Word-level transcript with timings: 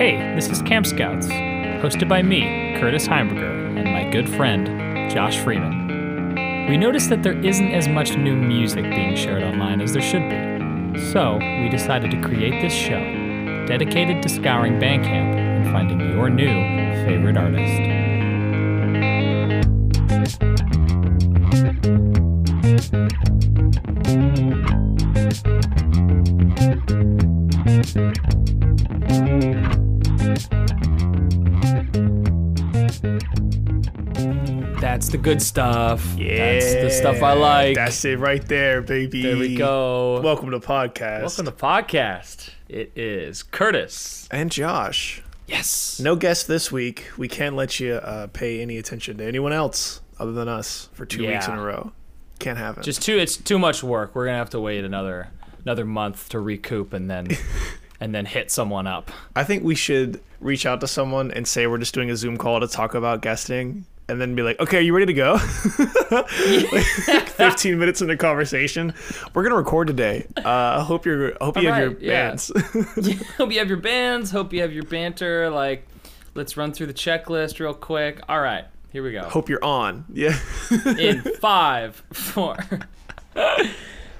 Hey, 0.00 0.16
this 0.34 0.48
is 0.48 0.62
Camp 0.62 0.86
Scouts, 0.86 1.26
hosted 1.26 2.08
by 2.08 2.22
me, 2.22 2.74
Curtis 2.80 3.06
Heimberger, 3.06 3.76
and 3.78 3.92
my 3.92 4.08
good 4.10 4.26
friend, 4.30 5.10
Josh 5.10 5.36
Freeman. 5.36 6.70
We 6.70 6.78
noticed 6.78 7.10
that 7.10 7.22
there 7.22 7.38
isn't 7.44 7.70
as 7.72 7.86
much 7.86 8.16
new 8.16 8.34
music 8.34 8.84
being 8.84 9.14
shared 9.14 9.42
online 9.42 9.82
as 9.82 9.92
there 9.92 10.00
should 10.00 10.26
be. 10.30 10.98
So, 11.12 11.36
we 11.36 11.68
decided 11.68 12.10
to 12.12 12.20
create 12.22 12.62
this 12.62 12.72
show, 12.72 12.98
dedicated 13.66 14.22
to 14.22 14.30
scouring 14.30 14.80
Bandcamp 14.80 15.36
and 15.36 15.70
finding 15.70 16.00
your 16.00 16.30
new 16.30 16.46
favorite 17.04 17.36
artist. 17.36 18.00
The 35.10 35.18
good 35.18 35.42
stuff. 35.42 36.14
Yeah, 36.16 36.52
That's 36.52 36.74
the 36.74 36.90
stuff 36.90 37.22
I 37.22 37.32
like. 37.32 37.74
That's 37.74 38.04
it 38.04 38.18
right 38.18 38.46
there, 38.46 38.80
baby. 38.80 39.22
there 39.22 39.36
we 39.36 39.56
go. 39.56 40.20
Welcome 40.20 40.52
to 40.52 40.60
podcast. 40.60 41.22
Welcome 41.22 41.46
to 41.46 41.52
podcast. 41.52 42.50
It 42.68 42.92
is 42.94 43.42
Curtis. 43.42 44.28
and 44.30 44.52
Josh. 44.52 45.22
Yes. 45.48 45.98
No 45.98 46.14
guest 46.14 46.46
this 46.46 46.70
week. 46.70 47.10
We 47.18 47.26
can't 47.26 47.56
let 47.56 47.80
you 47.80 47.94
uh, 47.94 48.28
pay 48.28 48.60
any 48.60 48.78
attention 48.78 49.18
to 49.18 49.24
anyone 49.24 49.52
else 49.52 50.00
other 50.20 50.32
than 50.32 50.46
us 50.48 50.88
for 50.92 51.04
two 51.04 51.26
weeks 51.26 51.48
in 51.48 51.54
a 51.54 51.62
row. 51.62 51.90
Can't 52.38 52.58
have 52.58 52.78
it. 52.78 52.84
Just 52.84 53.02
too. 53.02 53.18
It's 53.18 53.36
too 53.36 53.58
much 53.58 53.82
work. 53.82 54.14
We're 54.14 54.26
gonna 54.26 54.38
have 54.38 54.50
to 54.50 54.60
wait 54.60 54.84
another 54.84 55.28
another 55.64 55.84
month 55.84 56.28
to 56.30 56.38
recoup 56.38 56.92
and 56.92 57.10
then 57.10 57.28
and 58.00 58.14
then 58.14 58.26
hit 58.26 58.52
someone 58.52 58.86
up. 58.86 59.10
I 59.34 59.42
think 59.42 59.64
we 59.64 59.74
should 59.74 60.20
reach 60.38 60.64
out 60.66 60.80
to 60.82 60.86
someone 60.86 61.32
and 61.32 61.46
say 61.48 61.66
we're 61.66 61.78
just 61.78 61.94
doing 61.94 62.10
a 62.10 62.16
Zoom 62.16 62.36
call 62.38 62.60
to 62.60 62.68
talk 62.68 62.94
about 62.94 63.20
guesting, 63.20 63.84
and 64.10 64.20
then 64.20 64.34
be 64.34 64.42
like, 64.42 64.58
"Okay, 64.60 64.78
are 64.78 64.80
you 64.80 64.92
ready 64.94 65.06
to 65.06 65.12
go?" 65.12 65.38
Like, 66.10 67.28
Fifteen 67.28 67.78
minutes 67.78 68.02
into 68.02 68.16
conversation, 68.16 68.92
we're 69.34 69.42
gonna 69.42 69.56
record 69.56 69.86
today. 69.86 70.26
Uh, 70.36 70.42
I 70.80 70.82
hope 70.82 71.06
you're. 71.06 71.32
I 71.40 71.44
hope 71.44 71.56
you 71.56 71.68
have 71.68 71.78
your 71.78 71.88
Alright, 71.88 72.02
yeah. 72.02 72.28
bands. 72.28 72.52
hope 73.36 73.52
you 73.52 73.58
have 73.58 73.68
your 73.68 73.78
bands. 73.78 74.30
Hope 74.30 74.52
you 74.52 74.60
have 74.60 74.72
your 74.72 74.82
banter. 74.84 75.48
Like, 75.50 75.86
let's 76.34 76.56
run 76.56 76.72
through 76.72 76.86
the 76.86 76.94
checklist 76.94 77.58
real 77.60 77.72
quick. 77.74 78.20
All 78.28 78.40
right, 78.40 78.64
here 78.92 79.02
we 79.02 79.12
go. 79.12 79.22
hope 79.22 79.48
you're 79.48 79.64
on. 79.64 80.04
Yeah. 80.12 80.38
In 80.98 81.22
five, 81.40 82.02
four. 82.12 82.56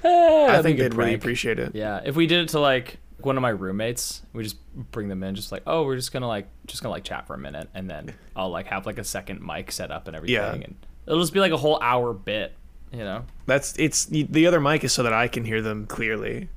I 0.03 0.61
think 0.61 0.79
they'd 0.79 0.93
really 0.93 1.13
appreciate 1.13 1.59
it. 1.59 1.75
Yeah, 1.75 2.01
if 2.03 2.15
we 2.15 2.25
did 2.27 2.39
it 2.41 2.49
to 2.49 2.59
like 2.59 2.97
one 3.25 3.37
of 3.37 3.41
my 3.41 3.49
roommates, 3.49 4.21
we 4.33 4.43
just 4.43 4.57
bring 4.91 5.07
them 5.09 5.23
in, 5.23 5.35
just 5.35 5.51
like, 5.51 5.63
oh, 5.67 5.83
we're 5.83 5.95
just 5.95 6.11
gonna 6.11 6.27
like, 6.27 6.47
just 6.67 6.81
gonna 6.83 6.93
like 6.93 7.03
chat 7.03 7.27
for 7.27 7.33
a 7.33 7.37
minute, 7.37 7.69
and 7.73 7.89
then 7.89 8.13
I'll 8.35 8.49
like 8.49 8.67
have 8.67 8.85
like 8.85 8.97
a 8.97 9.03
second 9.03 9.41
mic 9.45 9.71
set 9.71 9.91
up 9.91 10.07
and 10.07 10.15
everything, 10.15 10.35
Yeah. 10.35 10.51
and 10.53 10.75
it'll 11.07 11.19
just 11.19 11.33
be 11.33 11.39
like 11.39 11.51
a 11.51 11.57
whole 11.57 11.79
hour 11.81 12.13
bit, 12.13 12.53
you 12.91 12.99
know? 12.99 13.23
That's 13.45 13.75
it's 13.77 14.05
the 14.05 14.47
other 14.47 14.59
mic 14.59 14.83
is 14.83 14.93
so 14.93 15.03
that 15.03 15.13
I 15.13 15.27
can 15.27 15.43
hear 15.45 15.61
them 15.61 15.85
clearly. 15.85 16.49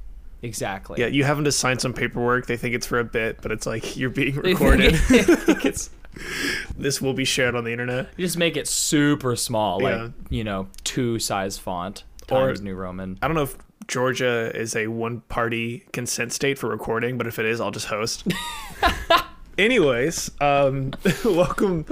Exactly. 0.43 1.01
Yeah, 1.01 1.07
you 1.07 1.25
having 1.25 1.45
to 1.45 1.53
sign 1.53 1.79
some 1.79 1.95
paperwork. 1.95 2.47
They 2.47 2.59
think 2.59 2.75
it's 2.75 2.87
for 2.87 2.99
a 2.99 3.05
bit, 3.05 3.41
but 3.41 3.51
it's 3.51 3.67
like 3.67 3.97
you're 3.97 4.11
being 4.11 4.35
recorded. 4.37 4.95
this 6.77 7.01
will 7.01 7.15
be 7.15 7.25
shared 7.25 7.55
on 7.55 7.65
the 7.65 7.73
internet. 7.73 8.09
you 8.17 8.25
just 8.25 8.37
make 8.37 8.57
it 8.57 8.69
super 8.69 9.37
small, 9.37 9.81
like 9.81 9.95
Yeah. 9.95 10.09
you 10.31 10.45
know, 10.45 10.69
two 10.85 11.19
size 11.19 11.59
font 11.59 12.05
Or- 12.31 12.47
Times 12.49 12.61
New 12.61 12.75
Roman. 12.75 13.19
I 13.23 13.27
don't 13.27 13.35
know 13.37 13.43
if 13.45 13.57
Georgia 13.87 14.51
is 14.55 14.75
a 14.77 14.87
one-party 14.89 15.85
consent 15.93 16.33
state 16.33 16.59
for 16.59 16.69
recording, 16.69 17.19
but 17.19 17.27
if 17.27 17.39
it 17.39 17.47
is, 17.47 17.61
I'll 17.61 17.71
just 17.71 17.87
host. 17.87 18.25
Anyways, 19.59 20.31
um, 20.41 20.93
welcome, 21.25 21.85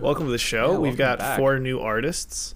welcome 0.00 0.26
to 0.26 0.32
the 0.32 0.38
show. 0.38 0.72
Yeah, 0.72 0.78
We've 0.78 0.96
got 0.96 1.18
back. 1.18 1.38
four 1.38 1.58
new 1.58 1.78
artists 1.80 2.54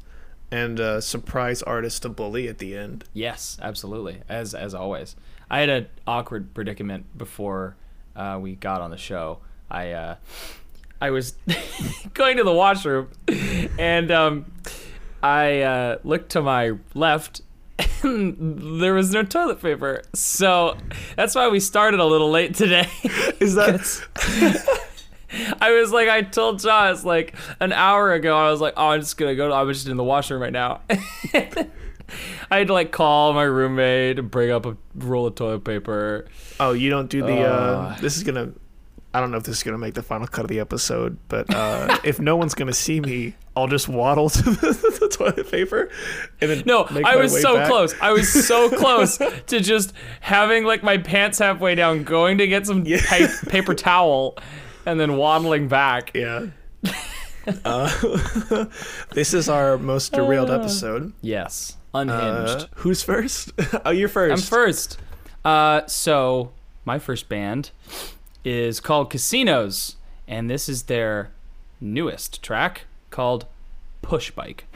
and 0.50 0.80
a 0.80 1.02
surprise 1.02 1.62
artist 1.62 2.02
to 2.02 2.08
bully 2.08 2.48
at 2.48 2.58
the 2.58 2.76
end. 2.76 3.04
Yes, 3.12 3.58
absolutely. 3.60 4.22
As 4.28 4.54
as 4.54 4.74
always, 4.74 5.14
I 5.50 5.60
had 5.60 5.68
an 5.68 5.86
awkward 6.06 6.54
predicament 6.54 7.18
before 7.18 7.76
uh, 8.14 8.38
we 8.40 8.54
got 8.54 8.80
on 8.80 8.90
the 8.90 8.96
show. 8.96 9.40
I 9.70 9.92
uh, 9.92 10.16
I 11.02 11.10
was 11.10 11.34
going 12.14 12.38
to 12.38 12.44
the 12.44 12.52
washroom, 12.54 13.08
and 13.78 14.10
um, 14.10 14.52
I 15.22 15.60
uh, 15.62 15.98
looked 16.02 16.30
to 16.30 16.40
my 16.40 16.72
left. 16.94 17.42
There 18.02 18.94
was 18.94 19.10
no 19.12 19.22
toilet 19.24 19.60
paper, 19.60 20.02
so 20.14 20.76
that's 21.16 21.34
why 21.34 21.48
we 21.48 21.60
started 21.60 21.98
a 22.00 22.04
little 22.04 22.30
late 22.30 22.54
today. 22.54 22.88
Is 23.40 23.54
that 23.56 23.80
I 25.60 25.72
was 25.72 25.90
like, 25.92 26.08
I 26.08 26.22
told 26.22 26.60
Josh 26.60 27.02
like 27.04 27.34
an 27.60 27.72
hour 27.72 28.12
ago. 28.12 28.36
I 28.36 28.50
was 28.50 28.60
like, 28.60 28.74
oh, 28.76 28.88
I'm 28.88 29.00
just 29.00 29.16
gonna 29.16 29.34
go. 29.34 29.52
I'm 29.52 29.70
just 29.72 29.88
in 29.88 29.96
the 29.96 30.04
washroom 30.04 30.40
right 30.40 30.52
now. 30.52 30.80
I 30.90 32.58
had 32.58 32.68
to 32.68 32.72
like 32.72 32.92
call 32.92 33.32
my 33.32 33.42
roommate 33.42 34.18
and 34.20 34.30
bring 34.30 34.50
up 34.52 34.64
a 34.66 34.76
roll 34.94 35.26
of 35.26 35.34
toilet 35.34 35.64
paper. 35.64 36.26
Oh, 36.60 36.72
you 36.72 36.88
don't 36.90 37.10
do 37.10 37.22
the. 37.22 37.40
Uh, 37.42 37.50
Uh. 37.52 37.96
this 38.00 38.16
is 38.16 38.22
gonna. 38.22 38.52
I 39.16 39.20
don't 39.20 39.30
know 39.30 39.38
if 39.38 39.44
this 39.44 39.56
is 39.56 39.62
gonna 39.62 39.78
make 39.78 39.94
the 39.94 40.02
final 40.02 40.26
cut 40.26 40.42
of 40.44 40.48
the 40.48 40.60
episode, 40.60 41.16
but 41.28 41.52
uh, 41.54 41.98
if 42.04 42.20
no 42.20 42.36
one's 42.36 42.54
gonna 42.54 42.74
see 42.74 43.00
me, 43.00 43.34
I'll 43.56 43.66
just 43.66 43.88
waddle 43.88 44.28
to 44.36 44.42
the, 44.42 44.98
the 45.00 45.08
toilet 45.08 45.50
paper, 45.50 45.88
and 46.40 46.50
then 46.50 46.62
No, 46.66 46.86
make 46.90 47.06
I 47.06 47.14
my 47.14 47.22
was 47.22 47.32
way 47.32 47.40
so 47.40 47.54
back. 47.56 47.68
close. 47.68 47.94
I 48.00 48.12
was 48.12 48.46
so 48.46 48.68
close 48.78 49.16
to 49.18 49.60
just 49.60 49.94
having 50.20 50.64
like 50.64 50.82
my 50.82 50.98
pants 50.98 51.38
halfway 51.38 51.74
down, 51.74 52.04
going 52.04 52.36
to 52.38 52.46
get 52.46 52.66
some 52.66 52.84
Yeah. 52.84 53.00
pa- 53.08 53.32
paper 53.48 53.74
towel, 53.74 54.36
and 54.84 55.00
then 55.00 55.16
waddling 55.16 55.68
back. 55.68 56.10
Yeah. 56.14 56.48
uh, 57.64 58.64
this 59.14 59.32
is 59.32 59.48
our 59.48 59.78
most 59.78 60.12
derailed 60.12 60.50
episode. 60.50 61.12
Yes, 61.22 61.76
Uh, 61.94 62.00
unhinged. 62.00 62.68
who's 62.76 63.02
first? 63.02 63.52
oh, 63.86 63.90
you're 63.90 64.08
first. 64.10 64.44
I'm 64.44 64.46
first. 64.46 64.98
Uh, 65.44 65.86
so 65.86 66.52
my 66.84 66.98
first 66.98 67.28
band 67.28 67.70
is 68.46 68.78
called 68.78 69.10
Casinos, 69.10 69.96
and 70.28 70.48
this 70.48 70.68
is 70.68 70.84
their 70.84 71.32
newest 71.80 72.44
track 72.44 72.82
called 73.10 73.44
Push 74.02 74.30
Bike. 74.30 74.66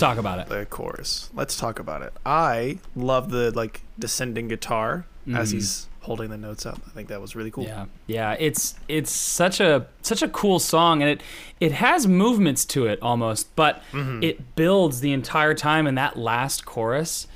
Let's 0.00 0.14
talk 0.14 0.18
about 0.18 0.38
it. 0.38 0.46
The 0.48 0.64
chorus. 0.66 1.28
Let's 1.34 1.56
talk 1.58 1.78
about 1.80 2.02
it. 2.02 2.12
I 2.24 2.78
love 2.94 3.30
the 3.30 3.50
like 3.52 3.82
descending 3.98 4.46
guitar 4.48 5.06
Mm. 5.26 5.36
as 5.36 5.50
he's 5.50 5.88
holding 6.00 6.30
the 6.30 6.38
notes 6.38 6.64
up. 6.64 6.80
I 6.86 6.90
think 6.90 7.08
that 7.08 7.20
was 7.20 7.36
really 7.36 7.50
cool. 7.50 7.64
Yeah, 7.64 7.84
yeah. 8.06 8.34
It's 8.38 8.76
it's 8.88 9.10
such 9.10 9.60
a 9.60 9.86
such 10.00 10.22
a 10.22 10.28
cool 10.28 10.58
song, 10.58 11.02
and 11.02 11.10
it 11.10 11.20
it 11.60 11.72
has 11.72 12.06
movements 12.06 12.64
to 12.66 12.86
it 12.86 12.98
almost, 13.02 13.54
but 13.56 13.82
Mm-hmm. 13.92 14.22
it 14.22 14.54
builds 14.56 15.00
the 15.00 15.12
entire 15.12 15.52
time. 15.54 15.86
And 15.86 15.98
that 15.98 16.16
last 16.16 16.64
chorus 16.64 17.26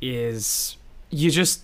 is 0.00 0.76
you 1.10 1.30
just 1.30 1.62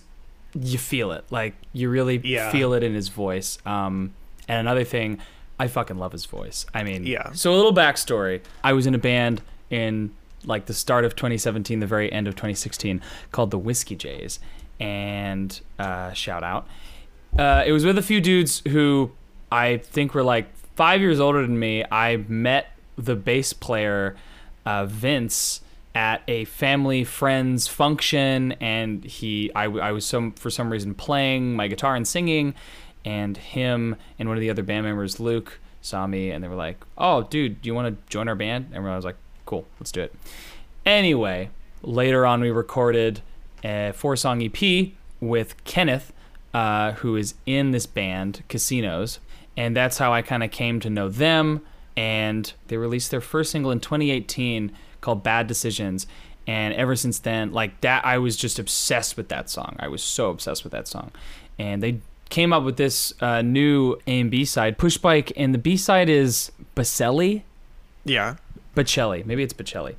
you 0.59 0.77
feel 0.77 1.11
it, 1.11 1.23
like 1.29 1.53
you 1.71 1.89
really 1.89 2.19
Yeah. 2.23 2.51
feel 2.51 2.73
it 2.73 2.83
in 2.83 2.93
his 2.95 3.09
voice. 3.09 3.59
Um, 3.65 4.13
and 4.47 4.59
another 4.59 4.83
thing, 4.83 5.19
I 5.59 5.67
fucking 5.67 5.97
love 5.97 6.11
his 6.13 6.25
voice. 6.25 6.65
I 6.73 6.83
mean, 6.83 7.05
Yeah. 7.05 7.31
So 7.33 7.53
a 7.53 7.55
little 7.55 7.73
backstory: 7.73 8.41
I 8.63 8.73
was 8.73 8.87
in 8.87 8.95
a 8.95 8.97
band 8.99 9.41
in 9.69 10.11
like 10.47 10.65
the 10.65 10.73
start 10.73 11.05
of 11.05 11.15
2017, 11.15 11.79
the 11.79 11.85
very 11.85 12.11
end 12.11 12.27
of 12.27 12.35
2016, 12.35 13.01
called 13.31 13.51
the 13.51 13.59
Whiskey 13.59 13.95
Jays, 13.95 14.39
and 14.79 15.59
uh, 15.77 16.13
shout 16.13 16.43
out. 16.43 16.67
Uh, 17.37 17.63
it 17.65 17.71
was 17.71 17.85
with 17.85 17.97
a 17.97 18.01
few 18.01 18.19
dudes 18.19 18.63
who 18.69 19.11
I 19.51 19.77
think 19.77 20.13
were 20.13 20.23
like 20.23 20.47
five 20.75 21.01
years 21.01 21.19
older 21.19 21.41
than 21.41 21.59
me. 21.59 21.83
I 21.91 22.17
met 22.27 22.71
the 22.97 23.15
bass 23.15 23.53
player, 23.53 24.15
uh, 24.65 24.85
Vince, 24.85 25.61
at 25.93 26.21
a 26.27 26.45
family 26.45 27.03
friends 27.03 27.67
function, 27.67 28.53
and 28.53 29.03
he, 29.03 29.51
I, 29.53 29.65
I 29.65 29.91
was 29.91 30.05
some 30.05 30.31
for 30.33 30.49
some 30.49 30.71
reason 30.71 30.93
playing 30.93 31.55
my 31.55 31.67
guitar 31.67 31.95
and 31.95 32.07
singing, 32.07 32.53
and 33.03 33.35
him 33.35 33.95
and 34.17 34.29
one 34.29 34.37
of 34.37 34.41
the 34.41 34.49
other 34.49 34.63
band 34.63 34.85
members, 34.85 35.19
Luke, 35.19 35.59
saw 35.81 36.05
me, 36.07 36.31
and 36.31 36.43
they 36.43 36.47
were 36.47 36.55
like, 36.55 36.77
"Oh, 36.97 37.23
dude, 37.23 37.61
do 37.61 37.67
you 37.67 37.73
want 37.73 37.87
to 37.87 38.09
join 38.11 38.27
our 38.27 38.35
band?" 38.35 38.71
And 38.73 38.87
I 38.87 38.95
was 38.95 39.05
like, 39.05 39.15
"Cool, 39.47 39.65
let's 39.79 39.91
do 39.91 40.01
it." 40.01 40.13
Anyway, 40.85 41.49
later 41.81 42.25
on, 42.25 42.41
we 42.41 42.51
recorded 42.51 43.21
a 43.63 43.91
four 43.95 44.15
song 44.15 44.43
EP 44.43 44.93
with 45.19 45.61
Kenneth, 45.63 46.13
uh, 46.53 46.93
who 46.93 47.15
is 47.15 47.33
in 47.45 47.71
this 47.71 47.85
band, 47.85 48.43
Casinos. 48.47 49.19
And 49.55 49.75
that's 49.75 49.97
how 49.97 50.13
I 50.13 50.21
kind 50.21 50.43
of 50.43 50.51
came 50.51 50.79
to 50.81 50.89
know 50.89 51.09
them. 51.09 51.61
And 51.95 52.51
they 52.67 52.77
released 52.77 53.09
their 53.09 53.21
first 53.21 53.51
single 53.51 53.71
in 53.71 53.79
2018 53.79 54.71
called 55.01 55.23
Bad 55.23 55.47
Decisions. 55.47 56.05
And 56.45 56.73
ever 56.75 56.95
since 56.95 57.19
then, 57.19 57.51
like 57.51 57.81
that, 57.81 58.05
I 58.05 58.19
was 58.19 58.37
just 58.37 58.59
obsessed 58.59 59.17
with 59.17 59.29
that 59.29 59.49
song. 59.49 59.75
I 59.79 59.87
was 59.87 60.03
so 60.03 60.29
obsessed 60.29 60.63
with 60.63 60.71
that 60.73 60.87
song. 60.87 61.11
And 61.57 61.81
they 61.81 61.99
came 62.29 62.53
up 62.53 62.63
with 62.63 62.77
this 62.77 63.13
uh, 63.19 63.41
new 63.41 63.95
A 64.05 64.21
and 64.21 64.29
B 64.29 64.45
side, 64.45 64.77
Push 64.77 64.97
Bike. 64.97 65.33
And 65.35 65.53
the 65.53 65.59
B 65.59 65.75
side 65.75 66.07
is 66.07 66.51
Baselli? 66.75 67.41
Yeah. 68.05 68.35
Bocelli. 68.77 69.25
Maybe 69.25 69.43
it's 69.43 69.53
Bocelli. 69.53 69.95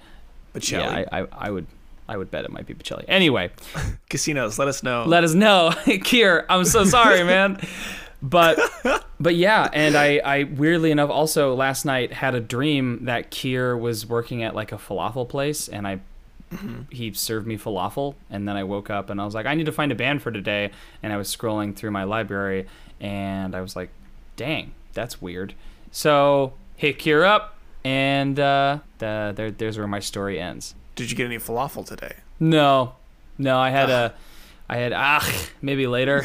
But 0.52 0.70
Yeah, 0.70 1.04
I, 1.10 1.20
I, 1.20 1.26
I 1.32 1.50
would 1.50 1.66
I 2.08 2.16
would 2.16 2.30
bet 2.30 2.44
it 2.44 2.50
might 2.50 2.66
be 2.66 2.74
Bocelli. 2.74 3.04
Anyway, 3.06 3.50
casinos, 4.08 4.58
let 4.58 4.68
us 4.68 4.82
know. 4.82 5.04
let 5.04 5.24
us 5.24 5.34
know. 5.34 5.70
Kier, 5.86 6.46
I'm 6.48 6.64
so 6.64 6.84
sorry, 6.84 7.22
man. 7.22 7.60
But 8.22 8.58
but 9.20 9.36
yeah, 9.36 9.68
and 9.72 9.96
I, 9.96 10.20
I 10.24 10.44
weirdly 10.44 10.90
enough 10.90 11.10
also 11.10 11.54
last 11.54 11.84
night 11.84 12.12
had 12.12 12.34
a 12.34 12.40
dream 12.40 13.04
that 13.04 13.30
Kier 13.30 13.78
was 13.78 14.06
working 14.06 14.42
at 14.42 14.54
like 14.54 14.72
a 14.72 14.76
falafel 14.76 15.28
place 15.28 15.68
and 15.68 15.86
I 15.86 16.00
mm-hmm. 16.52 16.82
he 16.90 17.12
served 17.12 17.46
me 17.46 17.58
falafel 17.58 18.14
and 18.30 18.48
then 18.48 18.56
I 18.56 18.64
woke 18.64 18.90
up 18.90 19.10
and 19.10 19.20
I 19.20 19.24
was 19.24 19.34
like, 19.34 19.46
I 19.46 19.54
need 19.54 19.66
to 19.66 19.72
find 19.72 19.92
a 19.92 19.94
band 19.94 20.22
for 20.22 20.32
today 20.32 20.70
and 21.02 21.12
I 21.12 21.16
was 21.16 21.34
scrolling 21.34 21.76
through 21.76 21.90
my 21.90 22.04
library 22.04 22.66
and 23.00 23.54
I 23.54 23.60
was 23.60 23.76
like, 23.76 23.90
dang, 24.36 24.72
that's 24.94 25.22
weird. 25.22 25.54
So 25.92 26.54
hit 26.74 26.98
Kier 26.98 27.24
up 27.24 27.57
and 27.84 28.38
uh, 28.38 28.78
the, 28.98 29.32
there, 29.34 29.50
there's 29.50 29.78
where 29.78 29.86
my 29.86 30.00
story 30.00 30.40
ends. 30.40 30.74
Did 30.96 31.10
you 31.10 31.16
get 31.16 31.26
any 31.26 31.38
falafel 31.38 31.86
today? 31.86 32.16
No, 32.40 32.94
no, 33.36 33.58
I 33.58 33.70
had 33.70 33.90
a, 33.90 34.14
I 34.68 34.76
had 34.76 34.92
ah 34.92 35.26
maybe 35.62 35.86
later. 35.86 36.24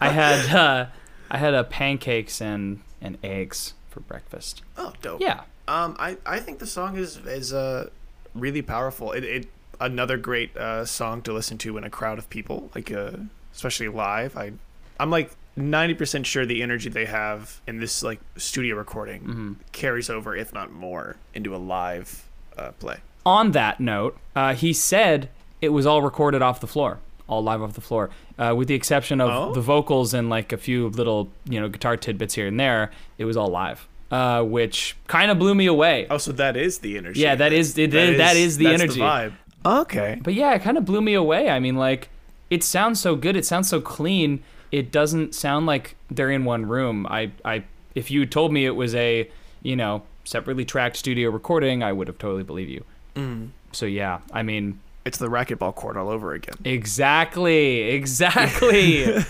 I 0.00 0.08
had 0.08 0.54
uh, 0.54 0.86
I 1.30 1.38
had 1.38 1.54
a 1.54 1.64
pancakes 1.64 2.40
and 2.40 2.80
and 3.00 3.18
eggs 3.22 3.74
for 3.90 4.00
breakfast. 4.00 4.62
Oh, 4.76 4.92
dope. 5.02 5.20
Yeah, 5.20 5.42
Um, 5.68 5.94
I, 5.98 6.16
I 6.26 6.40
think 6.40 6.58
the 6.58 6.66
song 6.66 6.96
is 6.96 7.18
is 7.18 7.52
uh 7.52 7.90
really 8.34 8.62
powerful. 8.62 9.12
It, 9.12 9.24
it 9.24 9.46
another 9.80 10.16
great 10.16 10.56
uh, 10.56 10.84
song 10.84 11.22
to 11.22 11.32
listen 11.32 11.58
to 11.58 11.76
in 11.76 11.84
a 11.84 11.90
crowd 11.90 12.18
of 12.18 12.28
people, 12.30 12.70
like 12.74 12.90
uh, 12.90 13.12
especially 13.52 13.88
live. 13.88 14.36
I 14.36 14.52
I'm 14.98 15.10
like 15.10 15.30
ninety 15.56 15.94
percent 15.94 16.26
sure 16.26 16.44
the 16.46 16.62
energy 16.62 16.88
they 16.90 17.04
have 17.06 17.60
in 17.66 17.78
this 17.80 18.02
like 18.02 18.20
studio 18.36 18.76
recording 18.76 19.56
carries 19.72 20.10
over, 20.10 20.34
if 20.36 20.52
not 20.52 20.72
more, 20.72 21.16
into 21.34 21.54
a 21.54 21.58
live 21.58 22.24
uh, 22.58 22.70
play. 22.72 22.98
on 23.26 23.52
that 23.52 23.80
note, 23.80 24.16
uh, 24.36 24.54
he 24.54 24.72
said 24.72 25.28
it 25.60 25.68
was 25.70 25.86
all 25.86 26.02
recorded 26.02 26.42
off 26.42 26.60
the 26.60 26.66
floor, 26.66 26.98
all 27.26 27.42
live 27.42 27.62
off 27.62 27.72
the 27.74 27.80
floor, 27.80 28.10
uh, 28.38 28.54
with 28.56 28.68
the 28.68 28.74
exception 28.74 29.20
of 29.20 29.30
Oh? 29.30 29.52
the 29.54 29.60
vocals 29.60 30.12
and 30.14 30.28
like 30.28 30.52
a 30.52 30.56
few 30.58 30.88
little 30.88 31.28
you 31.48 31.60
know 31.60 31.68
guitar 31.68 31.96
tidbits 31.96 32.34
here 32.34 32.46
and 32.46 32.58
there. 32.60 32.90
It 33.18 33.24
was 33.24 33.36
all 33.36 33.48
live, 33.48 33.86
uh, 34.10 34.42
which 34.42 34.96
kind 35.06 35.30
of 35.30 35.38
blew 35.38 35.54
me 35.54 35.66
away. 35.66 36.06
Oh, 36.10 36.18
so 36.18 36.32
that 36.32 36.56
is 36.56 36.78
the 36.78 36.96
energy. 36.98 37.20
Yeah, 37.20 37.34
that 37.36 37.52
is- 37.52 37.78
it 37.78 37.94
is- 37.94 38.18
that 38.18 38.36
is 38.36 38.58
the 38.58 38.64
that's 38.66 38.82
energy. 38.82 39.00
vibe. 39.00 39.32
Okay. 39.66 40.18
But 40.22 40.34
yeah, 40.34 40.52
it 40.54 40.60
kind 40.62 40.76
of 40.76 40.84
blew 40.84 41.00
me 41.00 41.14
away. 41.14 41.48
I 41.48 41.58
mean, 41.58 41.76
like, 41.76 42.10
it 42.50 42.62
sounds 42.62 43.00
so 43.00 43.16
good. 43.16 43.34
It 43.34 43.46
sounds 43.46 43.66
so 43.68 43.80
clean. 43.80 44.42
It 44.78 44.90
doesn't 44.90 45.34
sound 45.34 45.66
like 45.66 45.94
they're 46.10 46.30
in 46.30 46.44
one 46.44 46.66
room. 46.66 47.06
I, 47.08 47.30
I, 47.44 47.62
if 47.94 48.10
you 48.10 48.26
told 48.26 48.52
me 48.52 48.66
it 48.66 48.74
was 48.74 48.94
a, 48.94 49.30
you 49.62 49.76
know, 49.76 50.02
separately 50.24 50.64
tracked 50.64 50.96
studio 50.96 51.30
recording, 51.30 51.82
I 51.82 51.92
would 51.92 52.08
have 52.08 52.18
totally 52.18 52.42
believed 52.42 52.70
you. 52.70 52.84
Mm. 53.14 53.50
So 53.72 53.86
yeah, 53.86 54.18
I 54.32 54.42
mean, 54.42 54.80
It's 55.04 55.18
the 55.18 55.28
racquetball 55.28 55.74
court 55.76 55.96
all 55.96 56.08
over 56.08 56.32
again. 56.34 56.56
exactly, 56.64 57.82
exactly. 57.98 59.24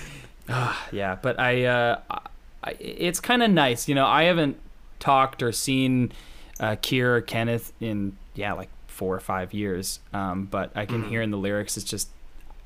Ah, 0.48 0.88
yeah, 0.92 1.16
but 1.20 1.38
I, 1.38 1.64
uh, 1.64 2.00
I 2.62 2.70
it's 2.78 3.20
kind 3.20 3.42
of 3.42 3.50
nice. 3.50 3.88
You 3.88 3.94
know, 3.94 4.06
I 4.06 4.24
haven't 4.24 4.56
talked 5.00 5.42
or 5.42 5.52
seen 5.52 6.12
uh, 6.60 6.76
Kier 6.76 7.16
or 7.16 7.20
Kenneth 7.20 7.72
in 7.80 8.16
yeah 8.34 8.52
like 8.54 8.70
four 8.86 9.14
or 9.14 9.20
five 9.20 9.52
years. 9.52 10.00
Um, 10.12 10.46
but 10.46 10.70
I 10.74 10.86
can 10.86 11.04
hear 11.08 11.20
in 11.20 11.30
the 11.30 11.36
lyrics 11.38 11.76
it's 11.76 11.84
just 11.84 12.08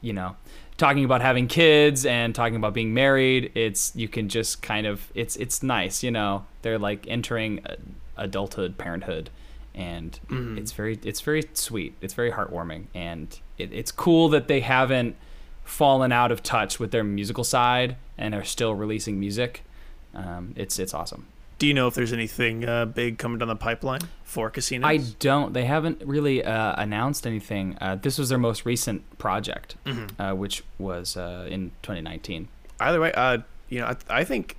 you 0.01 0.13
know 0.13 0.37
talking 0.79 1.05
about 1.05 1.21
having 1.21 1.47
kids 1.47 2.07
and 2.07 2.35
talking 2.35 2.57
about 2.57 2.73
being 2.73 2.95
married. 2.95 3.53
It's 3.55 3.95
you 3.95 4.09
can 4.09 4.31
just 4.31 4.63
kind 4.63 4.87
of 4.87 5.13
it's 5.15 5.37
it's 5.37 5.63
nice. 5.63 6.03
You 6.03 6.11
know, 6.11 6.47
they're 6.63 6.79
like 6.79 7.07
entering 7.07 7.61
adulthood, 8.17 8.79
parenthood. 8.79 9.29
And 9.75 10.19
it's 10.59 10.73
very, 10.73 10.99
it's 11.05 11.21
very 11.21 11.45
sweet. 11.53 11.95
It's 12.01 12.13
very 12.13 12.33
heartwarming, 12.33 12.87
and 12.95 13.39
it, 13.59 13.73
it's 13.73 13.93
cool 13.93 14.29
that 14.31 14.49
they 14.49 14.59
haven't 14.59 15.15
fallen 15.63 16.11
out 16.11 16.33
of 16.33 16.43
touch 16.43 16.81
with 16.81 16.91
their 16.91 17.05
musical 17.05 17.45
side 17.45 17.95
and 18.17 18.35
are 18.35 18.43
still 18.43 18.75
releasing 18.75 19.21
music. 19.21 19.63
Um, 20.15 20.53
it's 20.57 20.81
it's 20.81 20.95
awesome. 20.95 21.27
Do 21.59 21.67
you 21.67 21.75
know 21.75 21.89
if 21.89 21.95
there's 21.95 22.13
anything 22.13 22.65
uh, 22.65 22.85
big 22.85 23.19
coming 23.19 23.39
down 23.39 23.49
the 23.49 23.57
pipeline 23.57 24.03
for 24.23 24.49
casinos? 24.49 24.89
I 24.89 24.99
don't. 25.19 25.53
They 25.53 25.65
haven't 25.65 26.03
really 26.05 26.45
uh, 26.45 26.75
announced 26.81 27.27
anything. 27.27 27.77
Uh, 27.81 27.97
this 27.97 28.17
was 28.17 28.29
their 28.29 28.39
most 28.39 28.65
recent 28.65 29.19
project, 29.19 29.75
uh, 30.19 30.35
which 30.35 30.63
was 30.79 31.17
uh, 31.17 31.49
in 31.51 31.73
2019. 31.83 32.49
Either 32.79 33.01
way, 33.01 33.13
uh, 33.13 33.39
you 33.69 33.81
know, 33.81 33.87
I, 33.87 34.21
I 34.21 34.25
think 34.25 34.57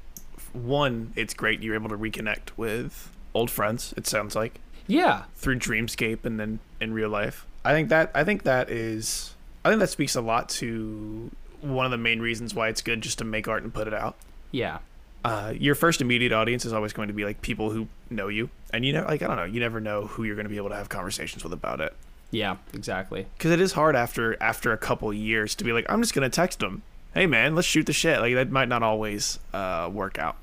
one, 0.52 1.14
it's 1.16 1.34
great 1.34 1.62
you're 1.64 1.76
able 1.76 1.90
to 1.90 1.98
reconnect 1.98 2.50
with 2.58 3.12
old 3.34 3.50
friends. 3.50 3.94
It 3.96 4.06
sounds 4.06 4.36
like 4.36 4.60
Yeah, 4.88 5.24
through 5.36 5.60
Dreamscape 5.60 6.26
and 6.26 6.38
then 6.40 6.60
in 6.82 6.94
real 6.94 7.10
life. 7.10 7.46
I 7.64 7.72
think 7.74 7.90
that 7.90 8.12
I 8.14 8.24
think 8.26 8.44
that 8.44 8.70
is 8.70 9.36
I 9.64 9.70
think 9.70 9.80
that 9.80 9.90
speaks 9.90 10.16
a 10.16 10.22
lot 10.22 10.50
to 10.50 11.32
one 11.62 11.86
of 11.86 11.92
the 11.92 11.98
main 11.98 12.20
reasons 12.22 12.54
why 12.54 12.70
it's 12.70 12.82
good 12.82 13.02
just 13.02 13.18
to 13.20 13.24
make 13.24 13.48
art 13.48 13.64
and 13.64 13.74
put 13.74 13.88
it 13.88 13.94
out. 13.94 14.16
yeah, 14.52 14.80
Uh, 15.24 15.54
your 15.58 15.76
first 15.76 16.00
immediate 16.02 16.32
audience 16.32 16.64
is 16.66 16.72
always 16.74 16.94
going 16.94 17.08
to 17.10 17.14
be 17.14 17.26
like 17.26 17.42
people 17.42 17.72
who 17.72 17.88
know 18.10 18.28
you, 18.30 18.50
and 18.74 18.86
you 18.86 18.94
know, 18.94 19.04
like 19.04 19.22
I 19.22 19.28
don't 19.28 19.36
know, 19.36 19.44
you 19.44 19.60
never 19.60 19.80
know 19.82 20.08
who 20.08 20.24
you're 20.24 20.36
going 20.36 20.46
to 20.46 20.50
be 20.50 20.58
able 20.58 20.70
to 20.70 20.76
have 20.76 20.88
conversations 20.90 21.44
with 21.44 21.52
about 21.54 21.82
it. 21.82 21.94
yeah, 22.32 22.58
exactly. 22.74 23.26
because 23.38 23.52
it 23.52 23.60
is 23.60 23.74
hard 23.74 23.96
after 23.96 24.42
after 24.42 24.72
a 24.72 24.78
couple 24.78 25.12
years 25.14 25.56
to 25.56 25.64
be 25.64 25.74
like 25.74 25.86
i'm 25.90 26.02
just 26.02 26.14
gonna 26.14 26.30
text 26.30 26.60
them 26.60 26.84
hey 27.16 27.26
man 27.26 27.56
let's 27.56 27.68
shoot 27.68 27.86
the 27.88 27.92
shit 27.94 28.20
like 28.22 28.36
that 28.36 28.52
might 28.52 28.70
not 28.70 28.84
always 28.84 29.40
uh, 29.54 29.90
work 29.92 30.20
out 30.20 30.36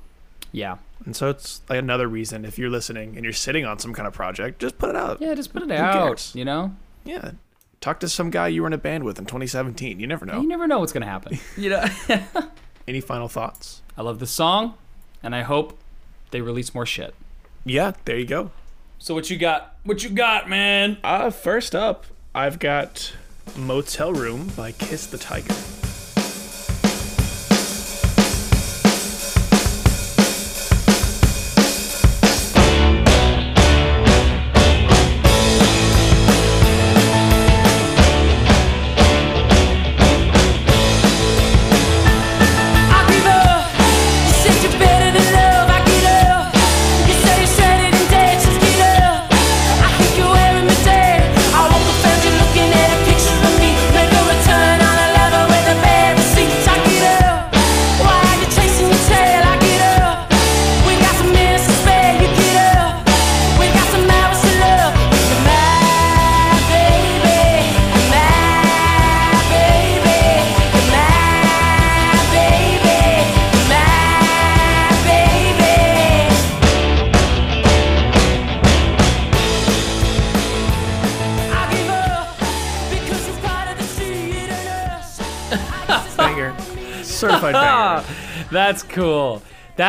Yeah, 0.51 0.77
and 1.05 1.15
so 1.15 1.29
it's 1.29 1.61
like 1.69 1.79
another 1.79 2.07
reason 2.09 2.43
if 2.45 2.59
you're 2.59 2.69
listening 2.69 3.15
and 3.15 3.23
you're 3.23 3.31
sitting 3.33 3.65
on 3.65 3.79
some 3.79 3.93
kind 3.93 4.05
of 4.07 4.13
project 4.13 4.59
just 4.59 4.77
put 4.77 4.89
it 4.89 4.95
out 4.97 5.21
yeah. 5.21 5.33
Just 5.33 5.53
put 5.53 5.63
it 5.63 5.69
Who 5.69 5.75
out. 5.75 5.93
cares? 6.07 6.35
You 6.35 6.43
know, 6.45 6.75
yeah 7.05 7.31
talk 7.79 7.99
to 8.01 8.09
some 8.09 8.29
guy 8.31 8.47
you 8.49 8.61
were 8.61 8.67
in 8.67 8.73
a 8.73 8.77
band 8.77 9.03
with 9.05 9.17
in 9.17 9.25
2017 9.25 9.99
you 9.99 10.07
never 10.07 10.25
know 10.25 10.41
you 10.41 10.47
never 10.47 10.67
know 10.67 10.79
what's 10.79 10.91
gonna 10.91 11.05
happen. 11.05 11.39
you 11.57 11.69
know. 11.69 11.85
any 12.87 13.01
final 13.01 13.27
thoughts 13.27 13.81
I 13.97 14.01
love 14.03 14.19
the 14.19 14.27
song, 14.27 14.75
and 15.23 15.33
I 15.35 15.41
hope 15.41 15.77
they 16.31 16.41
release 16.41 16.73
more 16.73 16.85
shit. 16.85 17.13
yeah 17.65 17.93
there 18.05 18.17
you 18.17 18.25
go 18.25 18.51
So 18.99 19.13
what 19.13 19.29
you 19.29 19.37
got? 19.37 19.75
What 19.83 20.03
you 20.03 20.09
got, 20.09 20.49
man? 20.49 20.97
uh 21.03 21.29
first 21.29 21.75
up 21.75 22.05
i've 22.35 22.59
got 22.59 23.13
motel 23.55 24.13
room 24.13 24.49
by 24.55 24.71
kiss 24.71 25.07
the 25.07 25.17
tiger 25.17 25.53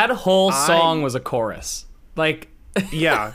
That 0.07 0.15
whole 0.15 0.51
I- 0.51 0.67
song 0.67 1.01
was 1.01 1.15
a 1.15 1.19
chorus. 1.19 1.85
Like, 2.15 2.49
yeah. 2.91 3.31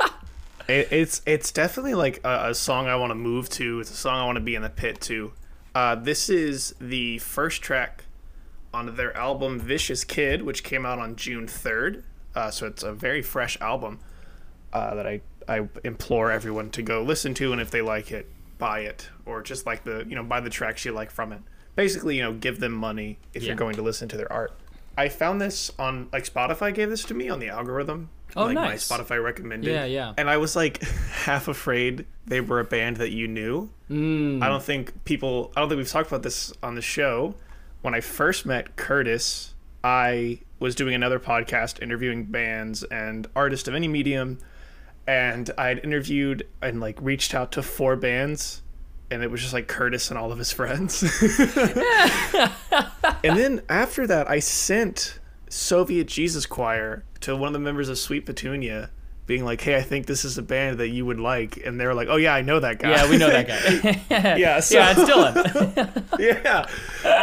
It, 0.68 0.88
it's 0.90 1.20
it's 1.26 1.52
definitely 1.52 1.94
like 1.94 2.20
a, 2.24 2.50
a 2.50 2.54
song 2.54 2.86
i 2.86 2.96
want 2.96 3.10
to 3.10 3.14
move 3.14 3.48
to. 3.50 3.80
It's 3.80 3.90
a 3.90 3.94
song 3.96 4.18
i 4.18 4.24
want 4.24 4.36
to 4.36 4.40
be 4.42 4.54
in 4.54 4.62
the 4.62 4.70
pit 4.70 5.00
to. 5.02 5.32
Uh, 5.74 5.94
this 5.96 6.30
is 6.30 6.74
the 6.80 7.18
first 7.18 7.60
track 7.62 8.04
on 8.72 8.96
their 8.96 9.14
album 9.16 9.58
vicious 9.60 10.04
kid 10.04 10.42
which 10.42 10.64
came 10.64 10.84
out 10.86 10.98
on 10.98 11.14
june 11.16 11.46
3rd 11.46 12.02
uh, 12.34 12.50
so 12.50 12.66
it's 12.66 12.82
a 12.82 12.92
very 12.92 13.22
fresh 13.22 13.60
album 13.60 14.00
uh, 14.72 14.94
that 14.96 15.06
I, 15.06 15.20
I 15.48 15.68
implore 15.84 16.30
everyone 16.32 16.70
to 16.70 16.82
go 16.82 17.02
listen 17.02 17.34
to 17.34 17.52
and 17.52 17.60
if 17.60 17.70
they 17.70 17.82
like 17.82 18.10
it 18.10 18.28
buy 18.58 18.80
it. 18.80 19.08
Or 19.26 19.42
just 19.42 19.66
like 19.66 19.84
the 19.84 20.04
you 20.08 20.14
know 20.16 20.22
buy 20.24 20.40
the 20.40 20.50
tracks 20.50 20.84
you 20.84 20.92
like 20.92 21.10
from 21.10 21.32
it. 21.32 21.40
Basically 21.76 22.16
you 22.16 22.22
know 22.22 22.32
give 22.32 22.58
them 22.60 22.72
money 22.72 23.18
if 23.34 23.42
Yeah. 23.42 23.48
you're 23.48 23.56
going 23.56 23.74
to 23.76 23.82
listen 23.82 24.08
to 24.08 24.16
their 24.16 24.32
art 24.32 24.52
i 24.96 25.08
found 25.08 25.40
this 25.40 25.70
on 25.78 26.08
like 26.12 26.24
spotify 26.24 26.72
gave 26.74 26.88
this 26.90 27.04
to 27.04 27.14
me 27.14 27.28
on 27.28 27.38
the 27.40 27.48
algorithm 27.48 28.08
Oh, 28.36 28.46
like 28.46 28.54
nice. 28.54 28.90
my 28.90 28.96
spotify 28.98 29.22
recommended. 29.22 29.70
Yeah, 29.72 29.84
yeah. 29.84 30.12
and 30.18 30.28
i 30.28 30.36
was 30.38 30.56
like 30.56 30.82
half 31.12 31.46
afraid 31.46 32.04
they 32.26 32.40
were 32.40 32.58
a 32.58 32.64
band 32.64 32.96
that 32.96 33.12
you 33.12 33.28
knew. 33.28 33.70
Mm, 33.88 34.42
i 34.42 34.48
don't 34.48 34.62
think 34.62 35.04
people 35.04 35.52
i 35.56 35.60
don't 35.60 35.68
think 35.68 35.78
we've 35.78 35.88
talked 35.88 36.08
about 36.08 36.22
this 36.24 36.52
on 36.62 36.74
the 36.74 36.82
show. 36.82 37.34
When 37.82 37.94
i 37.94 38.00
first 38.00 38.44
met 38.44 38.74
curtis 38.76 39.54
i 39.84 40.40
was 40.58 40.74
doing 40.74 40.94
another 40.94 41.20
podcast 41.20 41.80
interviewing 41.82 42.24
bands 42.24 42.82
and 42.84 43.26
artists 43.36 43.68
of 43.68 43.74
any 43.74 43.86
medium. 43.86 44.38
And 45.06 45.50
i 45.56 45.68
had 45.68 45.84
interviewed 45.84 46.44
and 46.60 46.80
like 46.80 46.98
reached 47.00 47.34
out 47.34 47.52
to 47.52 47.62
four 47.62 47.94
bands 47.94 48.62
and 49.14 49.22
it 49.22 49.30
was 49.30 49.40
just 49.40 49.52
like 49.54 49.66
curtis 49.68 50.10
and 50.10 50.18
all 50.18 50.30
of 50.32 50.38
his 50.38 50.52
friends 50.52 51.02
and 53.24 53.36
then 53.38 53.62
after 53.68 54.06
that 54.06 54.28
i 54.28 54.38
sent 54.38 55.18
soviet 55.48 56.06
jesus 56.06 56.46
choir 56.46 57.04
to 57.20 57.34
one 57.36 57.48
of 57.48 57.52
the 57.52 57.58
members 57.58 57.88
of 57.88 57.96
sweet 57.98 58.26
petunia 58.26 58.90
being 59.26 59.44
like 59.44 59.60
hey 59.62 59.76
i 59.76 59.80
think 59.82 60.06
this 60.06 60.24
is 60.24 60.36
a 60.36 60.42
band 60.42 60.78
that 60.78 60.88
you 60.88 61.06
would 61.06 61.18
like 61.20 61.56
and 61.64 61.80
they 61.80 61.86
were 61.86 61.94
like 61.94 62.08
oh 62.10 62.16
yeah 62.16 62.34
i 62.34 62.42
know 62.42 62.60
that 62.60 62.78
guy 62.78 62.90
yeah, 62.90 63.08
we 63.08 63.16
know 63.16 63.28
that 63.30 63.46
guy. 64.10 64.34
Yeah, 64.36 64.60
so- 64.60 64.76
yeah, 64.76 64.94
it's 64.96 65.10
Dylan. 65.10 66.18
yeah. 66.18 66.66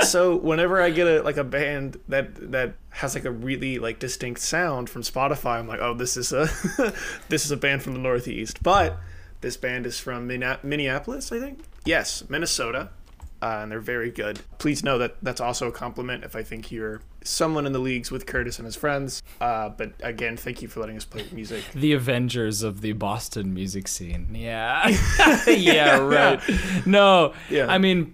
So 0.01 0.35
whenever 0.35 0.81
I 0.81 0.89
get 0.89 1.07
a 1.07 1.21
like 1.21 1.37
a 1.37 1.43
band 1.43 1.97
that 2.07 2.51
that 2.51 2.73
has 2.89 3.13
like 3.15 3.25
a 3.25 3.31
really 3.31 3.77
like 3.79 3.99
distinct 3.99 4.41
sound 4.41 4.89
from 4.89 5.03
Spotify, 5.03 5.59
I'm 5.59 5.67
like, 5.67 5.79
oh, 5.79 5.93
this 5.93 6.17
is 6.17 6.33
a 6.33 6.49
this 7.29 7.45
is 7.45 7.51
a 7.51 7.57
band 7.57 7.83
from 7.83 7.93
the 7.93 7.99
Northeast. 7.99 8.61
But 8.63 8.97
this 9.41 9.57
band 9.57 9.85
is 9.85 9.99
from 9.99 10.27
Minneapolis, 10.27 11.31
I 11.31 11.39
think. 11.39 11.59
Yes, 11.85 12.23
Minnesota, 12.29 12.89
uh, 13.41 13.59
and 13.61 13.71
they're 13.71 13.79
very 13.79 14.11
good. 14.11 14.39
Please 14.59 14.83
know 14.83 14.97
that 14.99 15.15
that's 15.21 15.41
also 15.41 15.67
a 15.67 15.71
compliment 15.71 16.23
if 16.23 16.35
I 16.35 16.43
think 16.43 16.71
you're 16.71 17.01
someone 17.23 17.65
in 17.65 17.71
the 17.73 17.79
leagues 17.79 18.11
with 18.11 18.25
Curtis 18.25 18.59
and 18.59 18.65
his 18.65 18.75
friends. 18.75 19.23
Uh, 19.39 19.69
but 19.69 19.93
again, 20.01 20.37
thank 20.37 20.61
you 20.61 20.67
for 20.67 20.79
letting 20.79 20.97
us 20.97 21.05
play 21.05 21.25
music. 21.31 21.63
the 21.73 21.93
Avengers 21.93 22.61
of 22.63 22.81
the 22.81 22.91
Boston 22.93 23.53
music 23.53 23.87
scene. 23.87 24.29
Yeah. 24.33 24.87
yeah, 25.47 25.97
right. 25.97 26.39
No. 26.85 27.33
Yeah. 27.49 27.67
I 27.67 27.77
mean, 27.79 28.13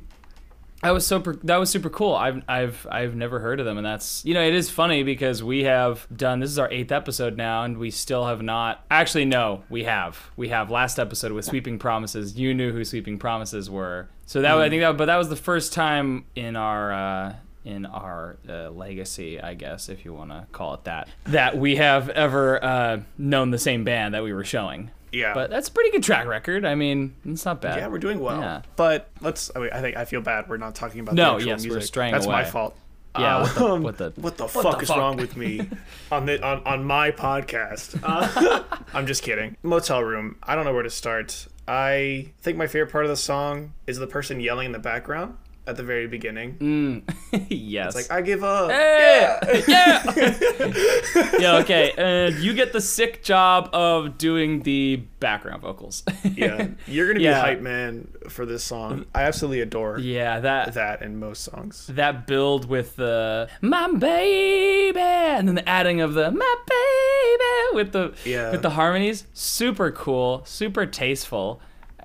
I 0.84 0.92
was 0.92 1.08
super. 1.08 1.36
That 1.44 1.58
was 1.58 1.70
super 1.70 1.90
cool. 1.90 2.14
I've 2.14 2.44
I've 2.48 2.86
I've 2.92 3.16
never 3.16 3.40
heard 3.40 3.60
of 3.60 3.66
them, 3.66 3.78
and 3.78 3.86
that's 3.86 4.24
you 4.24 4.34
know 4.34 4.42
it 4.42 4.54
is 4.54 4.70
funny 4.70 5.04
because 5.04 5.44
we 5.44 5.64
have 5.64 6.08
done 6.16 6.40
this 6.40 6.52
is 6.52 6.60
our 6.60 6.72
eighth 6.72 6.92
episode 6.92 7.36
now, 7.36 7.64
and 7.64 7.78
we 7.78 7.90
still 7.90 8.26
have 8.28 8.42
not. 8.42 8.86
Actually, 8.92 9.26
no, 9.26 9.64
we 9.70 9.86
have. 9.86 10.30
We 10.36 10.50
have 10.50 10.70
last 10.70 11.00
episode 11.00 11.32
with 11.32 11.46
Sweeping 11.46 11.80
Promises. 11.80 12.38
You 12.38 12.54
knew 12.54 12.72
who 12.72 12.86
Sweeping 12.86 13.18
Promises 13.18 13.70
were, 13.70 14.08
so 14.28 14.42
that 14.42 14.56
I 14.56 14.70
think 14.70 14.82
that. 14.82 14.98
But 14.98 15.06
that 15.06 15.18
was 15.18 15.30
the 15.30 15.36
first 15.36 15.74
time 15.74 16.26
in 16.36 16.56
our. 16.56 16.94
Uh, 16.94 17.36
in 17.66 17.86
our 17.86 18.38
uh, 18.48 18.70
legacy, 18.70 19.42
I 19.42 19.54
guess, 19.54 19.90
if 19.90 20.06
you 20.06 20.14
want 20.14 20.30
to 20.30 20.48
call 20.54 20.76
it 20.76 20.86
that, 20.86 21.10
that 21.26 21.58
we 21.58 21.76
have 21.76 22.08
ever 22.08 22.64
uh, 22.64 23.02
known 23.18 23.52
the 23.52 23.58
same 23.58 23.84
band 23.84 24.14
that 24.14 24.24
we 24.24 24.32
were 24.32 24.46
showing. 24.46 24.90
Yeah. 25.12 25.34
But 25.34 25.50
that's 25.50 25.70
a 25.70 25.72
pretty 25.72 25.92
good 25.92 26.04
track 26.04 26.28
record. 26.28 26.66
I 26.66 26.76
mean, 26.76 27.16
it's 27.26 27.46
not 27.46 27.62
bad. 27.62 27.78
Yeah, 27.80 27.88
we're 27.88 28.00
doing 28.00 28.20
well. 28.20 28.40
Yeah. 28.42 28.62
But 28.76 29.10
let's. 29.22 29.50
I, 29.56 29.60
mean, 29.60 29.70
I 29.74 29.82
think 29.82 29.98
I 29.98 30.06
feel 30.06 30.22
bad. 30.22 30.50
We're 30.50 30.58
not 30.58 30.76
talking 30.76 31.00
about 31.02 31.16
No, 31.16 31.32
the 31.32 31.36
actual 31.36 31.48
yes, 31.50 31.62
we're 31.66 31.74
music. 31.76 31.84
straying 31.88 32.14
That's 32.14 32.28
my 32.28 32.44
fault. 32.44 32.76
Yeah, 33.18 33.42
what 33.42 33.56
the- 33.56 33.66
Um, 33.66 33.84
what 33.84 33.98
the- 33.98 34.14
what 34.18 34.38
the 34.38 34.44
what 34.44 34.52
fuck 34.64 34.76
the 34.78 34.82
is 34.84 34.88
fuck? 34.90 34.98
wrong 34.98 35.18
with 35.18 35.36
me 35.36 35.68
on 36.12 36.26
the 36.28 36.44
on, 36.46 36.62
on 36.66 36.84
my 36.84 37.10
podcast? 37.12 38.00
Uh, 38.04 38.64
I'm 38.94 39.08
just 39.08 39.24
kidding. 39.24 39.58
Motel 39.64 40.04
room. 40.04 40.36
I 40.44 40.56
don't 40.56 40.66
know 40.66 40.74
where 40.74 40.84
to 40.84 40.90
start. 40.90 41.48
I 41.68 42.30
think 42.42 42.58
my 42.58 42.68
favorite 42.68 42.92
part 42.92 43.06
of 43.06 43.10
the 43.10 43.18
song 43.18 43.74
is 43.88 43.98
the 43.98 44.08
person 44.08 44.40
yelling 44.40 44.68
in 44.68 44.72
the 44.72 44.78
background 44.80 45.38
at 45.68 45.76
the 45.76 45.84
very 45.84 46.08
beginning. 46.08 46.58
Mm. 46.58 47.46
yes. 47.50 47.96
It's 47.96 48.10
like 48.10 48.18
I 48.18 48.22
give 48.22 48.44
up. 48.44 48.70
yeah, 48.70 49.62
yeah. 49.68 50.04
yeah. 51.40 51.58
Okay. 51.58 51.92
And 51.98 52.36
you 52.36 52.54
get 52.54 52.74
the 52.74 52.82
sick 52.82 53.22
job 53.24 53.70
of 53.74 54.18
doing 54.18 54.62
the 54.64 54.98
background 55.20 55.62
vocals. 55.62 56.04
Yeah, 56.38 56.68
you're 56.88 57.08
gonna 57.08 57.20
be 57.20 57.24
Yeah. 57.26 57.42
hype 57.42 57.62
man 57.62 58.10
for 58.30 58.46
this 58.46 58.64
song. 58.64 59.06
I 59.16 59.24
absolutely 59.24 59.62
adore 59.62 59.98
yeah. 60.00 60.40
That 60.40 60.74
that 60.76 61.02
in 61.02 61.20
most 61.20 61.44
songs. 61.44 61.88
that 61.88 62.28
build 62.28 62.70
with 62.70 62.96
the 62.96 63.50
my 63.62 63.92
baby, 63.92 65.00
and 65.00 65.48
then 65.48 65.56
the 65.56 65.68
adding 65.68 66.00
of 66.02 66.14
the 66.14 66.30
my 66.32 66.56
baby 66.68 67.76
with 67.76 67.92
the 67.92 68.14
Yeah. 68.26 68.52
with 68.52 68.62
the 68.62 68.72
harmonies, 68.72 69.26
super 69.34 69.92
cool, 69.92 70.44
super 70.46 70.86
tasteful, 70.86 71.60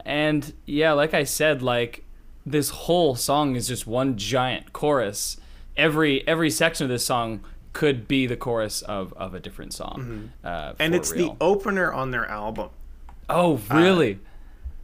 and 0.04 0.52
yeah, 0.66 0.92
like 0.92 1.12
I 1.14 1.24
said, 1.24 1.62
like 1.62 2.04
this 2.44 2.70
whole 2.70 3.14
song 3.16 3.56
is 3.56 3.68
just 3.68 3.86
one 3.86 4.16
giant 4.16 4.72
chorus. 4.72 5.36
Every 5.76 6.26
every 6.28 6.50
section 6.50 6.84
of 6.84 6.90
this 6.90 7.04
song 7.04 7.40
could 7.72 8.06
be 8.06 8.26
the 8.26 8.36
chorus 8.36 8.82
of, 8.82 9.12
of 9.14 9.32
a 9.34 9.40
different 9.40 9.72
song. 9.72 10.30
Uh, 10.44 10.48
Mm-hmm. 10.48 10.82
And 10.82 10.94
it's 10.94 11.12
real. 11.12 11.30
the 11.30 11.36
opener 11.44 11.92
on 11.92 12.10
their 12.10 12.26
album. 12.26 12.70
oh 13.30 13.60
really 13.70 14.18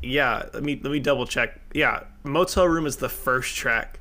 Yeah, 0.03 0.45
let 0.55 0.62
me 0.62 0.79
let 0.83 0.91
me 0.91 1.00
double 1.00 1.27
check. 1.27 1.61
Yeah, 1.75 2.05
Motel 2.25 2.67
Room 2.67 2.87
is 2.87 2.97
the 2.97 3.09
first 3.09 3.57
track 3.57 4.00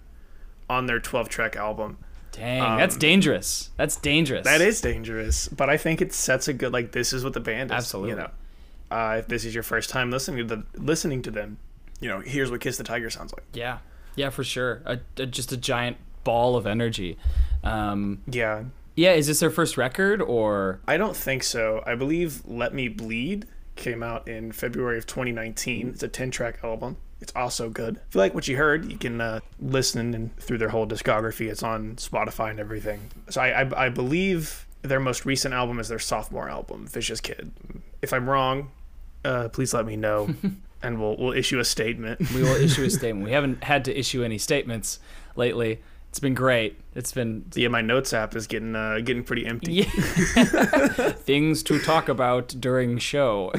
on 0.69 0.85
their 0.85 0.99
12 0.99 1.27
track 1.29 1.55
album. 1.55 1.97
dang 2.31 2.77
that's 2.77 2.97
dangerous 2.97 3.71
that's 3.77 3.95
dangerous 3.97 4.45
um, 4.45 4.51
That 4.53 4.61
is 4.61 4.79
dangerous, 4.81 5.47
but 5.47 5.69
I 5.69 5.77
think 5.77 6.01
it 6.01 6.13
sets 6.13 6.47
a 6.47 6.53
good 6.53 6.71
like 6.71 6.91
this 6.91 7.11
is 7.13 7.23
what 7.23 7.33
the 7.33 7.39
band 7.39 7.71
is. 7.71 7.75
Absolutely. 7.77 8.11
You 8.11 8.15
know, 8.17 8.29
uh, 8.91 9.15
if 9.19 9.27
this 9.27 9.43
is 9.43 9.53
your 9.53 9.63
first 9.63 9.89
time 9.89 10.11
listening 10.11 10.47
to 10.47 10.55
the 10.55 10.63
listening 10.81 11.21
to 11.23 11.31
them, 11.31 11.57
you 11.99 12.07
know, 12.09 12.19
here's 12.19 12.51
what 12.51 12.61
Kiss 12.61 12.77
the 12.77 12.83
Tiger 12.83 13.09
sounds 13.09 13.33
like. 13.33 13.43
Yeah, 13.53 13.79
yeah, 14.15 14.29
for 14.29 14.43
sure. 14.43 14.81
A, 14.85 14.99
a- 15.17 15.25
just 15.25 15.51
a 15.51 15.57
giant 15.57 15.97
ball 16.23 16.55
of 16.55 16.67
energy. 16.67 17.17
Um, 17.63 18.21
Yeah, 18.27 18.65
yeah, 18.95 19.13
is 19.13 19.27
this 19.27 19.39
their 19.39 19.49
first 19.49 19.77
record 19.77 20.21
or? 20.21 20.79
I 20.87 20.97
don't 20.97 21.15
think 21.15 21.43
so. 21.43 21.83
I 21.85 21.95
believe 21.95 22.41
Let 22.45 22.73
Me 22.73 22.87
Bleed 22.87 23.45
came 23.75 24.01
out 24.01 24.27
in 24.27 24.51
February 24.51 24.97
of 24.97 25.05
2019. 25.05 25.89
It's 25.89 26.03
a 26.03 26.07
10 26.07 26.31
track 26.31 26.59
album. 26.63 26.97
It's 27.21 27.33
also 27.35 27.69
good. 27.69 27.97
If 28.09 28.15
you 28.15 28.19
like 28.21 28.33
what 28.35 28.47
you 28.47 28.57
heard, 28.57 28.91
you 28.91 28.97
can 28.97 29.21
uh, 29.21 29.39
listen 29.59 30.13
and 30.13 30.35
through 30.37 30.57
their 30.59 30.69
whole 30.69 30.85
discography. 30.87 31.49
It's 31.49 31.63
on 31.63 31.95
Spotify 31.95 32.51
and 32.51 32.59
everything. 32.59 32.99
So 33.29 33.41
I, 33.41 33.61
I, 33.63 33.85
I 33.85 33.89
believe 33.89 34.67
their 34.83 34.99
most 34.99 35.25
recent 35.25 35.53
album 35.53 35.79
is 35.79 35.87
their 35.89 35.99
sophomore 35.99 36.49
album, 36.49 36.85
Vicious 36.87 37.19
Kid. 37.21 37.51
If 38.01 38.13
I'm 38.13 38.29
wrong, 38.29 38.71
uh, 39.25 39.49
please 39.49 39.73
let 39.73 39.85
me 39.85 39.95
know, 39.95 40.29
and 40.83 40.99
we'll 40.99 41.15
we'll 41.17 41.33
issue 41.33 41.59
a 41.59 41.65
statement. 41.65 42.19
We 42.33 42.41
will 42.43 42.55
issue 42.55 42.83
a 42.83 42.89
statement. 42.99 43.25
We 43.25 43.31
haven't 43.31 43.63
had 43.63 43.85
to 43.85 43.97
issue 43.97 44.23
any 44.23 44.37
statements 44.37 44.99
lately. 45.35 45.81
It's 46.09 46.19
been 46.19 46.35
great. 46.35 46.79
It's 46.95 47.11
been 47.11 47.45
yeah, 47.53 47.67
my 47.67 47.81
notes 47.81 48.13
app 48.13 48.35
is 48.35 48.47
getting 48.47 48.75
uh, 48.75 48.99
getting 49.03 49.23
pretty 49.23 49.45
empty. 49.45 49.73
yeah. 49.73 49.83
things 51.11 51.61
to 51.63 51.79
talk 51.79 52.09
about 52.09 52.47
during 52.59 52.97
show. 52.97 53.51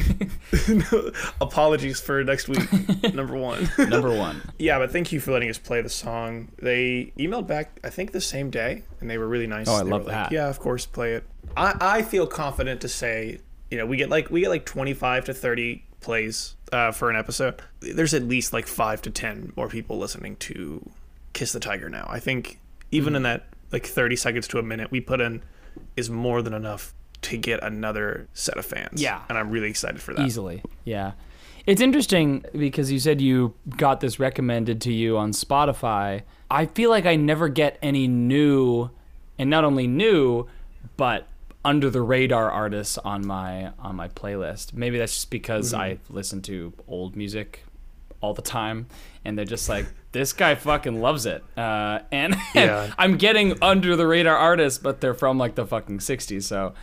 Apologies 1.40 2.00
for 2.00 2.25
next 2.25 2.48
week, 2.48 3.14
number 3.14 3.37
one. 3.37 3.68
Number 3.78 4.14
one. 4.16 4.42
Yeah, 4.58 4.78
but 4.78 4.90
thank 4.90 5.12
you 5.12 5.20
for 5.20 5.32
letting 5.32 5.50
us 5.50 5.58
play 5.58 5.82
the 5.82 5.88
song. 5.88 6.48
They 6.60 7.12
emailed 7.18 7.46
back, 7.46 7.78
I 7.84 7.90
think, 7.90 8.12
the 8.12 8.20
same 8.20 8.50
day, 8.50 8.82
and 9.00 9.08
they 9.10 9.18
were 9.18 9.28
really 9.28 9.46
nice. 9.46 9.68
Oh, 9.68 9.75
I 9.75 9.84
They 9.84 9.90
love 9.90 10.06
were 10.06 10.12
like, 10.12 10.30
that. 10.30 10.32
Yeah, 10.32 10.48
of 10.48 10.58
course, 10.58 10.87
play 10.87 11.14
it. 11.14 11.25
I, 11.56 11.75
I 11.80 12.02
feel 12.02 12.26
confident 12.26 12.80
to 12.80 12.88
say, 12.88 13.40
you 13.70 13.78
know, 13.78 13.87
we 13.87 13.96
get 13.96 14.08
like 14.10 14.30
we 14.30 14.40
get 14.40 14.48
like 14.50 14.64
twenty 14.66 14.94
five 14.94 15.25
to 15.26 15.34
thirty 15.34 15.84
plays 16.00 16.55
uh, 16.73 16.93
for 16.93 17.11
an 17.11 17.17
episode. 17.17 17.61
There's 17.81 18.14
at 18.14 18.23
least 18.23 18.52
like 18.52 18.67
five 18.67 19.02
to 19.02 19.11
ten 19.11 19.52
more 19.57 19.69
people 19.69 19.99
listening 19.99 20.37
to 20.37 20.88
Kiss 21.33 21.52
the 21.52 21.61
Tiger 21.61 21.88
now. 21.88 22.07
I 22.11 22.19
think 22.21 22.59
even 22.90 23.11
Mm-hmm. 23.12 23.17
in 23.17 23.23
that 23.25 23.47
like 23.73 23.87
thirty 23.87 24.17
seconds 24.17 24.49
to 24.49 24.59
a 24.59 24.62
minute 24.62 24.90
we 24.90 25.00
put 25.00 25.21
in 25.21 25.43
is 25.97 26.09
more 26.11 26.40
than 26.43 26.55
enough 26.55 26.95
to 27.23 27.37
get 27.37 27.62
another 27.62 28.28
set 28.33 28.57
of 28.57 28.64
fans. 28.64 29.02
Yeah. 29.02 29.23
and 29.28 29.37
I'm 29.37 29.50
really 29.50 29.69
excited 29.69 30.00
for 30.00 30.14
that. 30.14 30.25
Easily. 30.26 30.62
Yeah. 30.85 31.12
It's 31.67 31.81
interesting 31.83 32.45
because 32.57 32.90
you 32.90 32.99
said 32.99 33.21
you 33.21 33.55
got 33.76 34.00
this 34.00 34.19
recommended 34.19 34.81
to 34.83 34.93
you 34.93 35.19
on 35.19 35.33
Spotify. 35.33 36.23
I 36.50 36.64
feel 36.67 36.88
like 36.90 37.05
I 37.05 37.17
never 37.17 37.49
get 37.49 37.76
any 37.83 38.09
new 38.09 38.88
and 39.38 39.50
not 39.50 39.64
only 39.64 39.87
new, 39.87 40.47
but 40.97 41.26
under 41.65 41.91
the 41.91 42.00
radar 42.03 42.50
artists 42.50 42.99
on 42.99 43.27
my 43.27 43.73
on 43.79 43.97
my 43.97 44.09
playlist. 44.09 44.73
Maybe 44.75 44.99
that's 44.99 45.15
just 45.15 45.31
because 45.31 45.75
I 45.75 45.99
listen 46.09 46.41
to 46.43 46.73
old 46.87 47.17
music 47.17 47.65
all 48.21 48.35
the 48.35 48.43
time 48.43 48.87
and 49.25 49.37
they're 49.38 49.45
just 49.45 49.69
like 49.69 49.87
this 50.12 50.33
guy 50.33 50.55
fucking 50.55 51.00
loves 51.00 51.27
it. 51.27 51.43
Uh, 51.57 52.00
and 52.11 52.37
Yeah. 52.55 52.93
I'm 52.99 53.17
getting 53.17 53.57
under 53.62 53.95
the 53.97 54.07
radar 54.07 54.37
artists, 54.37 54.79
but 54.79 55.00
they're 55.00 55.15
from 55.15 55.38
like 55.38 55.55
the 55.57 55.67
fucking 55.67 55.99
60s, 55.99 56.43
so 56.45 56.75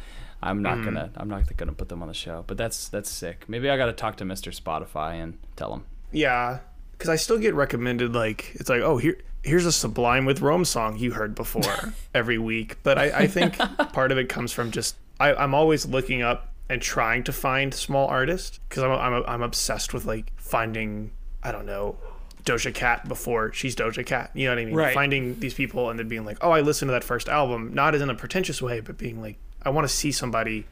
I'm 0.44 0.62
not 0.62 0.76
Mm-hmm. 0.78 0.86
gonna 0.86 1.10
I'm 1.18 1.30
not 1.30 1.58
gonna 1.58 1.74
put 1.74 1.90
them 1.90 2.02
on 2.02 2.08
the 2.08 2.14
show. 2.14 2.44
But 2.46 2.58
that's 2.58 2.88
that's 2.90 3.10
sick. 3.10 3.46
Maybe 3.48 3.70
I 3.70 3.78
got 3.78 3.88
to 3.88 3.94
talk 3.94 4.18
to 4.18 4.24
Mr. 4.26 4.54
Spotify 4.58 5.14
and 5.24 5.38
tell 5.56 5.74
him. 5.74 5.86
Yeah, 6.12 6.60
because 6.92 7.10
I 7.10 7.16
still 7.16 7.38
get 7.40 7.56
recommended 7.56 8.14
like 8.14 8.52
it's 8.56 8.70
like 8.70 8.82
oh 8.82 8.98
here 8.98 9.18
here's 9.46 9.66
a 9.66 9.72
Sublime 9.72 10.26
with 10.26 10.42
Rome 10.42 10.66
song 10.66 10.98
you 10.98 11.12
heard 11.12 11.36
before 11.36 11.94
every 12.14 12.38
week. 12.38 12.78
But 12.84 12.98
I, 12.98 13.20
I 13.20 13.28
think 13.28 13.58
part 13.94 14.12
of 14.12 14.18
it 14.18 14.28
comes 14.28 14.52
from 14.52 14.72
just 14.72 14.96
I, 15.20 15.34
I'm 15.34 15.54
always 15.54 15.86
looking 15.86 16.22
up 16.22 16.52
and 16.68 16.82
trying 16.82 17.24
to 17.24 17.32
find 17.32 17.74
small 17.74 18.08
artists 18.08 18.60
because 18.68 18.84
I'm 18.84 18.92
I'm 18.92 19.24
I'm 19.28 19.42
obsessed 19.44 19.94
with 19.94 20.06
like 20.06 20.34
finding 20.36 21.12
I 21.44 21.52
don't 21.52 21.66
know 21.66 21.98
Doja 22.44 22.74
Cat 22.74 23.08
before 23.08 23.54
she's 23.54 23.76
Doja 23.76 24.06
Cat. 24.06 24.32
You 24.34 24.46
know 24.46 24.52
what 24.52 24.60
I 24.60 24.66
mean? 24.66 24.76
Right. 24.76 24.94
Finding 24.94 25.40
these 25.40 25.54
people 25.54 25.90
and 25.90 26.00
then 26.00 26.08
being 26.08 26.26
like 26.26 26.40
oh 26.42 26.52
I 26.52 26.62
listened 26.62 26.90
to 26.90 26.94
that 26.94 27.04
first 27.04 27.30
album 27.30 27.74
not 27.74 27.96
as 27.96 28.02
in 28.02 28.10
a 28.10 28.16
pretentious 28.16 28.62
way 28.62 28.80
but 28.80 28.98
being 28.98 29.22
like 29.22 29.38
I 29.62 29.70
want 29.70 29.88
to 29.88 29.94
see 29.94 30.12
somebody 30.12 30.66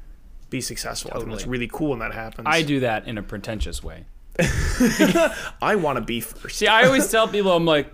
be 0.49 0.61
successful. 0.61 1.11
I 1.13 1.17
think 1.17 1.31
that's 1.31 1.47
really 1.47 1.67
cool 1.67 1.91
when 1.91 1.99
that 1.99 2.13
happens. 2.13 2.47
I 2.49 2.61
do 2.61 2.81
that 2.81 3.07
in 3.07 3.17
a 3.17 3.23
pretentious 3.23 3.83
way. 3.83 4.05
I 5.61 5.75
want 5.75 5.97
to 5.97 6.03
be 6.03 6.21
first. 6.21 6.57
See, 6.57 6.67
I 6.67 6.85
always 6.85 7.09
tell 7.09 7.27
people 7.27 7.51
I'm 7.51 7.65
like, 7.65 7.91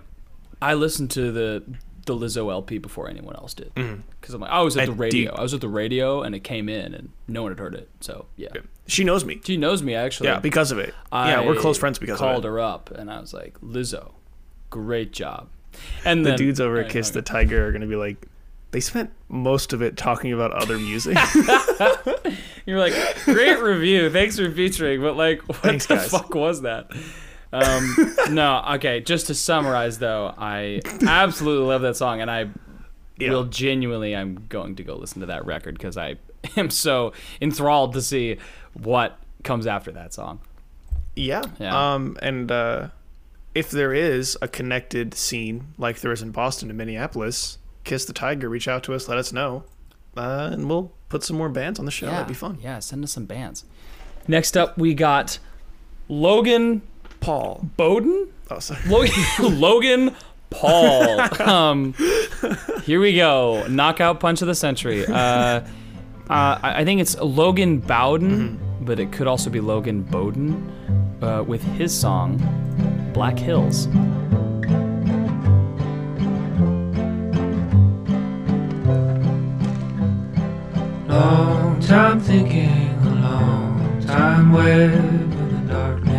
I 0.62 0.74
listened 0.74 1.10
to 1.12 1.32
the 1.32 1.62
the 2.06 2.14
Lizzo 2.16 2.50
LP 2.50 2.78
before 2.78 3.08
anyone 3.08 3.36
else 3.36 3.54
did 3.54 3.72
mm-hmm. 3.74 4.00
because 4.20 4.34
I'm 4.34 4.40
like, 4.40 4.50
I 4.50 4.62
was 4.62 4.76
at 4.76 4.86
the 4.86 4.92
do 4.92 4.92
you- 4.92 4.98
radio. 4.98 5.34
I 5.34 5.42
was 5.42 5.54
at 5.54 5.60
the 5.60 5.68
radio 5.68 6.22
and 6.22 6.34
it 6.34 6.40
came 6.40 6.68
in 6.68 6.94
and 6.94 7.10
no 7.28 7.42
one 7.42 7.52
had 7.52 7.58
heard 7.58 7.74
it. 7.74 7.88
So 8.00 8.26
yeah, 8.36 8.48
She 8.86 9.04
knows 9.04 9.24
me. 9.24 9.40
she 9.44 9.56
knows 9.56 9.82
me 9.82 9.94
actually. 9.94 10.28
Yeah, 10.30 10.40
because 10.40 10.72
of 10.72 10.78
it. 10.78 10.94
yeah, 11.12 11.44
we're 11.46 11.54
close 11.56 11.78
friends 11.78 11.98
because 11.98 12.18
called 12.18 12.38
of 12.38 12.44
it. 12.44 12.48
her 12.48 12.60
up 12.60 12.90
and 12.90 13.10
I 13.10 13.20
was 13.20 13.32
like, 13.34 13.60
Lizzo, 13.60 14.12
great 14.70 15.12
job. 15.12 15.48
And 16.04 16.24
The 16.24 16.30
then, 16.30 16.38
dudes 16.38 16.60
over 16.60 16.78
at 16.80 16.90
Kiss 16.90 17.10
the 17.10 17.22
Tiger 17.22 17.66
are 17.68 17.72
gonna 17.72 17.86
be 17.86 17.96
like, 17.96 18.26
they 18.72 18.80
spent 18.80 19.10
most 19.28 19.72
of 19.72 19.82
it 19.82 19.96
talking 19.96 20.32
about 20.32 20.52
other 20.52 20.78
music. 20.78 21.16
You're 22.66 22.78
like, 22.78 22.94
great 23.24 23.60
review. 23.60 24.10
Thanks 24.10 24.36
for 24.38 24.50
featuring. 24.50 25.00
But 25.00 25.16
like, 25.16 25.46
what 25.48 25.58
Thanks, 25.58 25.86
the 25.86 25.96
guys. 25.96 26.10
fuck 26.10 26.34
was 26.34 26.62
that? 26.62 26.90
Um, 27.52 28.14
no, 28.30 28.64
okay. 28.74 29.00
Just 29.00 29.26
to 29.28 29.34
summarize, 29.34 29.98
though, 29.98 30.32
I 30.38 30.80
absolutely 31.06 31.66
love 31.66 31.82
that 31.82 31.96
song, 31.96 32.20
and 32.20 32.30
I 32.30 32.48
Yeah. 33.18 33.30
will 33.30 33.44
genuinely. 33.44 34.14
I'm 34.16 34.46
going 34.48 34.76
to 34.76 34.82
go 34.84 34.94
listen 34.96 35.20
to 35.20 35.26
that 35.26 35.44
record 35.46 35.74
because 35.74 35.96
I 35.96 36.16
am 36.56 36.70
so 36.70 37.12
enthralled 37.40 37.92
to 37.94 38.02
see 38.02 38.36
what 38.74 39.18
comes 39.42 39.66
after 39.66 39.90
that 39.92 40.12
song. 40.14 40.40
yeah. 41.16 41.42
Yeah. 41.58 41.94
Um, 41.94 42.16
and 42.22 42.50
uh, 42.52 42.88
if 43.54 43.70
there 43.70 43.92
is 43.92 44.38
a 44.40 44.48
connected 44.48 45.12
scene 45.14 45.74
like 45.76 46.00
there 46.00 46.12
is 46.12 46.22
in 46.22 46.30
Boston 46.30 46.68
and 46.70 46.78
Minneapolis, 46.78 47.58
Kiss 47.84 48.04
the 48.04 48.12
Tiger, 48.12 48.48
reach 48.48 48.68
out 48.68 48.84
to 48.84 48.94
us, 48.94 49.08
let 49.08 49.18
us 49.18 49.32
know, 49.32 49.64
uh, 50.16 50.50
and 50.52 50.68
we'll 50.68 50.92
put 51.08 51.24
some 51.24 51.36
more 51.36 51.48
bands 51.48 51.78
on 51.78 51.84
the 51.84 51.90
show. 51.90 52.06
Yeah. 52.06 52.12
That'd 52.12 52.28
be 52.28 52.34
fun. 52.34 52.58
Yeah, 52.62 52.78
send 52.78 53.02
us 53.02 53.12
some 53.12 53.24
bands. 53.26 53.64
Next 54.28 54.56
up, 54.56 54.78
we 54.78 54.94
got 54.94 55.38
Logan 56.08 56.82
Paul. 57.20 57.68
Bowden. 57.76 58.28
Oh, 58.50 58.58
sorry. 58.58 58.80
Logan, 58.88 59.14
Logan 59.60 60.16
Paul. 60.50 61.20
Um, 61.40 61.94
here 62.84 63.00
we 63.00 63.14
go. 63.14 63.66
Knockout 63.68 64.20
punch 64.20 64.42
of 64.42 64.48
the 64.48 64.54
century. 64.54 65.06
Uh, 65.06 65.14
uh, 65.14 65.62
I 66.28 66.80
I 66.80 66.84
think 66.84 67.00
it's 67.00 67.16
Logan 67.18 67.78
Bowden, 67.80 68.58
but 68.82 68.98
it 69.00 69.12
could 69.12 69.26
also 69.26 69.50
be 69.50 69.60
Logan 69.60 70.02
Bowden 70.02 71.16
uh, 71.22 71.42
with 71.46 71.62
his 71.62 71.98
song 71.98 72.38
Black 73.12 73.38
Hills. 73.38 73.86
Long 81.08 81.80
time 81.80 82.20
thinking, 82.20 82.68
a 83.04 83.14
long 83.22 84.00
time 84.06 84.52
web 84.52 84.92
in 84.92 85.66
the 85.66 85.72
darkness 85.72 86.04
again. 86.04 86.09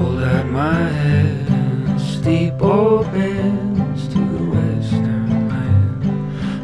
Pulled 0.00 0.22
out 0.22 0.46
my 0.46 0.88
and 0.88 2.00
steep 2.00 2.62
old 2.62 3.04
bends 3.12 4.08
to 4.08 4.14
the 4.14 4.44
western 4.54 5.28
land. 5.50 6.02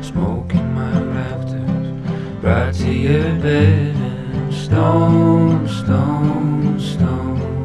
Smoking 0.03 0.73
my 0.73 1.03
rafters 1.03 1.89
right 2.43 2.73
to 2.73 2.91
your 2.91 3.35
bed 3.43 3.95
and 3.95 4.55
stone, 4.55 5.69
stone, 5.69 6.81
stones. 6.81 7.59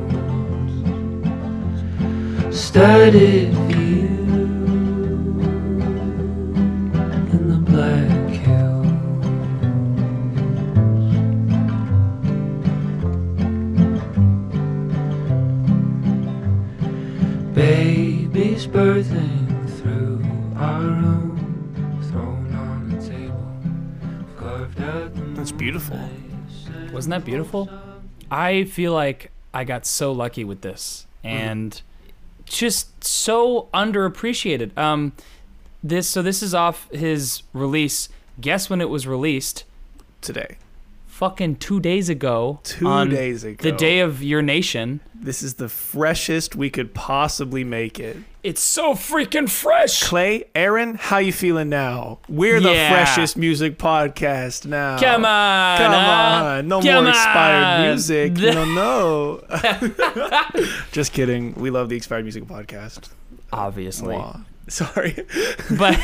Studded 2.53 3.50
Wasn't 27.01 27.09
that 27.13 27.25
beautiful? 27.25 27.67
I 28.29 28.65
feel 28.65 28.93
like 28.93 29.31
I 29.55 29.63
got 29.63 29.87
so 29.87 30.11
lucky 30.11 30.43
with 30.43 30.61
this 30.61 31.07
and 31.23 31.81
just 32.45 33.03
so 33.03 33.69
underappreciated. 33.73 34.77
Um, 34.77 35.13
this 35.81 36.07
so 36.07 36.21
this 36.21 36.43
is 36.43 36.53
off 36.53 36.87
his 36.91 37.41
release. 37.53 38.07
Guess 38.39 38.69
when 38.69 38.81
it 38.81 38.89
was 38.91 39.07
released? 39.07 39.63
Today. 40.21 40.57
Fucking 41.21 41.57
two 41.57 41.79
days 41.79 42.09
ago. 42.09 42.59
Two 42.63 42.87
on 42.87 43.09
days 43.09 43.43
ago. 43.43 43.61
The 43.61 43.71
day 43.77 43.99
of 43.99 44.23
your 44.23 44.41
nation. 44.41 45.01
This 45.13 45.43
is 45.43 45.53
the 45.53 45.69
freshest 45.69 46.55
we 46.55 46.71
could 46.71 46.95
possibly 46.95 47.63
make 47.63 47.99
it. 47.99 48.17
It's 48.41 48.59
so 48.59 48.95
freaking 48.95 49.47
fresh. 49.47 50.01
Clay, 50.01 50.45
Aaron, 50.55 50.95
how 50.95 51.19
you 51.19 51.31
feeling 51.31 51.69
now? 51.69 52.17
We're 52.27 52.59
the 52.59 52.71
Yeah. 52.73 52.89
freshest 52.89 53.37
music 53.37 53.77
podcast 53.77 54.65
now. 54.65 54.97
Come 54.97 55.23
on, 55.23 55.77
Come 55.77 55.91
huh? 55.91 56.43
on. 56.57 56.67
No 56.67 56.81
Come 56.81 57.03
more 57.03 57.09
expired 57.13 57.65
on. 57.65 57.87
music. 57.89 58.33
The- 58.33 58.53
no, 58.55 59.41
no. 59.45 60.63
Just 60.91 61.13
kidding. 61.13 61.53
We 61.53 61.69
love 61.69 61.89
the 61.89 61.97
expired 61.97 62.23
music 62.25 62.45
podcast. 62.45 63.09
Obviously. 63.53 64.15
Mwah. 64.15 64.43
Sorry. 64.85 65.25
but 65.77 65.99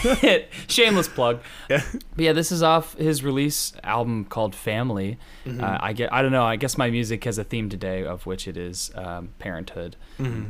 shameless 0.67 1.07
plug. 1.07 1.39
Yeah. 1.69 1.83
But 2.15 2.25
yeah, 2.25 2.33
this 2.33 2.51
is 2.51 2.61
off 2.61 2.95
his 2.95 3.23
release 3.23 3.71
album 3.83 4.25
called 4.25 4.53
Family. 4.55 5.17
Mm-hmm. 5.45 5.63
Uh, 5.63 5.77
I 5.79 5.93
get, 5.93 6.11
I 6.11 6.21
don't 6.21 6.31
know. 6.33 6.43
I 6.43 6.57
guess 6.57 6.77
my 6.77 6.89
music 6.89 7.23
has 7.23 7.37
a 7.37 7.43
theme 7.45 7.69
today, 7.69 8.03
of 8.03 8.25
which 8.25 8.47
it 8.47 8.57
is 8.57 8.91
um, 8.95 9.29
parenthood 9.39 9.95
Mm-hmm. 10.19 10.49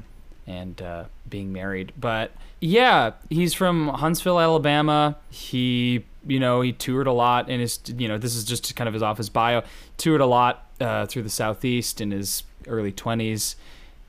and 0.49 0.81
uh, 0.81 1.03
being 1.29 1.53
married. 1.53 1.93
But 1.99 2.31
yeah, 2.59 3.11
he's 3.29 3.53
from 3.53 3.89
Huntsville, 3.89 4.39
Alabama. 4.39 5.17
He, 5.29 6.05
you 6.25 6.39
know, 6.39 6.61
he 6.61 6.71
toured 6.73 7.05
a 7.07 7.11
lot, 7.13 7.49
and 7.49 7.61
his, 7.61 7.79
you 7.85 8.07
know, 8.07 8.17
this 8.17 8.35
is 8.35 8.43
just 8.45 8.75
kind 8.75 8.87
of 8.87 8.93
his 8.95 9.03
office 9.03 9.29
bio. 9.29 9.61
Toured 9.97 10.21
a 10.21 10.25
lot 10.25 10.65
uh, 10.81 11.05
through 11.05 11.21
the 11.23 11.29
southeast 11.29 12.01
in 12.01 12.09
his 12.11 12.43
early 12.65 12.91
twenties, 12.91 13.55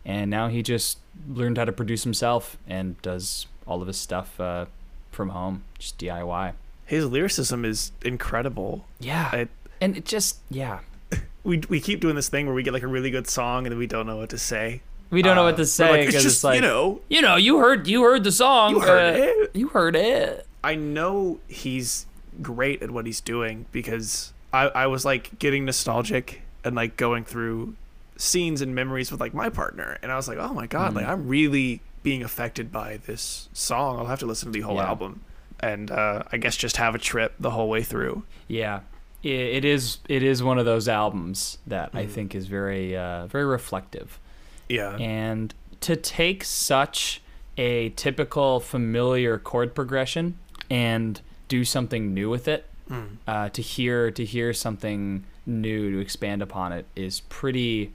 and 0.07 0.31
now 0.31 0.49
he 0.49 0.63
just 0.63 0.99
learned 1.29 1.59
how 1.59 1.65
to 1.67 1.73
produce 1.73 2.05
himself 2.05 2.57
and 2.67 3.01
does 3.03 3.47
all 3.69 3.81
of 3.81 3.87
his 3.87 3.97
stuff 3.99 4.41
uh, 4.41 4.67
from 5.13 5.29
home, 5.31 5.63
just 5.79 5.99
DIY. 5.99 6.55
His 6.87 7.05
lyricism 7.07 7.65
is 7.65 7.93
incredible. 8.03 8.87
Yeah, 8.99 9.29
I- 9.33 9.49
and 9.81 9.97
it 9.97 10.05
just 10.05 10.39
yeah, 10.51 10.81
We, 11.45 11.59
we 11.69 11.81
keep 11.81 12.01
doing 12.01 12.17
this 12.17 12.29
thing 12.29 12.47
where 12.47 12.55
we 12.55 12.63
get 12.65 12.73
like 12.73 12.83
a 12.83 12.89
really 12.89 13.11
good 13.11 13.29
song 13.29 13.65
and 13.67 13.73
then 13.73 13.79
we 13.79 13.87
don't 13.87 14.07
know 14.07 14.17
what 14.17 14.31
to 14.31 14.39
say. 14.39 14.81
we 15.11 15.23
don't 15.23 15.37
know 15.37 15.43
Uh, 15.43 15.47
what 15.51 15.57
to 15.57 15.63
we're 15.63 15.67
say 15.67 15.91
like, 15.91 16.01
because 16.01 16.15
it's 16.17 16.25
it's, 16.25 16.35
just, 16.35 16.45
like 16.45 16.57
you 16.57 16.61
know, 16.63 17.01
you 17.09 17.23
know, 17.23 17.37
you 17.37 17.59
heard 17.59 17.87
you 17.87 18.03
heard 18.03 18.25
the 18.25 18.33
song, 18.33 18.73
You 18.73 18.81
heard 18.81 19.15
uh, 19.15 19.23
it. 19.25 19.51
you 19.55 19.69
heard 19.69 19.95
it. 19.97 20.47
I 20.65 20.75
know 20.75 21.39
he's 21.47 22.07
great 22.43 22.83
at 22.83 22.91
what 22.91 23.07
he's 23.07 23.21
doing 23.21 23.67
because 23.73 24.33
I, 24.53 24.69
I 24.69 24.87
was 24.89 25.05
like 25.05 25.39
getting 25.39 25.65
nostalgic 25.65 26.43
and 26.65 26.75
like 26.75 26.97
going 26.97 27.25
through 27.25 27.75
scenes 28.17 28.61
and 28.61 28.75
memories 28.75 29.13
with 29.13 29.21
like 29.21 29.33
my 29.33 29.49
partner 29.49 29.97
and 30.03 30.11
I 30.11 30.17
was 30.17 30.27
like, 30.29 30.39
oh 30.39 30.53
my 30.53 30.67
god, 30.67 30.95
like 30.95 31.07
I'm 31.07 31.29
really 31.29 31.81
being 32.03 32.23
affected 32.23 32.71
by 32.73 32.99
this 33.07 33.49
song. 33.53 33.99
I'll 33.99 34.07
have 34.07 34.21
to 34.21 34.27
listen 34.27 34.47
to 34.49 34.53
the 34.53 34.61
whole 34.65 34.77
Yeah. 34.77 34.89
album 34.89 35.23
and 35.61 35.91
uh, 35.91 36.23
I 36.31 36.37
guess 36.37 36.57
just 36.57 36.77
have 36.77 36.95
a 36.95 36.99
trip 36.99 37.35
the 37.41 37.51
whole 37.51 37.69
way 37.69 37.83
through. 37.83 38.23
Yeah, 38.47 38.81
it, 39.23 39.65
is 39.65 39.99
it 40.09 40.23
is 40.23 40.43
one 40.43 40.59
of 40.59 40.65
those 40.65 40.89
albums 40.89 41.59
that 41.67 41.93
Mm. 41.93 41.99
I 41.99 42.07
think 42.07 42.35
is 42.35 42.47
very 42.47 42.97
uh, 42.97 43.27
very 43.27 43.45
reflective. 43.45 44.19
Yeah, 44.69 44.97
and 44.97 45.53
to 45.81 45.97
take 45.97 46.45
such 46.45 47.21
a 47.57 47.89
typical 47.91 48.61
familiar 48.61 49.39
chord 49.39 49.75
progression 49.75 50.39
and 50.71 51.21
do 51.49 51.65
something 51.65 52.15
new 52.15 52.29
with 52.31 52.47
it 52.49 52.67
Mm. 52.91 53.17
uh, 53.27 53.49
to 53.51 53.61
hear 53.61 54.11
to 54.13 54.25
hear 54.25 54.53
something 54.55 55.25
new 55.45 55.91
to 55.93 55.99
expand 55.99 56.41
upon 56.43 56.73
it 56.73 56.87
is 56.97 57.21
pretty 57.29 57.93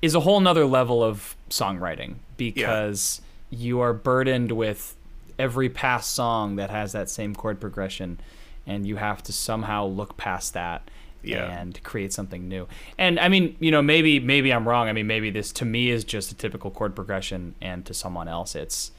is 0.00 0.14
a 0.14 0.20
whole 0.20 0.40
nother 0.40 0.64
level 0.66 1.02
of 1.02 1.34
songwriting 1.50 2.14
because 2.36 3.20
you 3.52 3.80
are 3.80 3.92
burdened 3.92 4.50
with 4.52 4.96
every 5.38 5.68
past 5.68 6.12
song 6.12 6.56
that 6.56 6.70
has 6.70 6.92
that 6.92 7.08
same 7.10 7.34
chord 7.34 7.60
progression 7.60 8.18
and 8.66 8.86
you 8.86 8.96
have 8.96 9.22
to 9.22 9.32
somehow 9.32 9.84
look 9.84 10.16
past 10.16 10.54
that 10.54 10.88
Yeah. 11.22 11.44
and 11.60 11.80
create 11.82 12.12
something 12.12 12.48
new. 12.48 12.66
And 12.98 13.20
I 13.20 13.28
mean, 13.28 13.54
you 13.60 13.70
know, 13.70 13.82
maybe 13.82 14.18
maybe 14.20 14.52
I'm 14.52 14.66
wrong. 14.66 14.88
I 14.88 14.92
mean, 14.92 15.06
maybe 15.06 15.30
this 15.30 15.52
to 15.52 15.64
me 15.64 15.90
is 15.90 16.02
just 16.04 16.32
a 16.32 16.34
typical 16.34 16.70
chord 16.70 16.94
progression 16.96 17.54
and 17.60 17.84
to 17.86 17.94
someone 17.94 18.26
else 18.28 18.54
it's 18.54 18.90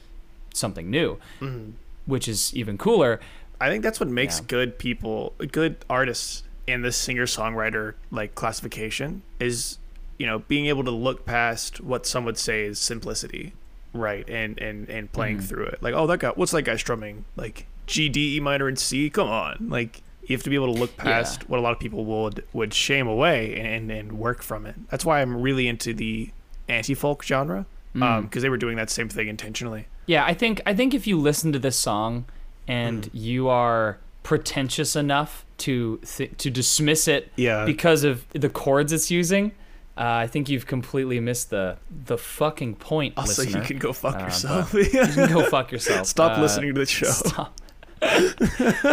something 0.54 0.88
new, 0.90 1.18
mm-hmm. 1.40 1.70
which 2.06 2.28
is 2.28 2.54
even 2.54 2.78
cooler. 2.78 3.20
I 3.60 3.68
think 3.70 3.82
that's 3.82 3.98
what 4.00 4.08
makes 4.08 4.38
Yeah. 4.38 4.44
good 4.48 4.78
people, 4.78 5.34
good 5.50 5.76
artists 5.90 6.44
in 6.66 6.82
the 6.82 6.92
singer 6.92 7.26
songwriter 7.26 7.94
like 8.10 8.34
classification 8.34 9.22
is, 9.40 9.78
you 10.18 10.26
know, 10.26 10.40
being 10.40 10.66
able 10.66 10.84
to 10.84 10.90
look 10.90 11.24
past 11.26 11.80
what 11.80 12.06
some 12.06 12.24
would 12.24 12.38
say 12.38 12.64
is 12.64 12.78
simplicity, 12.78 13.52
right? 13.94 14.28
And 14.28 14.58
and 14.60 14.88
and 14.90 15.10
playing 15.12 15.38
Mm-hmm. 15.38 15.46
through 15.46 15.64
it. 15.66 15.82
Like, 15.82 15.94
oh, 15.94 16.06
that 16.08 16.18
guy, 16.20 16.30
what's 16.34 16.52
that 16.52 16.62
guy 16.62 16.76
strumming? 16.76 17.24
Like 17.36 17.66
G, 17.86 18.08
D, 18.10 18.36
E 18.36 18.40
minor, 18.40 18.68
and 18.68 18.78
C. 18.78 19.08
Come 19.08 19.28
on, 19.28 19.68
like 19.70 20.02
you 20.26 20.34
have 20.36 20.42
to 20.42 20.50
be 20.50 20.56
able 20.56 20.72
to 20.72 20.78
look 20.80 20.96
past 20.96 21.48
what 21.48 21.58
a 21.58 21.62
lot 21.62 21.72
of 21.72 21.78
people 21.78 22.04
would 22.04 22.44
would 22.52 22.74
shame 22.74 23.06
away 23.06 23.54
and 23.58 23.90
and 23.90 24.12
work 24.18 24.42
from 24.42 24.66
it. 24.66 24.74
That's 24.90 25.04
why 25.04 25.20
I'm 25.22 25.40
really 25.40 25.68
into 25.68 25.94
the 25.94 26.30
anti 26.68 26.94
folk 26.94 27.22
genre, 27.24 27.66
Mm. 27.94 28.22
because 28.22 28.42
they 28.42 28.48
were 28.48 28.56
doing 28.56 28.76
that 28.76 28.90
same 28.90 29.08
thing 29.08 29.28
intentionally. 29.28 29.86
Yeah, 30.06 30.24
I 30.24 30.34
think 30.34 30.60
I 30.66 30.74
think 30.74 30.94
if 30.94 31.06
you 31.06 31.18
listen 31.18 31.52
to 31.52 31.58
this 31.58 31.78
song 31.78 32.24
and 32.66 33.04
Mm. 33.04 33.10
you 33.12 33.48
are 33.48 33.98
pretentious 34.22 34.96
enough 34.96 35.44
to 35.58 36.00
th- 36.04 36.32
to 36.38 36.50
dismiss 36.50 37.06
it 37.06 37.30
Yeah. 37.36 37.64
because 37.66 38.02
of 38.02 38.24
the 38.32 38.48
chords 38.48 38.92
it's 38.92 39.10
using, 39.10 39.52
uh, 39.96 40.02
I 40.24 40.26
think 40.26 40.48
you've 40.48 40.66
completely 40.66 41.20
missed 41.20 41.50
the 41.50 41.76
the 42.06 42.18
fucking 42.18 42.76
point, 42.76 43.14
Also, 43.16 43.42
listener. 43.42 43.60
you 43.60 43.66
can 43.66 43.78
go 43.78 43.92
fuck 43.92 44.16
Uh, 44.16 44.24
yourself. 44.24 44.74
You 44.74 44.84
can 44.90 45.28
go 45.32 45.44
fuck 45.48 45.70
yourself. 45.72 46.06
Stop 46.06 46.38
Uh, 46.38 46.42
listening 46.42 46.74
to 46.74 46.80
the 46.80 46.86
show. 46.86 47.06
Stop. 47.06 47.58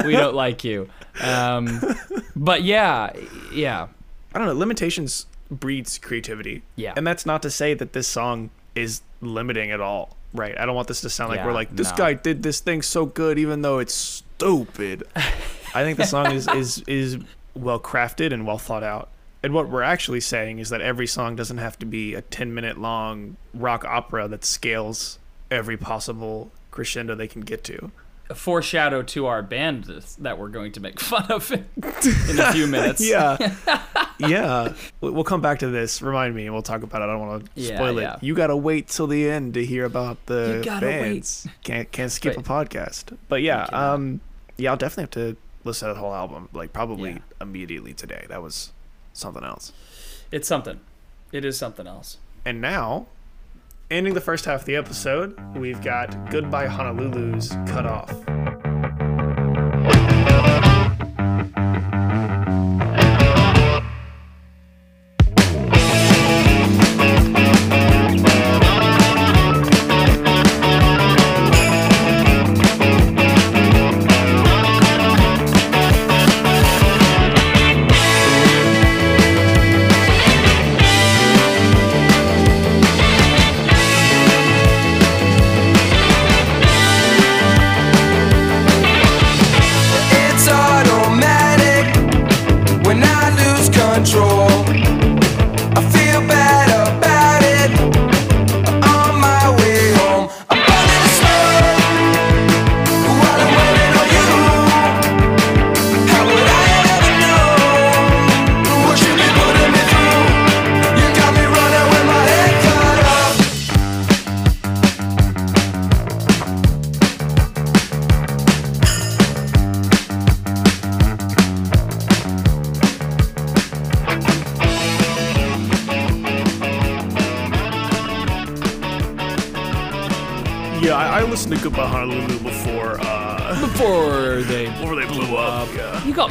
we 0.06 0.14
don't 0.14 0.36
like 0.36 0.64
you. 0.64 0.90
Um, 1.22 1.82
but 2.36 2.64
yeah, 2.64 3.12
yeah, 3.54 3.88
I 4.34 4.38
don't 4.38 4.48
know. 4.48 4.54
Limitations 4.54 5.26
breeds 5.50 5.98
creativity. 5.98 6.64
Yeah. 6.76 6.94
And 6.96 7.06
that's 7.06 7.26
not 7.26 7.42
to 7.42 7.50
say 7.50 7.74
that 7.74 7.94
this 7.94 8.08
song 8.08 8.52
is 8.76 9.02
limiting 9.22 9.72
at 9.72 9.82
all, 9.82 10.16
right? 10.34 10.58
I 10.58 10.66
don't 10.66 10.76
want 10.76 10.88
this 10.88 11.02
to 11.02 11.10
sound 11.10 11.30
like 11.30 11.38
Yeah, 11.40 11.48
we're 11.48 11.52
like 11.54 11.76
this 11.76 11.90
no. 11.92 11.98
guy 11.98 12.14
did 12.14 12.42
this 12.44 12.60
thing 12.62 12.82
so 12.82 13.06
good, 13.06 13.38
even 13.38 13.62
though 13.64 13.80
it's 13.80 13.94
stupid. 13.94 15.04
I 15.74 15.84
think 15.84 15.98
the 15.98 16.06
song 16.06 16.32
is 16.32 16.48
is 16.50 16.84
is 16.88 17.18
well 17.54 17.80
crafted 17.80 18.32
and 18.34 18.46
well 18.48 18.58
thought 18.58 18.84
out. 18.84 19.10
And 19.44 19.54
what 19.54 19.70
we're 19.70 19.82
actually 19.82 20.20
saying 20.20 20.60
is 20.60 20.70
that 20.70 20.82
every 20.82 21.08
song 21.08 21.36
doesn't 21.36 21.58
have 21.58 21.78
to 21.80 21.86
be 21.86 22.14
a 22.14 22.22
ten 22.22 22.54
minute 22.54 22.78
long 22.78 23.38
rock 23.54 23.84
opera 23.86 24.28
that 24.28 24.46
scales 24.46 25.18
every 25.50 25.78
possible 25.78 26.52
crescendo 26.70 27.16
they 27.16 27.28
can 27.28 27.42
get 27.42 27.64
to. 27.66 27.92
a 28.30 28.36
foreshadow 28.36 29.02
to 29.02 29.26
our 29.26 29.42
band 29.42 29.84
that 30.20 30.38
we're 30.38 30.48
going 30.48 30.72
to 30.72 30.80
make 30.80 31.00
fun 31.12 31.26
of 31.32 31.52
in 31.52 31.66
a 32.40 32.52
few 32.54 32.66
minutes. 32.68 33.02
Yeah, 33.02 33.36
yeah. 34.20 34.74
We- 35.02 35.10
We'll 35.12 35.24
come 35.26 35.42
back 35.42 35.60
to 35.60 35.68
this. 35.68 36.02
Remind 36.02 36.34
me, 36.36 36.46
and 36.46 36.54
we'll 36.54 36.62
talk 36.62 36.84
about 36.84 37.02
it. 37.02 37.06
I 37.06 37.08
don't 37.08 37.28
want 37.28 37.46
to 37.46 37.52
Yeah, 37.60 37.76
spoil 37.76 38.00
yeah. 38.00 38.14
it. 38.18 38.24
You 38.24 38.36
gotta 38.36 38.56
wait 38.56 38.88
till 38.88 39.08
the 39.08 39.30
end 39.30 39.56
to 39.56 39.66
hear 39.66 39.86
about 39.86 40.24
the 40.28 40.62
bands. 40.80 41.48
Can't 41.64 41.92
can't 41.92 42.12
skip 42.12 42.38
Wait. 42.38 42.46
a 42.46 42.50
podcast. 42.50 43.18
But 43.28 43.42
yeah, 43.42 43.64
um, 43.74 44.22
yeah, 44.58 44.70
I'll 44.72 44.78
definitely 44.78 45.04
have 45.26 45.36
to 45.36 45.38
listen 45.64 45.88
to 45.90 45.94
the 45.96 46.00
whole 46.00 46.14
album. 46.14 46.48
Like 46.54 46.72
probably 46.74 47.12
Yeah. 47.14 47.18
immediately 47.42 47.94
today. 47.94 48.26
That 48.30 48.42
was 48.42 48.72
something 49.14 49.44
else. 49.44 49.74
It's 50.32 50.48
something. 50.48 50.80
It 51.32 51.46
is 51.46 51.58
something 51.58 51.88
else. 51.88 52.18
And 52.46 52.62
now, 52.62 53.08
ending 53.90 54.14
the 54.14 54.22
first 54.22 54.46
half 54.46 54.62
of 54.62 54.66
the 54.66 54.76
episode, 54.76 55.38
we've 55.56 55.82
got 55.82 56.30
Goodbye 56.32 56.68
Honolulu's 56.68 57.50
Cut 57.72 57.86
Off. 57.86 58.71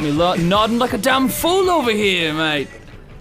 Got 0.01 0.07
me 0.07 0.11
lo- 0.17 0.35
nodding 0.35 0.79
like 0.79 0.93
a 0.93 0.97
damn 0.97 1.27
fool 1.27 1.69
over 1.69 1.91
here, 1.91 2.33
mate. 2.33 2.67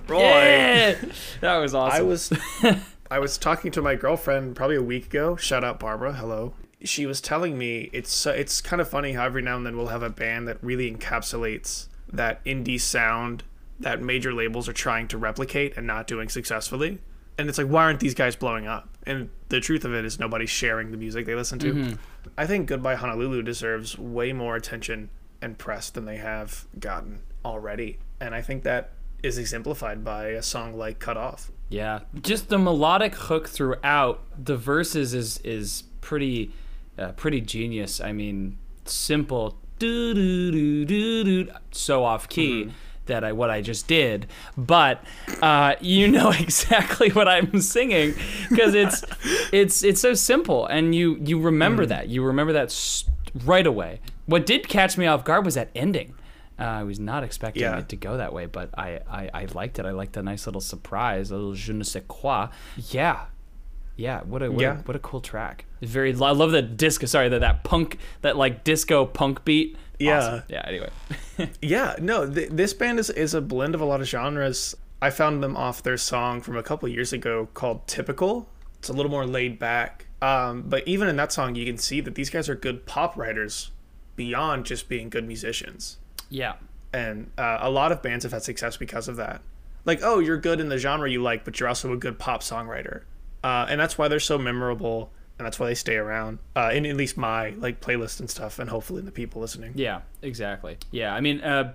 Yeah, 0.09 0.97
that 1.43 1.59
was 1.59 1.75
awesome. 1.75 1.99
I 1.99 2.03
was 2.03 2.33
I 3.11 3.19
was 3.19 3.37
talking 3.37 3.71
to 3.73 3.83
my 3.83 3.97
girlfriend 3.97 4.57
probably 4.57 4.77
a 4.77 4.83
week 4.83 5.07
ago. 5.07 5.37
Shout 5.37 5.63
out 5.63 5.79
Barbara. 5.79 6.15
Hello. 6.15 6.55
She 6.83 7.05
was 7.05 7.21
telling 7.21 7.59
me 7.59 7.91
it's 7.93 8.11
so- 8.11 8.33
it's 8.33 8.63
kind 8.63 8.81
of 8.81 8.89
funny 8.89 9.13
how 9.13 9.27
every 9.27 9.43
now 9.43 9.59
and 9.59 9.67
then 9.67 9.77
we'll 9.77 9.89
have 9.89 10.03
a 10.03 10.09
band 10.09 10.49
that 10.49 10.57
really 10.63 10.91
encapsulates 10.91 11.89
that 12.11 12.43
indie 12.47 12.81
sound 12.81 13.45
that 13.79 14.01
major 14.01 14.33
labels 14.33 14.67
are 14.67 14.73
trying 14.73 15.07
to 15.09 15.19
replicate 15.19 15.77
and 15.77 15.87
not 15.87 16.07
doing 16.07 16.31
successfully. 16.31 16.99
And 17.37 17.49
it's 17.51 17.59
like 17.59 17.69
why 17.69 17.83
aren't 17.85 18.01
these 18.01 18.15
guys 18.15 18.37
blowing 18.37 18.67
up? 18.67 18.89
And 19.07 19.29
the 19.51 19.61
truth 19.61 19.85
of 19.85 19.93
it 19.93 20.07
is 20.07 20.19
nobody's 20.19 20.51
sharing 20.51 20.93
the 20.93 20.97
music 20.97 21.27
they 21.27 21.35
listen 21.35 21.59
to. 21.59 21.75
Mm-hmm. 21.75 21.93
I 22.39 22.47
think 22.47 22.69
Goodbye 22.69 22.95
Honolulu 22.95 23.43
deserves 23.43 23.99
way 23.99 24.33
more 24.33 24.57
attention 24.57 25.11
and 25.43 25.59
press 25.59 25.91
than 25.91 26.05
they 26.05 26.17
have 26.17 26.67
gotten 26.79 27.21
already. 27.45 27.99
And 28.21 28.35
I 28.35 28.43
think 28.43 28.63
that 28.65 28.91
is 29.23 29.39
exemplified 29.39 30.05
by 30.05 30.29
a 30.29 30.43
song 30.43 30.77
like 30.77 30.99
Cut 30.99 31.17
Off. 31.17 31.51
Yeah, 31.69 32.01
just 32.21 32.49
the 32.49 32.59
melodic 32.59 33.15
hook 33.15 33.49
throughout 33.49 34.23
the 34.37 34.57
verses 34.57 35.15
is 35.15 35.39
is 35.45 35.85
pretty 36.01 36.53
uh, 36.99 37.13
pretty 37.13 37.41
genius. 37.41 38.01
I 38.01 38.13
mean, 38.13 38.59
simple 38.85 39.57
do 39.79 40.15
do 40.15 40.53
do 40.53 40.85
do 40.85 41.25
do 41.25 41.53
so 41.71 42.05
off 42.05 42.29
key 42.29 42.71
that 43.07 43.25
I 43.25 43.33
what 43.33 43.51
I 43.51 43.61
just 43.61 43.87
did, 43.87 44.27
but 44.57 45.03
uh, 45.43 45.75
you 45.81 46.09
know 46.09 46.31
exactly 46.39 47.11
what 47.11 47.29
I'm 47.29 47.61
singing 47.61 48.15
because 48.49 48.75
it's 48.75 49.05
it's 49.53 49.83
it's 49.83 50.01
so 50.01 50.15
simple 50.15 50.67
and 50.67 50.95
you 50.95 51.19
you 51.23 51.41
remember 51.41 51.87
that 51.87 52.09
you 52.09 52.23
remember 52.23 52.53
that 52.53 53.05
right 53.45 53.67
away. 53.67 54.01
What 54.31 54.47
did 54.47 54.69
catch 54.69 54.97
me 54.97 55.07
off 55.07 55.25
guard 55.25 55.45
was 55.45 55.55
that 55.57 55.71
ending. 55.75 56.15
Uh, 56.59 56.63
I 56.65 56.83
was 56.85 57.01
not 57.01 57.25
expecting 57.25 57.63
Yeah. 57.63 57.79
it 57.79 57.89
to 57.89 57.97
go 57.97 58.17
that 58.19 58.33
way, 58.33 58.47
but 58.47 58.71
I, 58.79 59.01
I, 59.11 59.31
I 59.33 59.45
liked 59.55 59.79
it. 59.79 59.87
I 59.87 59.91
liked 59.93 60.17
a 60.17 60.23
nice 60.23 60.47
little 60.47 60.61
surprise, 60.61 61.31
a 61.31 61.35
little 61.37 61.55
je 61.55 61.73
ne 61.73 61.83
sais 61.85 62.03
quoi. 62.07 62.49
Yeah, 62.77 63.25
yeah. 63.97 64.21
What 64.23 64.43
a 64.43 64.51
what, 64.53 64.61
Yeah. 64.61 64.79
A, 64.79 64.83
what 64.83 64.95
a 64.95 65.01
cool 65.01 65.21
track. 65.21 65.65
Very. 65.83 66.13
I 66.13 66.31
love 66.33 66.53
that 66.53 66.77
disco. 66.77 67.07
Sorry, 67.07 67.29
that 67.31 67.41
that 67.41 67.65
punk, 67.65 67.99
that 68.21 68.37
like 68.37 68.63
disco 68.63 69.07
punk 69.07 69.45
beat. 69.45 69.77
Yeah. 69.99 70.19
Awesome. 70.19 70.43
Yeah. 70.49 70.63
Anyway. 70.67 70.91
Yeah, 71.63 71.97
no, 71.99 72.31
th- 72.31 72.51
this 72.51 72.75
band 72.75 72.99
is, 72.99 73.09
is 73.09 73.33
a 73.33 73.41
blend 73.41 73.75
of 73.75 73.81
a 73.81 73.87
lot 73.87 74.03
of 74.03 74.07
genres. 74.07 74.77
I 75.01 75.09
found 75.09 75.43
them 75.43 75.57
off 75.57 75.83
their 75.83 75.97
song 75.97 76.43
from 76.43 76.59
a 76.59 76.63
couple 76.63 76.87
years 76.91 77.15
ago 77.15 77.49
called 77.55 77.87
Typical. 77.87 78.47
It's 78.79 78.91
a 78.91 78.93
little 78.93 79.11
more 79.11 79.27
laid 79.27 79.59
back. 79.59 80.07
Um, 80.21 80.65
but 80.69 80.87
even 80.87 81.09
in 81.09 81.17
that 81.17 81.33
song, 81.33 81.55
you 81.55 81.65
can 81.65 81.79
see 81.79 82.03
that 82.03 82.15
these 82.15 82.29
guys 82.29 82.51
are 82.51 82.55
good 82.55 82.85
pop 82.85 83.17
writers 83.17 83.71
beyond 84.21 84.67
just 84.67 84.87
being 84.87 85.09
good 85.09 85.27
musicians. 85.27 85.97
yeah. 86.29 86.57
And 86.93 87.31
uh, 87.39 87.59
a 87.63 87.71
lot 87.71 87.91
of 87.91 88.03
bands 88.03 88.25
have 88.25 88.33
had 88.33 88.43
success 88.43 88.77
because 88.77 89.09
of 89.09 89.17
that. 89.17 89.41
like, 89.87 90.01
oh, 90.03 90.19
you're 90.19 90.37
good 90.37 90.61
in 90.61 90.69
the 90.69 90.77
genre 90.77 91.09
you 91.09 91.23
like, 91.23 91.45
but 91.45 91.59
you're 91.59 91.69
also 91.71 91.93
a 91.93 91.97
good 91.97 92.19
pop 92.19 92.43
songwriter, 92.43 93.05
uh, 93.43 93.65
and 93.71 93.81
that's 93.81 93.97
why 93.97 94.09
they're 94.09 94.21
so 94.21 94.37
memorable, 94.37 95.11
and 95.39 95.47
that's 95.47 95.59
why 95.59 95.67
they 95.69 95.75
stay 95.75 95.97
around. 95.97 96.39
Uh, 96.55 96.71
in 96.75 96.85
at 96.85 96.97
least 96.97 97.17
my 97.17 97.51
like 97.51 97.81
playlist 97.81 98.21
and 98.21 98.29
stuff, 98.29 98.59
and 98.59 98.69
hopefully 98.69 99.01
the 99.01 99.13
people 99.13 99.41
listening. 99.41 99.73
Yeah, 99.77 100.01
exactly. 100.21 100.77
Yeah, 100.91 101.15
I 101.15 101.21
mean, 101.21 101.41
uh, 101.41 101.73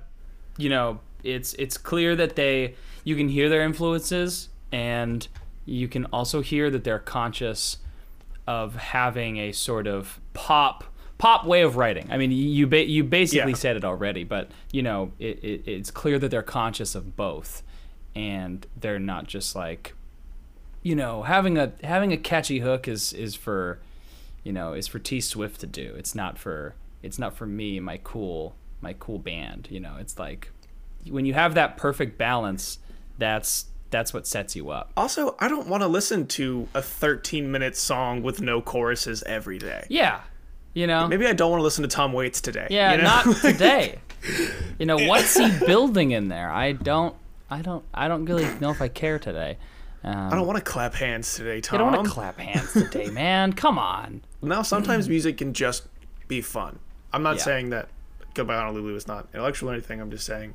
you 0.58 0.69
know, 0.69 0.99
it's 1.23 1.53
it's 1.53 1.77
clear 1.77 2.15
that 2.17 2.36
they 2.36 2.75
you 3.05 3.15
can 3.15 3.29
hear 3.29 3.47
their 3.49 3.63
influences, 3.63 4.49
and 4.71 5.27
you 5.65 5.88
can 5.88 6.05
also 6.13 6.41
hear 6.41 6.69
that 6.69 6.84
they're 6.84 6.99
conscious 6.99 7.77
of 8.45 8.75
having 8.75 9.38
a 9.38 9.51
sort 9.53 9.88
of 9.88 10.19
pop 10.34 10.84
pop 11.17 11.45
way 11.45 11.62
of 11.62 11.75
writing. 11.78 12.08
I 12.12 12.17
mean, 12.17 12.32
you 12.32 12.67
ba- 12.67 12.86
you 12.89 13.04
basically 13.04 13.51
Yeah. 13.51 13.58
said 13.58 13.75
it 13.78 13.86
already, 13.86 14.23
but 14.23 14.49
you 14.71 14.82
know, 14.84 15.12
it, 15.19 15.43
it, 15.43 15.63
it's 15.67 15.91
clear 15.91 16.19
that 16.19 16.30
they're 16.30 16.41
conscious 16.43 16.95
of 16.95 17.15
both, 17.15 17.63
and 18.15 18.65
they're 18.80 18.99
not 18.99 19.28
just 19.28 19.56
like, 19.56 19.93
you 20.84 20.95
know, 20.95 21.23
having 21.23 21.58
a 21.58 21.71
having 21.84 22.12
a 22.12 22.17
catchy 22.17 22.60
hook 22.60 22.88
is 22.88 23.13
is 23.13 23.36
for, 23.36 23.80
you 24.43 24.51
know, 24.54 24.73
is 24.73 24.88
for 24.88 24.99
T 24.99 25.21
Swift 25.21 25.62
to 25.62 25.67
do. 25.67 25.93
It's 25.97 26.15
not 26.15 26.38
for 26.38 26.75
it's 27.01 27.17
not 27.19 27.36
for 27.36 27.45
me, 27.45 27.80
my 27.80 27.99
cool 28.04 28.56
my 28.82 28.93
cool 28.99 29.19
band. 29.19 29.67
You 29.71 29.80
know, 29.80 29.95
it's 29.99 30.19
like 30.19 30.49
when 31.10 31.25
you 31.25 31.34
have 31.34 31.54
that 31.56 31.78
perfect 31.78 32.17
balance, 32.17 32.80
that's 33.17 33.65
that's 33.91 34.13
what 34.13 34.28
sets 34.28 34.56
you 34.56 34.69
up. 34.71 34.91
Also, 34.97 35.36
I 35.39 35.47
don't 35.47 35.67
want 35.67 35.82
to 35.82 35.88
listen 35.88 36.28
to 36.28 36.67
a 36.73 36.82
13 36.82 37.49
minute 37.51 37.78
song 37.78 38.21
with 38.23 38.41
no 38.41 38.60
choruses 38.62 39.23
every 39.23 39.58
day. 39.58 39.86
Yeah, 39.89 40.21
you 40.75 40.85
know. 40.85 41.07
Maybe 41.07 41.25
I 41.25 41.33
don't 41.33 41.49
want 41.49 41.59
to 41.61 41.63
listen 41.63 41.81
to 41.81 41.88
Tom 41.88 42.13
Waits 42.13 42.39
today. 42.41 42.67
Yeah, 42.69 42.91
you 42.91 42.97
know? 42.99 43.03
not 43.03 43.35
today. 43.41 43.97
you 44.77 44.85
know 44.85 44.97
what's 44.97 45.35
he 45.35 45.49
building 45.65 46.11
in 46.11 46.27
there? 46.27 46.51
I 46.51 46.73
don't, 46.73 47.15
I 47.49 47.63
don't, 47.63 47.83
I 47.93 48.07
don't 48.07 48.25
really 48.25 48.47
know 48.59 48.69
if 48.69 48.81
I 48.81 48.88
care 48.89 49.17
today. 49.17 49.57
Um, 50.03 50.31
I 50.31 50.35
don't 50.35 50.45
want 50.45 50.57
to 50.57 50.63
clap 50.63 50.93
hands 50.93 51.33
today, 51.33 51.61
Tom. 51.61 51.77
I 51.79 51.83
don't 51.83 51.93
want 51.93 52.05
to 52.07 52.13
clap 52.13 52.38
hands 52.38 52.73
today, 52.73 53.09
man. 53.11 53.53
Come 53.53 53.79
on. 53.79 54.21
Now, 54.43 54.61
sometimes 54.61 55.09
music 55.09 55.38
can 55.39 55.51
just 55.53 55.88
be 56.27 56.41
fun. 56.41 56.77
I'm 57.11 57.23
not 57.23 57.38
Yeah. 57.38 57.41
saying 57.43 57.69
that 57.71 57.89
Goodbye 58.35 58.55
Honolulu 58.57 58.95
is 58.95 59.07
not 59.07 59.27
intellectual 59.33 59.69
or 59.71 59.73
anything. 59.73 59.99
I'm 60.01 60.11
just 60.11 60.25
saying 60.27 60.53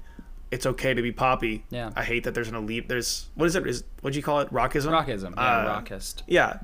it's 0.53 0.67
okay 0.67 0.95
to 0.95 1.01
be 1.03 1.11
poppy. 1.13 1.65
Yeah. 1.71 1.91
I 1.97 2.05
hate 2.05 2.25
that 2.25 2.35
there's 2.35 2.49
an 2.49 2.55
elite. 2.55 2.89
There's 2.89 3.29
what 3.35 3.47
is 3.47 3.57
it? 3.57 3.67
Is 3.67 3.83
what'd 4.03 4.15
you 4.15 4.23
call 4.23 4.41
it? 4.41 4.51
Rockism. 4.53 4.91
Rockism, 4.93 5.35
yeah, 5.37 5.57
Uh, 5.59 5.81
rockist. 5.81 6.23
Yeah. 6.29 6.59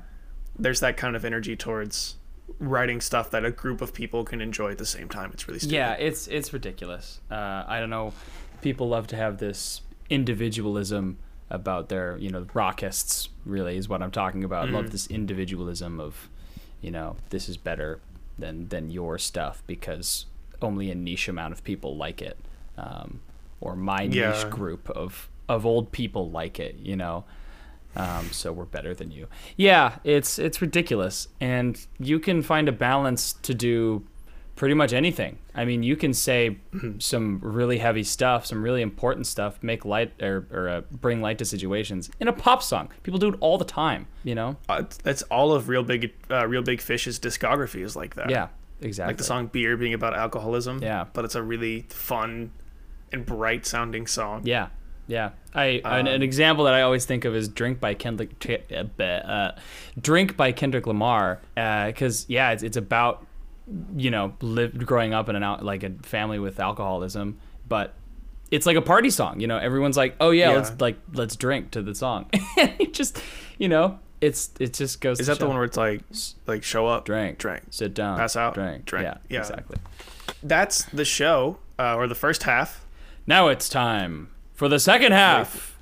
There's 0.59 0.79
that 0.81 0.95
kind 0.95 1.15
of 1.15 1.25
energy 1.25 1.55
towards 1.55 2.15
writing 2.59 3.01
stuff 3.01 3.29
that 3.31 3.45
a 3.45 3.51
group 3.51 3.81
of 3.81 3.93
people 3.93 4.23
can 4.23 4.41
enjoy 4.41 4.71
at 4.71 4.77
the 4.77 4.85
same 4.85 5.09
time. 5.09 5.31
It's 5.33 5.47
really 5.47 5.59
stupid. 5.59 5.75
Yeah, 5.75 5.93
it's 5.93 6.27
it's 6.27 6.53
ridiculous. 6.53 7.19
Uh, 7.29 7.63
I 7.67 7.79
don't 7.79 7.89
know. 7.89 8.13
People 8.61 8.89
love 8.89 9.07
to 9.07 9.15
have 9.15 9.37
this 9.37 9.81
individualism 10.09 11.17
about 11.49 11.89
their, 11.89 12.17
you 12.17 12.29
know, 12.29 12.45
rockists. 12.53 13.29
Really, 13.45 13.77
is 13.77 13.87
what 13.87 14.01
I'm 14.01 14.11
talking 14.11 14.43
about. 14.43 14.69
Love 14.69 14.91
this 14.91 15.07
individualism 15.07 15.99
of, 15.99 16.29
you 16.81 16.91
know, 16.91 17.15
this 17.29 17.47
is 17.49 17.57
better 17.57 17.99
than 18.37 18.67
than 18.69 18.89
your 18.89 19.17
stuff 19.17 19.63
because 19.67 20.25
only 20.61 20.91
a 20.91 20.95
niche 20.95 21.27
amount 21.27 21.53
of 21.53 21.63
people 21.63 21.95
like 21.95 22.21
it, 22.21 22.37
um, 22.77 23.21
or 23.61 23.75
my 23.75 24.03
Yeah. 24.03 24.31
niche 24.31 24.49
group 24.49 24.89
of 24.89 25.29
of 25.47 25.65
old 25.65 25.91
people 25.91 26.29
like 26.29 26.59
it. 26.59 26.75
You 26.79 26.95
know. 26.95 27.23
Um, 27.97 28.29
so 28.31 28.53
we're 28.53 28.65
better 28.65 28.93
than 28.93 29.11
you. 29.11 29.27
Yeah, 29.55 29.97
it's 30.03 30.37
it's 30.39 30.61
ridiculous, 30.61 31.27
and 31.41 31.85
you 31.99 32.19
can 32.19 32.41
find 32.41 32.69
a 32.69 32.71
balance 32.71 33.33
to 33.33 33.53
do 33.53 34.05
pretty 34.57 34.73
much 34.73 34.91
anything. 34.91 35.37
I 35.55 35.63
mean, 35.65 35.83
you 35.83 35.95
can 35.95 36.13
say 36.13 36.57
some 36.99 37.39
really 37.41 37.77
heavy 37.77 38.03
stuff, 38.03 38.45
some 38.45 38.61
really 38.61 38.81
important 38.81 39.27
stuff, 39.27 39.61
make 39.61 39.85
light 39.85 40.21
or, 40.21 40.47
or 40.51 40.67
uh, 40.67 40.81
bring 40.91 41.21
light 41.21 41.37
to 41.37 41.45
situations 41.45 42.09
in 42.19 42.27
a 42.27 42.33
pop 42.33 42.61
song. 42.61 42.89
People 43.03 43.19
do 43.19 43.29
it 43.29 43.35
all 43.39 43.57
the 43.57 43.65
time, 43.65 44.07
you 44.23 44.35
know? 44.35 44.57
Uh, 44.67 44.83
that's 45.03 45.21
all 45.23 45.53
of 45.53 45.69
Reel 45.69 45.83
Big, 45.83 46.13
uh, 46.29 46.45
Reel 46.47 46.63
Big 46.63 46.81
Fish's 46.81 47.19
discography 47.19 47.83
is 47.83 47.95
like 47.95 48.15
that. 48.15 48.29
Yeah, 48.29 48.47
exactly. 48.81 49.11
Like 49.11 49.17
the 49.17 49.23
song 49.23 49.47
"Beer" 49.47 49.77
being 49.77 49.93
about 49.93 50.15
alcoholism. 50.15 50.79
Yeah. 50.81 51.05
But 51.13 51.23
it's 51.23 51.35
a 51.35 51.43
really 51.43 51.83
fun 51.89 52.51
and 53.11 53.25
bright 53.25 53.65
sounding 53.65 54.07
song. 54.07 54.41
Yeah, 54.43 54.67
yeah. 55.07 55.31
I 55.53 55.81
an, 55.83 56.05
an 56.07 56.21
example 56.21 56.65
that 56.65 56.73
I 56.73 56.81
always 56.83 57.05
think 57.05 57.25
of 57.25 57.35
is 57.35 57.47
"Drink" 57.47 57.79
by 57.79 57.93
Kendrick. 57.95 58.31
Uh, 58.71 59.03
uh, 59.03 59.55
"Drink" 59.99 60.37
by 60.37 60.51
Kendrick 60.51 60.85
Lamar, 60.85 61.39
because 61.55 62.25
yeah, 62.29 62.51
it's 62.51 62.61
it's 62.63 62.77
about 62.77 63.25
you 63.95 64.11
know 64.11 64.33
lived 64.41 64.85
growing 64.85 65.13
up 65.13 65.29
in 65.29 65.35
an 65.35 65.43
out 65.43 65.63
like 65.65 65.83
a 65.83 65.89
family 66.03 66.39
with 66.39 66.59
alcoholism, 66.59 67.37
but 67.67 67.93
it's 68.51 68.65
like 68.65 68.77
a 68.77 68.81
party 68.81 69.09
song. 69.09 69.39
You 69.39 69.47
know, 69.47 69.57
everyone's 69.57 69.97
like, 69.97 70.15
oh 70.19 70.29
yeah, 70.31 70.49
Yeah. 70.51 70.55
let's 70.57 70.79
like 70.79 70.97
let's 71.13 71.35
drink 71.35 71.71
to 71.71 71.81
the 71.81 71.95
song. 71.95 72.29
it 72.33 72.93
just 72.93 73.21
you 73.57 73.67
know, 73.67 73.99
it's 74.21 74.51
it 74.59 74.73
just 74.73 75.01
goes. 75.01 75.19
Is 75.19 75.27
that 75.27 75.39
the 75.39 75.47
one 75.47 75.55
where 75.55 75.65
it's 75.65 75.77
like, 75.77 76.01
like 76.45 76.63
show 76.63 76.85
up, 76.87 77.05
drink, 77.05 77.39
drink? 77.39 77.63
sit 77.71 77.93
down, 77.93 78.17
Pass 78.17 78.35
out, 78.35 78.53
drink, 78.53 78.85
drink. 78.85 79.05
Yeah, 79.05 79.17
Yeah. 79.29 79.39
exactly. 79.39 79.77
That's 80.43 80.85
the 80.85 81.03
show, 81.05 81.57
uh, 81.79 81.95
or 81.95 82.07
the 82.07 82.15
first 82.15 82.43
half. 82.43 82.85
Now 83.25 83.47
it's 83.49 83.67
time 83.67 84.29
for 84.57 84.67
the 84.67 84.79
second 84.79 85.11
half. 85.13 85.77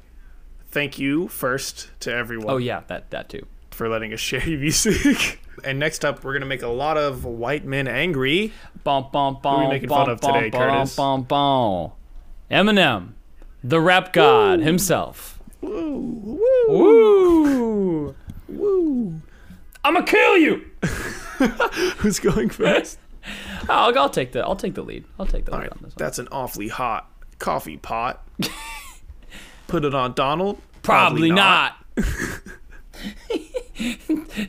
Thank 0.70 1.00
you 1.00 1.30
first 1.30 1.90
to 2.02 2.14
everyone. 2.14 2.50
Oh 2.54 2.58
yeah, 2.58 2.82
that 2.88 3.10
that 3.12 3.30
too. 3.30 3.48
for 3.72 3.88
letting 3.90 4.14
us 4.14 4.20
share 4.20 4.48
your 4.48 4.60
music. 4.60 5.40
and 5.64 5.80
next 5.80 6.04
up, 6.04 6.24
we're 6.24 6.34
gonna 6.34 6.46
make 6.46 6.62
a 6.62 6.68
lot 6.68 6.98
of 6.98 7.24
white 7.24 7.64
men 7.66 7.88
angry. 7.88 8.52
Bum, 8.84 9.08
bum, 9.12 9.40
bum, 9.42 9.62
we 9.64 9.68
making 9.70 9.90
fun 9.90 10.10
of 10.10 10.20
today, 10.20 10.52
Curtis? 10.52 10.96
Eminem, 12.52 13.14
the 13.64 13.80
rap 13.80 14.12
god 14.14 14.60
himself. 14.60 15.40
Woo, 15.62 16.40
Woo! 16.68 18.16
woo. 18.50 19.22
I'ma 19.84 20.02
kill 20.02 20.38
you. 20.38 20.66
Who's 21.98 22.20
going 22.20 22.50
first? 22.50 23.00
I'll, 23.70 23.98
I'll 23.98 24.10
take 24.10 24.34
the 24.34 24.44
I'll 24.44 24.56
take 24.58 24.76
the 24.76 24.84
lead. 24.84 25.06
I'll 25.18 25.26
take 25.26 25.46
the 25.46 25.54
All 25.54 25.60
lead 25.60 25.64
right, 25.64 25.72
on 25.72 25.78
this 25.82 25.96
one. 25.96 25.96
that's 25.98 26.20
an 26.20 26.28
awfully 26.32 26.68
hot 26.68 27.10
coffee 27.40 27.78
pot. 27.78 28.26
Put 29.68 29.86
it 29.86 29.96
on 29.96 30.14
Donald. 30.14 30.62
Probably 30.84 31.32
not. 31.32 31.76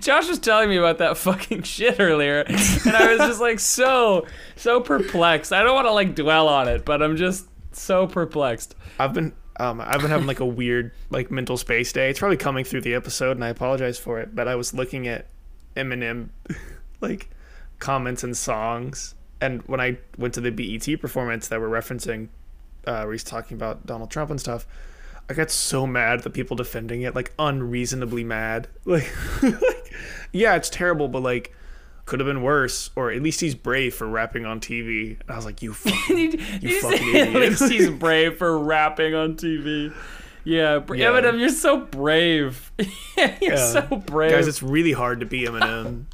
Josh 0.01 0.29
was 0.29 0.39
telling 0.39 0.69
me 0.69 0.77
about 0.77 0.99
that 0.99 1.17
fucking 1.17 1.63
shit 1.65 1.99
earlier, 1.99 2.41
and 2.41 2.97
I 2.97 3.09
was 3.11 3.19
just 3.19 3.41
like 3.41 3.59
so 3.59 4.27
so 4.55 4.81
perplexed. 4.81 5.53
I 5.53 5.63
don't 5.63 5.75
want 5.75 5.87
to 5.87 5.93
like 5.93 6.15
dwell 6.15 6.49
on 6.49 6.69
it, 6.69 6.85
but 6.85 7.03
I'm 7.03 7.17
just 7.17 7.47
so 7.73 8.07
perplexed. 8.07 8.75
I've 8.99 9.13
been 9.13 9.33
um, 9.59 9.81
I've 9.81 10.01
been 10.01 10.11
having 10.11 10.27
like 10.27 10.41
a 10.41 10.47
weird 10.47 10.93
like 11.11 11.31
mental 11.31 11.57
space 11.57 11.93
day. 11.93 12.11
It's 12.11 12.19
probably 12.19 12.37
coming 12.37 12.65
through 12.65 12.83
the 12.83 12.95
episode, 12.95 13.33
and 13.33 13.45
I 13.45 13.49
apologize 13.49 13.99
for 13.99 14.21
it. 14.21 14.35
But 14.35 14.49
I 14.49 14.55
was 14.55 14.73
looking 14.73 15.09
at 15.09 15.27
Eminem 15.77 16.29
like 17.01 17.31
comments 17.79 18.23
and 18.23 18.37
songs, 18.37 19.15
and 19.41 19.63
when 19.63 19.81
I 19.81 19.99
went 20.19 20.35
to 20.35 20.41
the 20.41 20.51
BET 20.51 21.01
performance 21.01 21.49
that 21.49 21.61
we're 21.61 21.69
referencing, 21.69 22.29
uh, 22.87 23.03
where 23.03 23.13
he's 23.13 23.25
talking 23.25 23.57
about 23.57 23.87
Donald 23.87 24.11
Trump 24.11 24.31
and 24.31 24.41
stuff, 24.41 24.67
I 25.29 25.35
got 25.35 25.51
so 25.51 25.87
mad 25.87 26.19
at 26.19 26.25
the 26.25 26.31
people 26.31 26.57
defending 26.57 27.03
it, 27.03 27.15
like 27.15 27.33
unreasonably 27.39 28.25
mad. 28.25 28.69
Like, 28.85 29.11
like 29.43 29.93
yeah, 30.33 30.55
it's 30.57 30.71
terrible, 30.71 31.09
but 31.09 31.23
like. 31.23 31.53
Could 32.05 32.21
have 32.21 32.27
been 32.29 32.43
worse, 32.45 32.91
or 32.95 33.11
at 33.11 33.21
least 33.21 33.41
he's 33.41 33.57
brave 33.57 33.93
for 33.93 34.07
rapping 34.07 34.47
on 34.47 34.61
TV. 34.61 35.19
And 35.23 35.29
I 35.29 35.35
was 35.35 35.45
like, 35.45 35.61
"You 35.61 35.73
fucking, 35.75 36.17
you 36.17 36.39
you 36.61 36.81
fucking 36.81 37.17
at 37.17 37.29
idiot!" 37.31 37.35
least 37.35 37.69
he's 37.69 37.91
brave 37.99 38.37
for 38.39 38.57
rapping 38.57 39.13
on 39.17 39.35
TV. 39.35 39.93
Yeah, 40.45 40.75
Yeah. 40.95 41.07
Eminem, 41.11 41.41
you're 41.41 41.49
so 41.49 41.79
brave. 41.81 42.71
you're 42.79 43.27
Yeah. 43.41 43.57
so 43.57 43.83
brave. 44.07 44.31
Guys, 44.31 44.47
it's 44.47 44.63
really 44.63 44.93
hard 44.93 45.19
to 45.19 45.27
be 45.27 45.47
Eminem. 45.47 46.05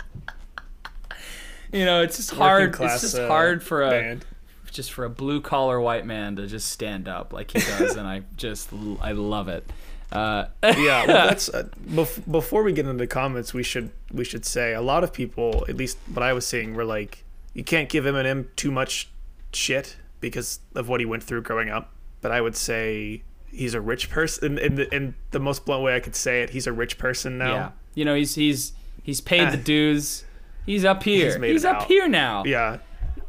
you 1.72 1.85
know, 1.85 2.00
it's 2.02 2.16
just 2.16 2.32
Working 2.32 2.40
hard. 2.40 2.72
class, 2.72 3.02
it's 3.02 3.12
just 3.12 3.22
uh, 3.22 3.28
hard 3.28 3.62
for 3.62 3.82
a 3.82 3.90
band. 3.90 4.24
Just 4.72 4.92
for 4.92 5.04
a 5.04 5.11
blue 5.11 5.40
collar 5.40 5.80
white 5.80 6.04
man 6.06 6.37
to 6.37 6.46
just 6.46 6.70
stand 6.70 7.08
up 7.08 7.32
like 7.32 7.50
he 7.52 7.61
does, 7.61 7.96
and 7.96 8.06
I 8.06 8.22
just 8.37 8.70
I 9.00 9.12
love 9.12 9.48
it. 9.48 9.64
Uh, 10.11 10.46
yeah, 10.62 11.06
well, 11.06 11.06
that's 11.28 11.48
uh, 11.48 11.68
bef- 11.88 12.30
before 12.30 12.62
we 12.62 12.72
get 12.72 12.87
into 12.87 12.98
the 12.98 13.06
comments, 13.06 13.54
we 13.54 13.62
should 13.62 13.90
we 14.12 14.24
should 14.24 14.44
say 14.44 14.74
a 14.74 14.82
lot 14.82 15.04
of 15.04 15.12
people, 15.12 15.64
at 15.68 15.76
least 15.76 15.98
what 16.12 16.22
I 16.22 16.32
was 16.32 16.46
seeing, 16.46 16.74
were 16.74 16.85
like, 16.85 17.24
you 17.54 17.64
can't 17.64 17.88
give 17.88 18.04
Eminem 18.04 18.46
too 18.56 18.70
much 18.70 19.08
shit 19.52 19.96
because 20.20 20.61
of 20.74 20.88
what 20.88 21.00
he 21.00 21.06
went 21.06 21.22
through 21.22 21.42
growing 21.42 21.70
up. 21.70 21.90
But 22.20 22.30
I 22.30 22.40
would 22.40 22.56
say 22.56 23.22
he's 23.50 23.74
a 23.74 23.80
rich 23.80 24.11
person. 24.11 24.58
In, 24.58 24.58
in, 24.58 24.74
the, 24.76 24.94
in 24.94 25.14
the 25.30 25.40
most 25.40 25.64
blunt 25.64 25.82
way 25.82 25.96
I 25.96 26.00
could 26.00 26.14
say 26.14 26.42
it, 26.42 26.50
he's 26.50 26.66
a 26.66 26.72
rich 26.72 26.98
person 26.98 27.38
now. 27.38 27.52
yeah, 27.54 27.70
you 27.94 28.04
know, 28.04 28.14
he's 28.14 28.35
he's 28.35 28.72
he's 29.02 29.20
paid 29.20 29.50
the 29.50 29.56
dues. 29.56 30.24
He's 30.66 30.85
up 30.85 31.02
here. 31.02 31.38
He's, 31.38 31.52
He's 31.52 31.64
it 31.64 31.68
up 31.68 31.82
out. 31.82 31.88
here 31.88 32.06
now. 32.06 32.44
Yeah, 32.44 32.78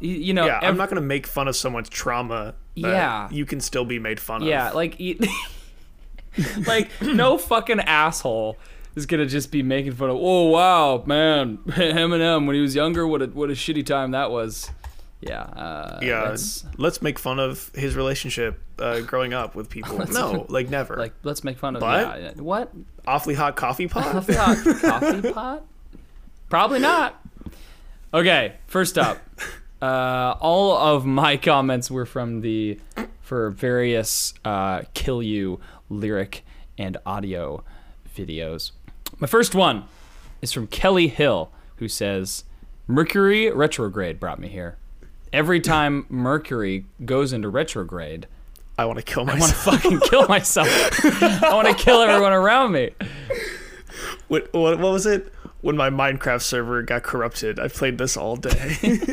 You, 0.00 0.14
you 0.14 0.34
know, 0.34 0.46
yeah. 0.46 0.58
I'm 0.62 0.76
not 0.76 0.88
gonna 0.88 1.00
make 1.00 1.26
fun 1.26 1.48
of 1.48 1.56
someone's 1.56 1.88
trauma. 1.88 2.54
Yeah. 2.74 3.28
you 3.30 3.46
can 3.46 3.60
still 3.60 3.84
be 3.84 3.98
made 3.98 4.18
fun 4.20 4.42
of. 4.42 4.48
Yeah, 4.48 4.70
like 4.72 5.00
e- 5.00 5.18
like 6.66 6.90
no 7.02 7.38
fucking 7.38 7.80
asshole 7.80 8.56
is 8.96 9.06
gonna 9.06 9.26
just 9.26 9.50
be 9.52 9.62
making 9.62 9.92
fun 9.92 10.10
of. 10.10 10.16
Oh 10.18 10.48
wow, 10.50 11.02
man, 11.06 11.58
Eminem 11.68 12.46
when 12.46 12.56
he 12.56 12.62
was 12.62 12.74
younger, 12.74 13.06
what 13.06 13.22
a 13.22 13.26
what 13.26 13.50
a 13.50 13.54
shitty 13.54 13.86
time 13.86 14.10
that 14.12 14.30
was. 14.30 14.70
yeah, 15.20 15.42
uh, 15.42 15.98
Yeah, 16.02 16.22
let's- 16.30 16.64
let's, 16.76 17.00
make 17.00 17.18
fun 17.18 17.38
of 17.38 17.70
his 17.74 17.96
relationship 17.96 18.60
uh, 18.78 19.00
growing 19.00 19.32
up 19.32 19.54
with 19.54 19.70
people. 19.70 20.04
No, 20.12 20.44
like 20.48 20.68
never. 20.68 20.96
like 20.96 21.14
let's 21.22 21.44
make 21.44 21.58
fun 21.58 21.76
of 21.76 21.80
But- 21.80 22.20
yeah, 22.20 22.32
what 22.36 22.72
awfully 23.06 23.34
hot 23.34 23.56
coffee 23.56 23.86
pot. 23.88 24.12
coffee 24.12 24.34
hot 24.34 24.58
coffee 24.80 25.32
pot? 25.32 25.62
Probably 26.50 26.78
not. 26.80 27.20
Okay, 28.12 28.54
first 28.66 28.96
up, 28.98 29.18
uh, 29.84 30.36
all 30.40 30.76
of 30.76 31.04
my 31.04 31.36
comments 31.50 31.90
were 31.90 32.06
from 32.06 32.40
the 32.40 32.78
for 33.20 33.50
various 33.50 34.32
uh, 34.44 34.82
kill 34.94 35.22
you 35.22 35.60
lyric 35.90 36.44
and 36.78 36.96
audio 37.04 37.62
videos. 38.16 38.72
My 39.18 39.26
first 39.26 39.54
one 39.54 39.84
is 40.40 40.52
from 40.52 40.66
Kelly 40.68 41.08
Hill, 41.08 41.50
who 41.76 41.88
says, 41.88 42.44
"Mercury 42.86 43.50
retrograde 43.50 44.18
brought 44.18 44.38
me 44.38 44.48
here. 44.48 44.76
Every 45.32 45.60
time 45.60 46.06
Mercury 46.08 46.86
goes 47.04 47.32
into 47.32 47.48
retrograde." 47.48 48.26
I 48.76 48.86
want 48.86 48.98
to 48.98 49.04
kill 49.04 49.24
myself. 49.26 49.68
I 49.68 49.70
want 49.70 49.82
to 49.82 49.88
fucking 49.88 50.00
kill 50.08 50.26
myself. 50.28 50.68
I 51.44 51.54
want 51.54 51.68
to 51.68 51.74
kill 51.74 52.00
everyone 52.00 52.32
around 52.32 52.72
me. 52.72 52.90
what, 54.28 54.52
what, 54.52 54.80
what 54.80 54.92
was 54.92 55.06
it? 55.06 55.32
When 55.64 55.78
my 55.78 55.88
Minecraft 55.88 56.42
server 56.42 56.82
got 56.82 57.04
corrupted, 57.04 57.58
I 57.58 57.68
played 57.68 57.96
this 57.96 58.18
all 58.18 58.36
day. 58.36 58.76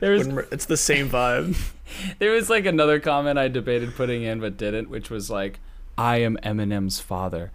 When 0.00 0.44
it's 0.50 0.64
the 0.66 0.76
same 0.76 1.08
vibe. 1.08 1.56
There 2.18 2.32
was 2.32 2.50
like 2.50 2.66
another 2.66 2.98
comment 2.98 3.38
I 3.38 3.46
debated 3.46 3.94
putting 3.94 4.24
in 4.24 4.40
but 4.40 4.56
didn't, 4.56 4.90
which 4.90 5.08
was 5.08 5.30
like, 5.30 5.60
"I 5.96 6.16
am 6.16 6.36
Eminem's 6.42 6.98
father, 6.98 7.52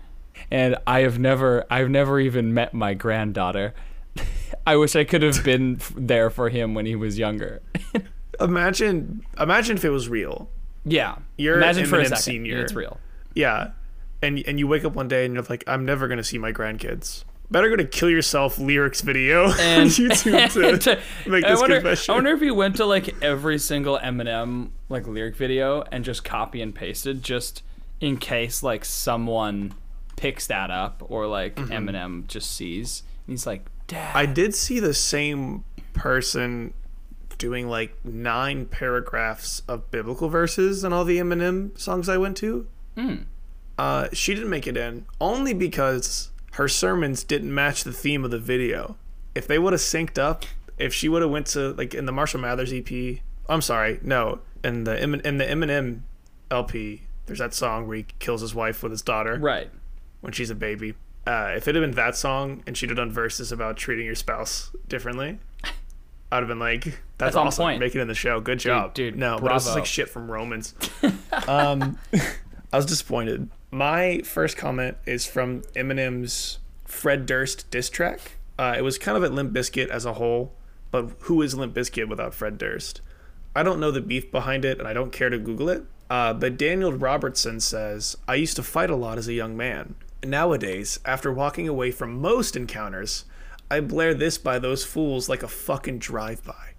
and 0.50 0.78
I 0.88 1.02
have 1.02 1.20
never, 1.20 1.66
I've 1.70 1.90
never 1.90 2.18
even 2.18 2.54
met 2.54 2.74
my 2.74 2.94
granddaughter. 2.94 3.74
I 4.66 4.78
wish 4.78 4.96
I 4.96 5.04
could 5.04 5.22
have 5.22 5.44
been 5.44 5.82
there 5.98 6.30
for 6.30 6.48
him 6.48 6.74
when 6.74 6.86
he 6.86 6.96
was 6.96 7.20
younger." 7.20 7.62
Imagine, 8.40 9.26
imagine 9.38 9.76
if 9.76 9.84
it 9.84 9.90
was 9.90 10.08
real. 10.08 10.50
yeah, 10.86 11.18
You're 11.38 11.58
imagine 11.58 11.86
for 11.86 11.98
a 12.00 12.04
Eminem 12.06 12.08
second, 12.08 12.22
Senior. 12.24 12.62
it's 12.62 12.74
real. 12.74 13.02
Yeah, 13.36 13.72
and 14.22 14.40
and 14.48 14.58
you 14.60 14.66
wake 14.66 14.86
up 14.86 14.96
one 14.96 15.10
day 15.10 15.26
and 15.26 15.34
you're 15.34 15.44
like, 15.44 15.66
I'm 15.68 15.84
never 15.86 16.08
gonna 16.08 16.24
see 16.24 16.38
my 16.38 16.54
grandkids. 16.54 17.26
Better 17.52 17.70
go 17.70 17.76
to 17.76 17.86
kill 17.86 18.10
yourself 18.10 18.58
lyrics 18.58 19.02
video 19.02 19.52
And 19.60 19.84
on 19.84 19.88
YouTube 19.88 20.82
to, 20.84 21.30
make 21.30 21.44
I 21.44 21.56
wonder, 21.56 21.76
confession. 21.76 22.12
I 22.12 22.16
wonder 22.16 22.32
if 22.32 22.42
he 22.42 22.50
went 22.50 22.78
to 22.78 22.86
like 22.86 23.22
every 23.22 23.60
single 23.60 24.00
Eminem 24.00 24.70
like 24.88 25.06
lyric 25.06 25.36
video 25.36 25.84
and 25.92 26.06
just 26.06 26.24
copy 26.24 26.62
and 26.62 26.74
pasted 26.74 27.24
just 27.24 27.62
in 28.00 28.18
case 28.18 28.64
like 28.64 28.86
someone 28.86 29.74
picks 30.16 30.48
that 30.48 30.72
up 30.72 31.04
or 31.10 31.28
like 31.28 31.56
Eminem 31.56 32.26
just 32.28 32.52
sees. 32.52 33.04
And 33.28 33.34
he's 33.34 33.46
like, 33.46 33.66
"Dad." 33.88 34.10
Mm-hmm. 34.10 34.18
I 34.18 34.26
did 34.26 34.56
see 34.56 34.80
the 34.80 34.94
same 34.94 35.66
person 35.94 36.74
doing 37.38 37.68
like 37.68 37.94
nine 38.06 38.66
paragraphs 38.66 39.64
of 39.68 39.90
biblical 39.92 40.30
verses 40.30 40.86
on 40.86 40.94
all 40.94 41.04
the 41.04 41.18
Eminem 41.18 41.78
songs 41.78 42.08
I 42.08 42.18
went 42.18 42.38
to. 42.38 42.68
Uh, 43.78 44.08
she 44.14 44.36
didn't 44.36 44.50
make 44.52 44.68
it 44.68 44.78
in 44.78 45.06
only 45.20 45.54
because 45.56 46.30
her 46.52 46.68
sermons 46.68 47.24
didn't 47.24 47.54
match 47.54 47.84
the 47.84 47.94
theme 47.94 48.26
of 48.26 48.32
the 48.32 48.40
video. 48.40 48.98
If 49.34 49.48
they 49.48 49.58
would 49.60 49.74
have 49.74 49.82
synced 49.82 50.18
up, 50.18 50.46
if 50.78 50.94
she 50.94 51.08
would 51.08 51.22
have 51.22 51.32
went 51.32 51.48
to 51.48 51.74
like 51.74 51.94
in 51.94 52.06
the 52.06 52.12
Marshall 52.12 52.42
Mathers 52.42 52.74
EP, 52.74 53.20
I'm 53.48 53.62
sorry, 53.62 54.00
no, 54.02 54.40
in 54.64 54.84
the 54.84 55.02
in 55.02 55.38
the 55.38 55.46
Eminem 55.46 56.02
LP, 56.50 57.04
there's 57.26 57.40
that 57.40 57.54
song 57.54 57.88
where 57.88 57.98
he 57.98 58.06
kills 58.20 58.42
his 58.42 58.54
wife 58.54 58.84
with 58.84 58.92
his 58.92 59.02
daughter 59.02 59.38
right. 59.40 59.70
when 60.22 60.34
she's 60.34 60.50
a 60.50 60.56
baby. 60.56 60.96
Uh, 61.26 61.54
if 61.56 61.68
it 61.68 61.76
had 61.76 61.82
been 61.82 61.92
that 61.92 62.16
song 62.16 62.64
and 62.66 62.76
she'd 62.76 62.90
have 62.90 62.98
done 62.98 63.12
verses 63.12 63.52
about 63.52 63.78
treating 63.78 64.06
your 64.06 64.16
spouse 64.16 64.72
differently, 64.88 65.40
I'd 66.32 66.40
have 66.40 66.48
been 66.48 66.60
like, 66.60 66.84
"That's, 66.84 67.00
That's 67.18 67.36
on 67.36 67.48
awesome. 67.48 67.64
point. 67.64 67.80
Make 67.80 67.96
it 67.96 68.02
in 68.02 68.08
the 68.08 68.16
show. 68.16 68.40
Good 68.42 68.60
job, 68.60 68.94
dude, 68.94 69.16
No, 69.16 69.38
but 69.40 69.52
it 69.52 69.54
was 69.54 69.66
bravo. 69.66 69.80
like 69.80 69.86
shit 69.86 70.10
from 70.10 70.32
Romans. 70.32 70.74
um, 71.48 71.98
I 72.74 72.78
was 72.78 72.86
disappointed. 72.86 73.50
My 73.74 74.20
first 74.26 74.58
comment 74.58 74.98
is 75.06 75.26
from 75.26 75.62
Eminem's 75.78 76.60
Fred 76.84 77.26
Durst 77.26 77.72
diss 77.72 77.90
track. 77.90 78.34
Uh, 78.60 78.76
it 78.78 78.82
was 78.82 78.98
kind 78.98 79.18
of 79.18 79.24
at 79.24 79.32
Limp 79.32 79.54
Bizkit 79.54 79.88
as 79.88 80.04
a 80.04 80.14
whole, 80.14 80.52
but 80.92 81.12
who 81.22 81.42
is 81.42 81.56
Limp 81.56 81.74
Bizkit 81.74 82.10
without 82.10 82.34
Fred 82.34 82.58
Durst? 82.58 83.00
I 83.56 83.64
don't 83.64 83.80
know 83.80 83.90
the 83.90 84.02
beef 84.02 84.30
behind 84.30 84.66
it, 84.66 84.78
and 84.78 84.88
I 84.90 84.94
don't 84.94 85.14
care 85.14 85.30
to 85.30 85.40
Google 85.40 85.70
it. 85.70 85.86
Uh, 86.10 86.34
but 86.34 86.58
Daniel 86.58 86.92
Robertson 86.92 87.62
says, 87.62 88.18
I 88.28 88.36
used 88.36 88.58
to 88.58 88.64
fight 88.64 88.90
a 88.90 88.96
lot 88.98 89.18
as 89.18 89.30
a 89.30 89.34
young 89.34 89.56
man. 89.56 89.96
Nowadays, 90.22 91.00
after 91.06 91.32
walking 91.32 91.70
away 91.70 91.92
from 91.92 92.20
most 92.20 92.58
encounters, 92.58 93.24
I 93.70 93.80
blare 93.80 94.14
this 94.14 94.38
by 94.38 94.60
those 94.60 94.84
fools 94.84 95.30
like 95.30 95.44
a 95.44 95.48
fucking 95.48 96.00
drive-by. 96.00 96.74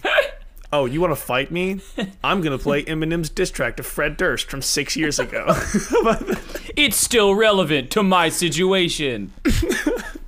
oh, 0.72 0.84
you 0.86 1.00
want 1.00 1.12
to 1.12 1.16
fight 1.16 1.50
me? 1.50 1.80
I'm 2.22 2.40
gonna 2.40 2.58
play 2.58 2.84
Eminem's 2.84 3.30
diss 3.30 3.50
track 3.50 3.76
to 3.78 3.82
Fred 3.82 4.16
Durst 4.16 4.50
from 4.50 4.62
six 4.62 4.96
years 4.96 5.18
ago. 5.18 5.46
It's 6.76 6.96
still 6.96 7.34
relevant 7.34 7.90
to 7.92 8.04
my 8.04 8.28
situation. 8.28 9.32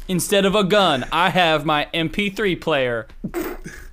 Instead 0.09 0.45
of 0.45 0.57
a 0.57 0.65
gun, 0.65 1.05
I 1.13 1.31
have 1.31 1.65
my 1.65 1.87
MP3 1.95 2.61
player. 2.61 3.07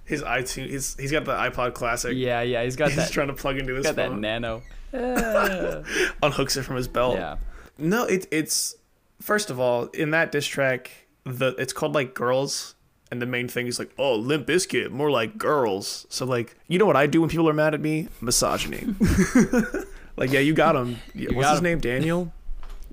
his 0.06 0.24
iTunes, 0.24 0.70
he's, 0.70 0.96
he's 0.98 1.12
got 1.12 1.26
the 1.26 1.34
iPod 1.34 1.76
Classic. 1.76 2.14
Yeah, 2.16 2.42
yeah, 2.42 2.64
he's 2.64 2.76
got 2.76 2.88
He's 2.88 2.96
that. 2.96 3.02
He's 3.04 3.12
trying 3.12 3.28
to 3.28 3.34
plug 3.34 3.58
into 3.58 3.76
his 3.76 3.86
got 3.86 3.96
that 3.98 4.10
phone. 4.10 4.22
nano. 4.22 4.64
unhooks 4.94 6.58
it 6.58 6.64
from 6.64 6.78
his 6.78 6.88
belt. 6.88 7.16
Yeah. 7.18 7.36
No, 7.78 8.06
it, 8.06 8.26
it's 8.32 8.76
first 9.22 9.52
of 9.52 9.60
all 9.60 9.84
in 9.88 10.10
that 10.12 10.32
diss 10.32 10.48
track, 10.48 10.90
the 11.26 11.50
it's 11.60 11.74
called 11.74 11.94
like 11.94 12.16
girls, 12.16 12.74
and 13.12 13.22
the 13.22 13.26
main 13.26 13.48
thing 13.48 13.68
is 13.68 13.80
like, 13.80 13.92
oh, 13.98 14.16
Limp 14.16 14.48
Bizkit, 14.48 14.92
more 14.92 15.10
like 15.12 15.38
girls. 15.38 16.06
So 16.10 16.26
like, 16.26 16.56
you 16.68 16.78
know 16.80 16.86
what 16.86 16.96
I 16.98 17.08
do 17.08 17.22
when 17.22 17.30
people 17.30 17.48
are 17.50 17.54
mad 17.54 17.74
at 17.74 17.82
me? 17.82 18.08
Misogyny. 18.22 18.86
like, 20.18 20.32
yeah, 20.32 20.40
you 20.40 20.54
got 20.54 20.76
him. 20.76 20.98
What's 21.16 21.34
got 21.36 21.50
his 21.52 21.60
him. 21.60 21.64
name? 21.64 21.80
Daniel. 21.80 22.32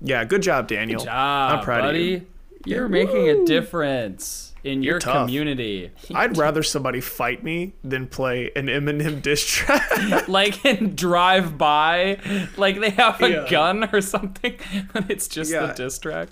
Yeah, 0.03 0.23
good 0.25 0.41
job, 0.41 0.67
Daniel. 0.67 0.99
Good 0.99 1.05
Job, 1.05 1.51
I'm 1.59 1.63
proud 1.63 1.81
buddy. 1.83 2.15
of 2.15 2.21
you. 2.21 2.27
You're 2.65 2.89
making 2.89 3.29
a 3.29 3.45
difference 3.45 4.53
in 4.63 4.81
your 4.81 4.97
tough. 4.99 5.27
community. 5.27 5.91
I'd 6.13 6.35
rather 6.37 6.63
somebody 6.63 6.99
fight 6.99 7.43
me 7.43 7.73
than 7.83 8.07
play 8.07 8.51
an 8.55 8.65
Eminem 8.65 9.21
diss 9.21 9.45
track. 9.45 10.27
like 10.27 10.65
and 10.65 10.97
drive 10.97 11.57
by, 11.57 12.17
like 12.57 12.79
they 12.79 12.89
have 12.89 13.21
a 13.21 13.29
Yeah. 13.29 13.47
gun 13.49 13.87
or 13.93 14.01
something, 14.01 14.55
but 14.93 15.09
it's 15.11 15.27
just 15.27 15.51
the 15.51 15.57
Yeah. 15.57 15.73
diss 15.73 15.99
track. 15.99 16.29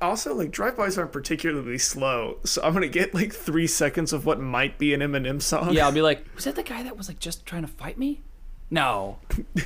Also, 0.00 0.34
like 0.34 0.50
drive-bys 0.50 0.96
aren't 0.98 1.12
particularly 1.12 1.78
slow, 1.78 2.38
so 2.44 2.62
I'm 2.62 2.72
gonna 2.72 2.88
get 2.88 3.14
like 3.14 3.32
three 3.34 3.66
seconds 3.66 4.12
of 4.12 4.24
what 4.26 4.40
might 4.40 4.78
be 4.78 4.94
an 4.94 5.00
Eminem 5.00 5.40
song. 5.42 5.72
Yeah, 5.72 5.86
I'll 5.86 5.92
be 5.92 6.02
like, 6.10 6.24
was 6.34 6.44
that 6.44 6.54
the 6.56 6.62
guy 6.62 6.82
that 6.82 6.96
was 6.96 7.08
like 7.08 7.18
just 7.18 7.44
trying 7.46 7.62
to 7.62 7.68
fight 7.68 7.98
me? 7.98 8.20
No, 8.70 9.18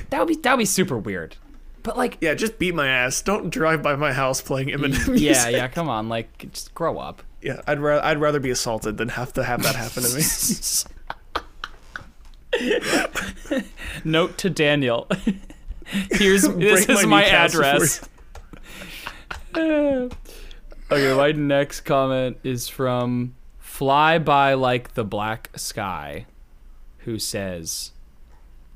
that 0.09 0.19
would 0.19 0.27
be 0.27 0.35
that 0.35 0.51
would 0.53 0.59
be 0.59 0.65
super 0.65 0.97
weird. 0.97 1.35
But 1.83 1.95
like, 1.97 2.17
Yeah, 2.19 2.33
just 2.33 2.57
beat 2.57 2.73
my 2.73 2.87
ass. 2.87 3.21
Don't 3.21 3.51
drive 3.51 3.83
by 3.83 3.95
my 3.95 4.11
house 4.11 4.41
playing 4.41 4.69
Eminem 4.69 5.07
music. 5.07 5.19
yeah, 5.21 5.47
yeah, 5.49 5.67
come 5.67 5.87
on, 5.87 6.09
like 6.09 6.37
just 6.51 6.73
grow 6.73 6.97
up. 6.97 7.21
Yeah, 7.41 7.61
I'd 7.67 7.79
ra- 7.79 8.01
I'd 8.03 8.19
rather 8.19 8.39
be 8.39 8.49
assaulted 8.49 8.97
than 8.97 9.09
have 9.09 9.33
to 9.33 9.43
have 9.43 9.61
that 9.63 9.75
happen 9.75 10.01
to 10.01 10.15
me. 10.15 10.23
Note 14.03 14.37
to 14.39 14.49
Daniel. 14.49 15.07
Here's 16.11 16.41
this 16.43 16.89
is 16.89 17.03
my 17.03 17.05
my 17.05 17.21
kneecaps 17.23 17.53
before 17.53 17.65
address. 17.65 18.09
Okay, 20.91 21.13
my 21.15 21.31
next 21.31 21.81
comment 21.81 22.37
is 22.43 22.67
from 22.67 23.35
Fly 23.59 24.17
By 24.19 24.53
Like 24.53 24.93
the 24.93 25.03
Black 25.03 25.49
Sky, 25.55 26.25
who 26.99 27.19
says, 27.19 27.91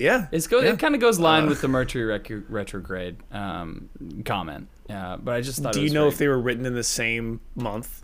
Yeah. 0.00 0.28
It's 0.32 0.46
go, 0.46 0.60
Yeah. 0.60 0.72
It 0.72 0.78
kind 0.78 0.94
of 0.94 1.00
goes 1.02 1.20
line 1.20 1.46
with 1.46 1.60
the 1.60 1.68
Mercury 1.68 2.04
rec- 2.04 2.30
retrograde 2.48 3.18
um, 3.30 3.90
comment. 4.24 4.68
Uh, 4.88 5.18
but 5.18 5.34
I 5.34 5.42
just 5.42 5.62
thought. 5.62 5.74
Do 5.74 5.82
you 5.82 5.90
know 5.90 6.04
very- 6.04 6.12
if 6.12 6.18
they 6.18 6.28
were 6.28 6.40
written 6.40 6.64
in 6.64 6.74
the 6.74 6.82
same 6.82 7.40
month? 7.54 8.02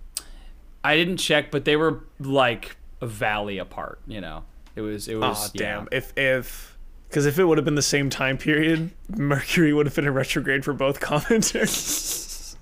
I 0.85 0.95
didn't 0.95 1.16
check, 1.16 1.51
but 1.51 1.64
they 1.64 1.74
were 1.74 2.05
like 2.20 2.77
a 3.01 3.07
valley 3.07 3.57
apart. 3.57 3.99
You 4.07 4.20
know, 4.20 4.45
it 4.77 4.83
was. 4.83 5.09
It 5.09 5.14
was. 5.14 5.24
Oh 5.24 5.29
was. 5.29 5.51
damn! 5.53 5.89
If 5.91 6.12
if 6.18 6.76
because 7.09 7.27
if 7.27 7.39
it 7.39 7.45
would 7.45 7.59
have 7.59 7.65
been 7.65 7.75
the 7.77 7.83
same 7.83 8.11
time 8.11 8.37
period, 8.39 8.91
Mercury 9.17 9.73
would 9.73 9.87
have 9.87 9.95
been 9.95 10.07
in 10.07 10.15
retrograde 10.15 10.65
for 10.65 10.73
both 10.73 11.01
commenters. 11.01 12.57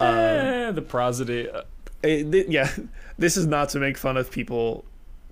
Eh, 0.00 0.70
the 0.72 0.82
prosody. 0.82 1.48
uh, 1.50 1.62
It- 2.02 2.30
th- 2.30 2.48
yeah, 2.48 2.70
this 3.18 3.36
is 3.36 3.46
not 3.46 3.68
to 3.70 3.78
make 3.78 3.96
fun 3.96 4.16
of 4.16 4.30
people 4.30 4.84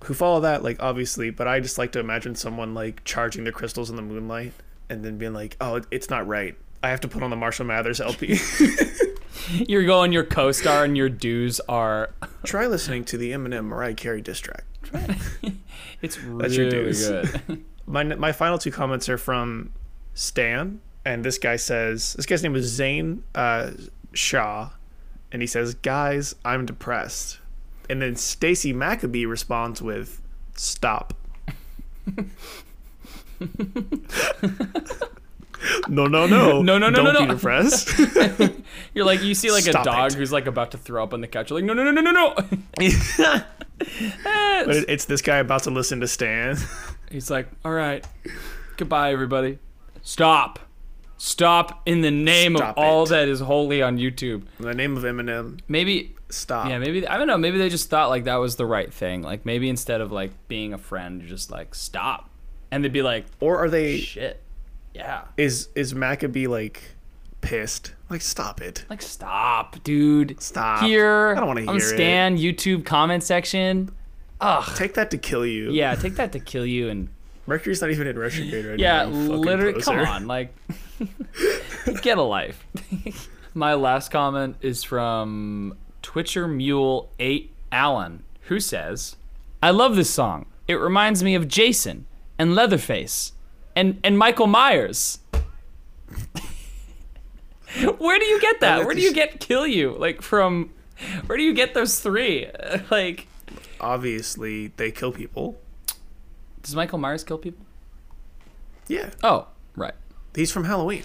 who 0.03 0.13
follow 0.13 0.41
that, 0.41 0.63
like 0.63 0.77
obviously, 0.81 1.29
but 1.31 1.47
I 1.47 1.59
just 1.59 1.77
like 1.77 1.91
to 1.93 1.99
imagine 1.99 2.35
someone 2.35 2.73
like 2.73 3.03
charging 3.03 3.43
the 3.45 3.51
crystals 3.51 3.89
in 3.89 3.95
the 3.95 4.01
moonlight 4.01 4.53
and 4.89 5.03
then 5.03 5.17
being 5.17 5.33
like, 5.33 5.57
"Oh, 5.59 5.81
it's 5.91 6.09
not 6.09 6.27
right. 6.27 6.55
I 6.83 6.89
have 6.89 7.01
to 7.01 7.07
put 7.07 7.23
on 7.23 7.29
the 7.31 7.35
Marshall 7.35 7.65
Mathers 7.65 7.99
LP." 7.99 8.37
You're 9.67 9.85
going 9.85 10.11
your 10.11 10.23
co-star, 10.25 10.83
and 10.83 10.95
your 10.97 11.09
dues 11.09 11.59
are. 11.69 12.09
Try 12.43 12.67
listening 12.67 13.05
to 13.05 13.17
the 13.17 13.31
Eminem 13.31 13.65
Mariah 13.65 13.93
Carey 13.95 14.21
diss 14.21 14.39
track. 14.39 14.63
It's 16.01 16.15
That's 16.25 16.57
really 16.57 16.69
dues. 16.69 17.07
good. 17.07 17.65
My 17.87 18.03
my 18.03 18.31
final 18.31 18.57
two 18.57 18.71
comments 18.71 19.07
are 19.09 19.17
from 19.17 19.71
Stan 20.13 20.81
and 21.05 21.23
this 21.23 21.37
guy 21.37 21.55
says 21.55 22.13
this 22.13 22.25
guy's 22.25 22.43
name 22.43 22.55
is 22.55 22.65
Zane 22.65 23.23
uh, 23.33 23.71
Shaw, 24.13 24.71
and 25.31 25.41
he 25.41 25.47
says, 25.47 25.73
"Guys, 25.75 26.35
I'm 26.43 26.65
depressed." 26.65 27.39
And 27.89 28.01
then 28.01 28.15
Stacy 28.17 28.73
Maccabee 28.73 29.25
responds 29.25 29.81
with, 29.81 30.21
"Stop." 30.55 31.13
no, 35.87 36.05
no, 36.07 36.25
no, 36.27 36.61
No, 36.61 36.77
no, 36.77 36.89
no, 36.89 36.91
Don't 36.91 37.13
no, 37.13 37.19
be 37.21 37.25
no. 37.27 37.33
depressed. 37.35 37.89
You're 38.93 39.05
like 39.05 39.21
you 39.23 39.33
see 39.33 39.51
like 39.51 39.63
Stop 39.63 39.81
a 39.81 39.85
dog 39.85 40.11
it. 40.11 40.17
who's 40.17 40.31
like 40.31 40.47
about 40.47 40.71
to 40.71 40.77
throw 40.77 41.03
up 41.03 41.13
on 41.13 41.21
the 41.21 41.27
couch. 41.27 41.49
You're 41.49 41.59
like 41.59 41.65
no 41.65 41.73
no 41.73 41.83
no 41.89 41.91
no 41.91 42.01
no 42.01 42.11
no. 42.11 42.35
But 43.79 44.75
it, 44.75 44.85
it's 44.89 45.05
this 45.05 45.21
guy 45.21 45.37
about 45.37 45.63
to 45.63 45.71
listen 45.71 45.99
to 46.01 46.07
Stan. 46.07 46.57
He's 47.11 47.29
like, 47.29 47.47
all 47.63 47.71
right, 47.71 48.05
goodbye 48.77 49.11
everybody. 49.13 49.59
Stop, 50.01 50.59
stop 51.17 51.81
in 51.85 52.01
the 52.01 52.11
name 52.11 52.55
Stop 52.57 52.77
of 52.77 52.83
all 52.83 53.03
it. 53.03 53.09
that 53.09 53.27
is 53.27 53.39
holy 53.39 53.81
on 53.81 53.97
YouTube. 53.97 54.43
In 54.59 54.65
the 54.65 54.73
name 54.73 54.95
of 54.97 55.03
Eminem, 55.03 55.59
Maybe 55.67 56.15
stop. 56.29 56.69
yeah 56.69 56.77
maybe 56.79 57.07
I 57.07 57.17
don't 57.17 57.27
know. 57.27 57.37
Maybe 57.37 57.57
they 57.57 57.69
just 57.69 57.89
thought 57.89 58.09
like 58.09 58.23
that 58.25 58.35
was 58.37 58.55
the 58.55 58.65
right 58.65 58.91
thing. 58.93 59.21
Like 59.21 59.45
maybe 59.45 59.69
instead 59.69 60.01
of 60.01 60.11
like 60.11 60.31
being 60.47 60.73
a 60.73 60.77
friend, 60.77 61.21
you're 61.21 61.29
just 61.29 61.51
like 61.51 61.75
stop, 61.75 62.29
and 62.71 62.83
they'd 62.83 62.91
be 62.93 63.01
like 63.01 63.25
Or 63.39 63.57
are 63.57 63.69
they? 63.69 63.99
shit, 63.99 64.41
yeah. 64.93 65.25
Is 65.37 65.69
is 65.75 65.93
Maccabee 65.93 66.47
like 66.47 66.81
pissed? 67.47 67.93
Like, 68.09 68.21
stop 68.21 68.61
it. 68.61 68.85
Like 68.89 69.01
stop, 69.01 69.81
dude. 69.83 70.41
Stop. 70.41 70.83
Here, 70.83 71.33
I 71.35 71.39
don't 71.39 71.47
wanna 71.47 71.61
on 71.61 71.77
hear 71.77 71.77
it. 71.77 71.95
Stan 71.95 72.37
YouTube 72.37 72.85
comment 72.85 73.23
section. 73.23 73.89
Ugh. 74.41 74.75
Take 74.75 74.95
that 74.95 75.11
to 75.11 75.17
kill 75.17 75.45
you. 75.45 75.71
Yeah, 75.71 75.95
take 75.95 76.15
that 76.15 76.31
to 76.33 76.39
kill 76.39 76.65
you 76.65 76.89
and 76.89 77.09
Mercury's 77.47 77.79
not 77.81 77.89
even 77.89 78.07
in 78.07 78.19
retrograde 78.19 78.65
right 78.65 78.77
yeah, 78.77 79.05
now. 79.05 79.11
fucking 79.11 79.41
literally. 79.41 79.81
Come 79.81 79.99
on, 79.99 80.27
like, 80.27 80.53
get 82.01 82.17
a 82.17 82.21
life. 82.21 82.65
My 83.53 83.73
last 83.73 84.11
comment 84.11 84.57
is 84.61 84.83
from 84.83 85.77
Twitcher 86.01 86.47
Mule 86.47 87.09
Eight 87.19 87.53
Allen, 87.71 88.23
who 88.41 88.59
says, 88.59 89.15
"I 89.63 89.71
love 89.71 89.95
this 89.95 90.09
song. 90.09 90.47
It 90.67 90.75
reminds 90.75 91.23
me 91.23 91.35
of 91.35 91.47
Jason 91.47 92.05
and 92.37 92.53
Leatherface 92.53 93.31
and 93.75 93.99
and 94.03 94.17
Michael 94.17 94.47
Myers." 94.47 95.19
Where 97.97 98.19
do 98.19 98.25
you 98.25 98.39
get 98.41 98.59
that? 98.61 98.85
Where 98.85 98.95
do 98.95 99.01
you 99.01 99.13
get 99.13 99.39
kill 99.39 99.65
you? 99.67 99.95
Like 99.97 100.21
from 100.21 100.71
where 101.27 101.37
do 101.37 101.43
you 101.43 101.53
get 101.53 101.73
those 101.73 101.99
three? 101.99 102.47
Like 102.91 103.27
Obviously, 103.79 104.71
they 104.77 104.89
kill 104.91 105.11
people. 105.11 105.59
does 106.63 106.75
Michael 106.75 106.97
Myers 106.97 107.23
kill 107.23 107.37
people? 107.37 107.65
Yeah. 108.87 109.11
Oh, 109.23 109.47
right. 109.75 109.93
He's 110.35 110.51
from 110.51 110.63
Halloween. 110.63 111.03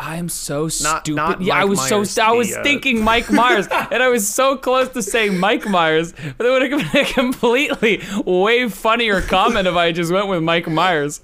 I 0.00 0.14
am 0.16 0.28
so 0.28 0.64
Not- 0.64 0.70
stupid. 0.72 1.16
not 1.16 1.40
yeah, 1.42 1.54
I 1.56 1.64
was 1.64 1.78
Myers, 1.90 2.10
so 2.12 2.22
I 2.22 2.30
was 2.30 2.50
the, 2.50 2.60
uh, 2.60 2.62
thinking 2.62 3.02
Mike 3.02 3.32
Myers, 3.32 3.66
and 3.90 4.00
I 4.00 4.08
was 4.08 4.32
so 4.32 4.56
close 4.56 4.88
to 4.90 5.02
saying 5.02 5.38
Mike 5.40 5.66
Myers, 5.66 6.14
but 6.36 6.46
it 6.46 6.50
would 6.50 6.70
have 6.70 6.92
been 6.92 7.02
a 7.02 7.12
completely 7.12 8.00
way 8.24 8.68
funnier 8.68 9.20
comment 9.22 9.66
if 9.66 9.74
I 9.74 9.90
just 9.90 10.12
went 10.12 10.28
with 10.28 10.40
Mike 10.44 10.68
Myers. 10.68 11.20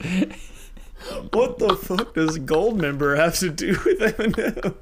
What 1.33 1.59
the 1.59 1.77
fuck 1.77 2.15
does 2.15 2.39
Goldmember 2.39 3.17
have 3.17 3.37
to 3.39 3.51
do 3.51 3.79
with 3.85 3.99
Eminem? 4.01 4.75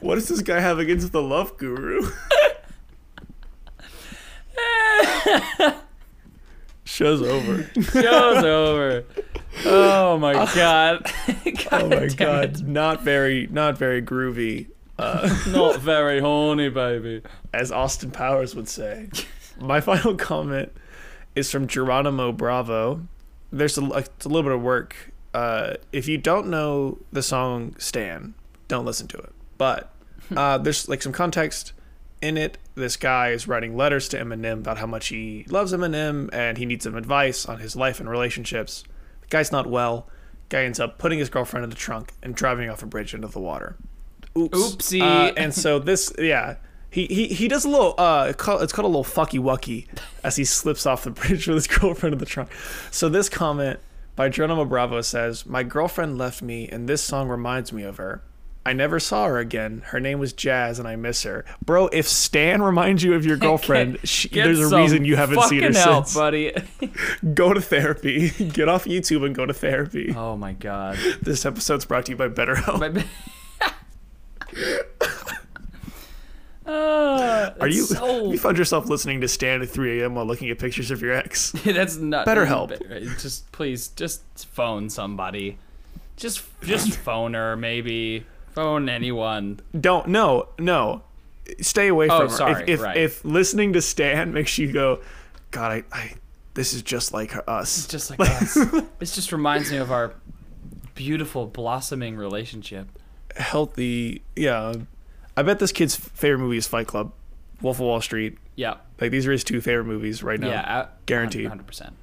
what 0.00 0.14
does 0.16 0.28
this 0.28 0.42
guy 0.42 0.60
have 0.60 0.78
against 0.78 1.12
the 1.12 1.22
Love 1.22 1.56
Guru? 1.56 2.02
Show's 6.84 7.22
over. 7.22 7.64
Show's 7.92 8.44
over. 8.44 9.04
Oh 9.64 10.18
my 10.18 10.32
god. 10.54 11.10
Oh 11.70 11.88
my 11.88 12.08
god, 12.08 12.60
it. 12.60 12.66
not 12.66 13.02
very, 13.02 13.46
not 13.50 13.78
very 13.78 14.02
groovy, 14.02 14.68
uh, 14.98 15.28
Not 15.48 15.80
very 15.80 16.20
horny, 16.20 16.68
baby. 16.68 17.22
as 17.54 17.72
Austin 17.72 18.10
Powers 18.10 18.54
would 18.54 18.68
say. 18.68 19.08
My 19.58 19.80
final 19.80 20.14
comment 20.16 20.72
is 21.34 21.50
from 21.50 21.66
Geronimo 21.66 22.32
Bravo. 22.32 23.02
There's 23.52 23.76
a, 23.78 23.84
it's 23.92 24.24
a 24.24 24.28
little 24.28 24.42
bit 24.42 24.52
of 24.52 24.62
work. 24.62 25.12
Uh, 25.34 25.74
if 25.92 26.08
you 26.08 26.18
don't 26.18 26.48
know 26.48 26.98
the 27.12 27.22
song 27.22 27.74
"Stan," 27.78 28.34
don't 28.68 28.84
listen 28.84 29.06
to 29.08 29.18
it. 29.18 29.32
But 29.58 29.92
uh, 30.36 30.58
there's 30.58 30.88
like 30.88 31.02
some 31.02 31.12
context 31.12 31.72
in 32.20 32.36
it. 32.36 32.58
This 32.74 32.96
guy 32.96 33.30
is 33.30 33.46
writing 33.46 33.76
letters 33.76 34.08
to 34.10 34.18
Eminem 34.18 34.58
about 34.60 34.78
how 34.78 34.86
much 34.86 35.08
he 35.08 35.44
loves 35.48 35.72
Eminem 35.72 36.30
and 36.32 36.56
he 36.56 36.64
needs 36.64 36.84
some 36.84 36.96
advice 36.96 37.46
on 37.46 37.58
his 37.58 37.76
life 37.76 38.00
and 38.00 38.08
relationships. 38.08 38.84
The 39.20 39.26
guy's 39.28 39.52
not 39.52 39.68
well. 39.68 40.08
Guy 40.48 40.64
ends 40.64 40.80
up 40.80 40.98
putting 40.98 41.18
his 41.18 41.28
girlfriend 41.28 41.64
in 41.64 41.70
the 41.70 41.76
trunk 41.76 42.12
and 42.22 42.34
driving 42.34 42.70
off 42.70 42.82
a 42.82 42.86
bridge 42.86 43.14
into 43.14 43.28
the 43.28 43.40
water. 43.40 43.76
Oops. 44.36 44.56
Oopsie. 44.56 45.02
Uh, 45.02 45.32
and 45.36 45.52
so 45.52 45.78
this, 45.78 46.12
yeah, 46.18 46.56
he, 46.92 47.06
he 47.06 47.26
he 47.28 47.48
does 47.48 47.64
a 47.64 47.68
little. 47.68 47.94
Uh, 47.98 48.26
it's 48.28 48.42
called 48.42 48.60
a 48.60 48.86
little 48.86 49.02
fucky 49.02 49.40
wucky 49.40 49.86
as 50.22 50.36
he 50.36 50.44
slips 50.44 50.86
off 50.86 51.02
the 51.04 51.10
bridge 51.18 51.46
with 51.48 51.56
his 51.56 51.66
girlfriend 51.66 52.12
in 52.12 52.18
the 52.18 52.26
trunk. 52.26 52.50
So 52.90 53.08
this 53.08 53.28
comment 53.28 53.80
by 54.14 54.28
Geronimo 54.28 54.64
Bravo 54.66 55.00
says, 55.00 55.46
"My 55.46 55.62
girlfriend 55.62 56.18
left 56.18 56.42
me, 56.42 56.68
and 56.68 56.88
this 56.88 57.02
song 57.02 57.28
reminds 57.28 57.72
me 57.72 57.82
of 57.82 57.96
her." 57.96 58.22
I 58.64 58.72
never 58.74 59.00
saw 59.00 59.26
her 59.26 59.38
again. 59.40 59.82
Her 59.86 59.98
name 59.98 60.20
was 60.20 60.32
Jazz, 60.32 60.78
and 60.78 60.86
I 60.86 60.94
miss 60.94 61.24
her. 61.24 61.44
Bro, 61.64 61.88
if 61.88 62.06
Stan 62.06 62.62
reminds 62.62 63.02
you 63.02 63.14
of 63.14 63.26
your 63.26 63.36
girlfriend, 63.48 63.98
she, 64.04 64.28
there's 64.28 64.60
a 64.60 64.76
reason 64.76 65.04
you 65.04 65.16
haven't 65.16 65.42
seen 65.48 65.64
her 65.64 65.72
help, 65.72 66.06
since. 66.06 66.14
buddy. 66.16 66.52
Go 67.34 67.52
to 67.52 67.60
therapy. 67.60 68.30
Get 68.30 68.68
off 68.68 68.84
YouTube 68.84 69.26
and 69.26 69.34
go 69.34 69.46
to 69.46 69.52
therapy. 69.52 70.14
oh 70.16 70.36
my 70.36 70.52
god. 70.52 70.96
This 71.20 71.44
episode's 71.44 71.84
brought 71.86 72.06
to 72.06 72.12
you 72.12 72.16
by 72.16 72.28
BetterHelp. 72.28 72.78
My- 72.78 73.04
Uh, 74.54 74.82
Are 77.62 77.68
you? 77.68 77.82
so- 77.84 78.30
You 78.32 78.38
found 78.38 78.58
yourself 78.58 78.88
listening 78.88 79.20
to 79.22 79.28
Stan 79.28 79.62
at 79.62 79.68
3 79.68 80.00
a.m. 80.00 80.14
while 80.14 80.24
looking 80.26 80.50
at 80.50 80.58
pictures 80.58 80.90
of 80.90 81.00
your 81.02 81.12
ex. 81.12 81.52
That's 81.64 81.96
not 81.96 82.26
BetterHelp. 82.26 83.20
Just 83.20 83.50
please, 83.52 83.88
just 83.88 84.22
phone 84.48 84.90
somebody. 84.90 85.58
Just, 86.16 86.42
just 86.62 86.96
phone 86.98 87.34
her, 87.34 87.56
maybe. 87.56 88.24
Phone 88.54 88.88
anyone. 88.88 89.60
Don't. 89.78 90.08
No. 90.08 90.48
No. 90.58 91.02
Stay 91.60 91.88
away 91.88 92.08
Oh, 92.08 92.20
from 92.20 92.28
her. 92.30 92.36
sorry, 92.36 92.62
if 92.64 92.68
if, 92.68 92.80
right. 92.82 92.96
if 92.96 93.24
listening 93.24 93.72
to 93.72 93.82
Stan 93.82 94.32
makes 94.32 94.58
you 94.58 94.70
go, 94.72 95.00
God, 95.50 95.72
I, 95.72 95.84
I 95.96 96.12
this 96.54 96.72
is 96.74 96.82
just 96.82 97.12
like 97.12 97.30
her, 97.32 97.48
us. 97.48 97.78
It's 97.78 97.86
just 97.88 98.10
like 98.10 98.20
us. 98.20 98.54
This 98.98 99.14
just 99.14 99.32
reminds 99.32 99.70
me 99.70 99.78
of 99.78 99.90
our 99.90 100.12
beautiful 100.94 101.46
blossoming 101.46 102.16
relationship. 102.16 102.86
Healthy. 103.36 104.22
Yeah. 104.36 104.74
I 105.36 105.42
bet 105.42 105.58
this 105.58 105.72
kid's 105.72 105.96
favorite 105.96 106.38
movie 106.40 106.58
is 106.58 106.66
Fight 106.66 106.86
Club, 106.86 107.12
Wolf 107.62 107.76
of 107.78 107.86
Wall 107.86 108.00
Street. 108.00 108.38
Yeah, 108.56 108.74
Like 109.00 109.10
these 109.10 109.26
are 109.26 109.32
his 109.32 109.44
two 109.44 109.60
favorite 109.60 109.86
movies 109.86 110.22
right 110.22 110.38
now. 110.38 110.48
yeah, 110.48 110.86
guaranteed. 111.06 111.46
hundred 111.46 111.66
percent. 111.66 111.94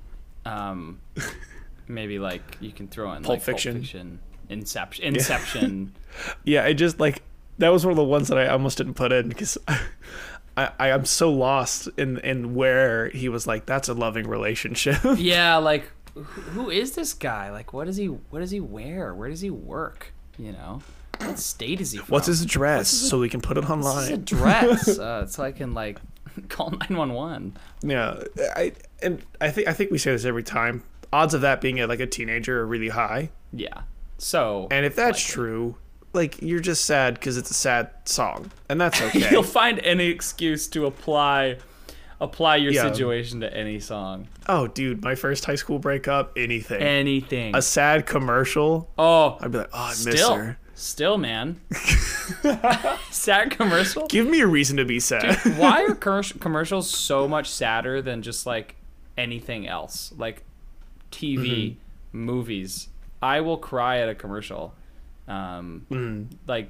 Um, 0.45 0.99
maybe 1.87 2.17
like 2.19 2.41
you 2.59 2.71
can 2.71 2.87
throw 2.87 3.11
in 3.13 3.23
Pulp 3.23 3.35
like 3.37 3.41
Fiction. 3.41 3.73
Pulp 3.73 3.81
Fiction, 3.83 4.19
Inception, 4.49 5.05
Inception. 5.05 5.93
Yeah. 6.43 6.65
It 6.65 6.73
just 6.75 6.99
like 6.99 7.21
that 7.59 7.69
was 7.69 7.85
one 7.85 7.91
of 7.91 7.97
the 7.97 8.03
ones 8.03 8.29
that 8.29 8.37
I 8.37 8.47
almost 8.47 8.77
didn't 8.77 8.95
put 8.95 9.11
in 9.11 9.29
because. 9.29 9.57
I, 10.57 10.71
I 10.77 10.89
am 10.89 11.05
so 11.05 11.31
lost 11.31 11.87
in 11.95 12.17
in 12.19 12.53
where 12.53 13.09
he 13.11 13.29
was 13.29 13.47
like 13.47 13.65
that's 13.65 13.87
a 13.87 13.93
loving 13.93 14.27
relationship. 14.27 14.97
yeah, 15.15 15.55
like 15.55 15.89
who, 16.13 16.23
who 16.23 16.69
is 16.69 16.93
this 16.93 17.13
guy? 17.13 17.49
Like, 17.49 17.71
what 17.71 17.85
does 17.85 17.95
he? 17.95 18.07
What 18.07 18.39
does 18.39 18.51
he 18.51 18.59
wear? 18.59 19.13
Where 19.13 19.29
does 19.29 19.39
he 19.39 19.49
work? 19.51 20.11
You 20.37 20.51
know, 20.51 20.81
what 21.19 21.39
state 21.39 21.81
is 21.81 21.91
he 21.91 21.97
from? 21.99 22.07
What's 22.07 22.27
his 22.27 22.41
address 22.41 22.89
so 22.89 23.19
we 23.19 23.29
can 23.29 23.41
put 23.41 23.57
it 23.57 23.67
What's 23.67 23.85
his 23.85 24.09
online? 24.09 24.13
address? 24.13 24.87
uh, 24.99 25.25
so 25.27 25.43
I 25.43 25.51
can 25.51 25.73
like 25.73 25.99
call 26.49 26.71
nine 26.71 26.97
one 26.97 27.13
one. 27.13 27.57
Yeah, 27.81 28.23
I 28.55 28.73
and 29.01 29.21
I 29.41 29.49
think 29.51 29.67
I 29.67 29.73
think 29.73 29.91
we 29.91 29.97
say 29.97 30.11
this 30.11 30.25
every 30.25 30.43
time. 30.43 30.83
Odds 31.11 31.33
of 31.33 31.41
that 31.41 31.59
being 31.59 31.79
a, 31.79 31.87
like 31.87 31.99
a 31.99 32.05
teenager 32.07 32.59
are 32.61 32.67
really 32.67 32.89
high, 32.89 33.31
Yeah. 33.51 33.81
So 34.19 34.67
and 34.69 34.85
if 34.85 34.95
that's 34.95 35.19
Likely. 35.27 35.33
true, 35.33 35.75
like 36.13 36.39
you're 36.41 36.59
just 36.59 36.85
sad 36.85 37.15
because 37.15 37.35
it's 37.37 37.49
a 37.49 37.55
sad 37.55 37.89
song, 38.05 38.51
and 38.69 38.79
that's 38.79 39.01
okay. 39.03 39.27
you'll 39.31 39.41
find 39.43 39.79
any 39.79 40.05
excuse 40.07 40.67
to 40.67 40.85
apply 40.85 41.57
apply 42.21 42.57
your 42.57 42.71
Yeah. 42.73 42.83
situation 42.83 43.39
to 43.39 43.51
any 43.55 43.79
song, 43.79 44.27
oh, 44.47 44.67
dude, 44.67 45.03
my 45.03 45.15
first 45.15 45.45
high 45.45 45.55
school 45.55 45.79
breakup, 45.79 46.33
anything, 46.37 46.81
anything. 46.81 47.55
a 47.55 47.61
sad 47.61 48.05
commercial, 48.05 48.89
oh, 48.97 49.37
I'd 49.41 49.51
be 49.51 49.59
like, 49.59 49.69
oh, 49.73 49.79
I 49.79 49.89
miss 49.89 50.01
still, 50.01 50.35
her. 50.35 50.57
Still, 50.81 51.17
man. 51.17 51.59
Sad 53.11 53.51
commercial. 53.51 54.07
Give 54.07 54.27
me 54.27 54.41
a 54.41 54.47
reason 54.47 54.77
to 54.77 54.85
be 54.85 54.99
sad. 54.99 55.37
Why 55.57 55.83
are 55.83 55.89
commer- 55.95 56.39
commercials 56.39 56.89
so 56.89 57.27
much 57.27 57.49
sadder 57.49 58.01
than 58.01 58.21
just 58.21 58.45
like 58.45 58.75
anything 59.17 59.67
else, 59.67 60.13
like 60.17 60.43
TV, 61.11 61.37
Mm-hmm. 61.37 62.25
movies? 62.25 62.89
I 63.21 63.41
will 63.41 63.57
cry 63.57 63.99
at 63.99 64.09
a 64.09 64.15
commercial. 64.15 64.73
Um, 65.27 65.85
Mm. 65.91 66.27
Like, 66.47 66.69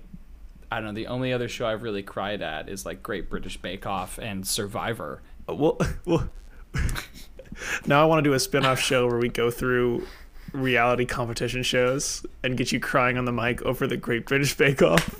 I 0.71 0.77
don't 0.77 0.85
know. 0.85 0.93
The 0.93 1.07
only 1.07 1.31
other 1.33 1.47
show 1.47 1.67
I've 1.67 1.83
really 1.83 2.03
cried 2.03 2.41
at 2.41 2.69
is 2.69 2.85
like 2.85 3.01
Great 3.03 3.29
British 3.29 3.57
Bake 3.57 3.85
Off 3.85 4.17
and 4.19 4.45
Survivor. 4.47 5.21
well, 5.47 5.77
well. 6.05 6.29
now 7.85 8.01
I 8.01 8.05
want 8.05 8.23
to 8.23 8.29
do 8.29 8.33
a 8.33 8.39
spin-off 8.39 8.79
show 8.79 9.07
where 9.07 9.17
we 9.17 9.29
go 9.29 9.49
through 9.51 10.05
reality 10.53 11.05
competition 11.05 11.63
shows 11.63 12.25
and 12.43 12.57
get 12.57 12.71
you 12.71 12.79
crying 12.79 13.17
on 13.17 13.25
the 13.25 13.31
mic 13.31 13.61
over 13.63 13.87
the 13.87 13.97
Great 13.97 14.25
British 14.25 14.55
Bake 14.55 14.81
Off. 14.81 15.19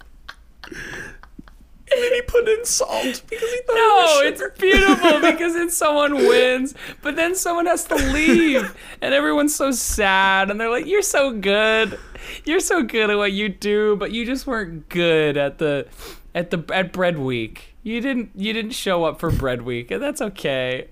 And 1.92 2.04
then 2.04 2.14
he 2.14 2.22
put 2.22 2.48
in 2.48 2.66
salt 2.66 3.24
because 3.28 3.52
he 3.52 3.62
thought 3.66 3.74
No, 3.74 4.22
it 4.22 4.32
was 4.32 4.42
it's 4.42 4.60
beautiful 4.60 5.22
because 5.22 5.54
then 5.54 5.72
someone 5.72 6.14
wins, 6.16 6.76
but 7.02 7.16
then 7.16 7.34
someone 7.34 7.66
has 7.66 7.86
to 7.86 7.96
leave, 7.96 8.76
and 9.02 9.14
everyone's 9.14 9.56
so 9.56 9.72
sad, 9.72 10.52
and 10.52 10.62
they're 10.62 10.70
like, 10.70 10.86
"You're 10.86 11.02
so 11.02 11.32
good, 11.32 11.98
you're 12.46 12.60
so 12.60 12.84
good 12.84 13.10
at 13.10 13.18
what 13.18 13.32
you 13.32 13.50
do, 13.50 13.96
but 13.96 14.12
you 14.12 14.24
just 14.24 14.46
weren't 14.46 14.88
good 14.90 15.36
at 15.36 15.58
the, 15.58 15.88
at 16.36 16.52
the 16.52 16.64
at 16.72 16.94
bread 16.94 17.18
week. 17.18 17.76
You 17.82 18.02
didn't 18.02 18.32
you 18.36 18.54
didn't 18.54 18.72
show 18.72 19.04
up 19.06 19.20
for 19.20 19.32
bread 19.32 19.64
week, 19.64 19.90
and 19.90 20.02
that's 20.02 20.22
okay." 20.22 20.90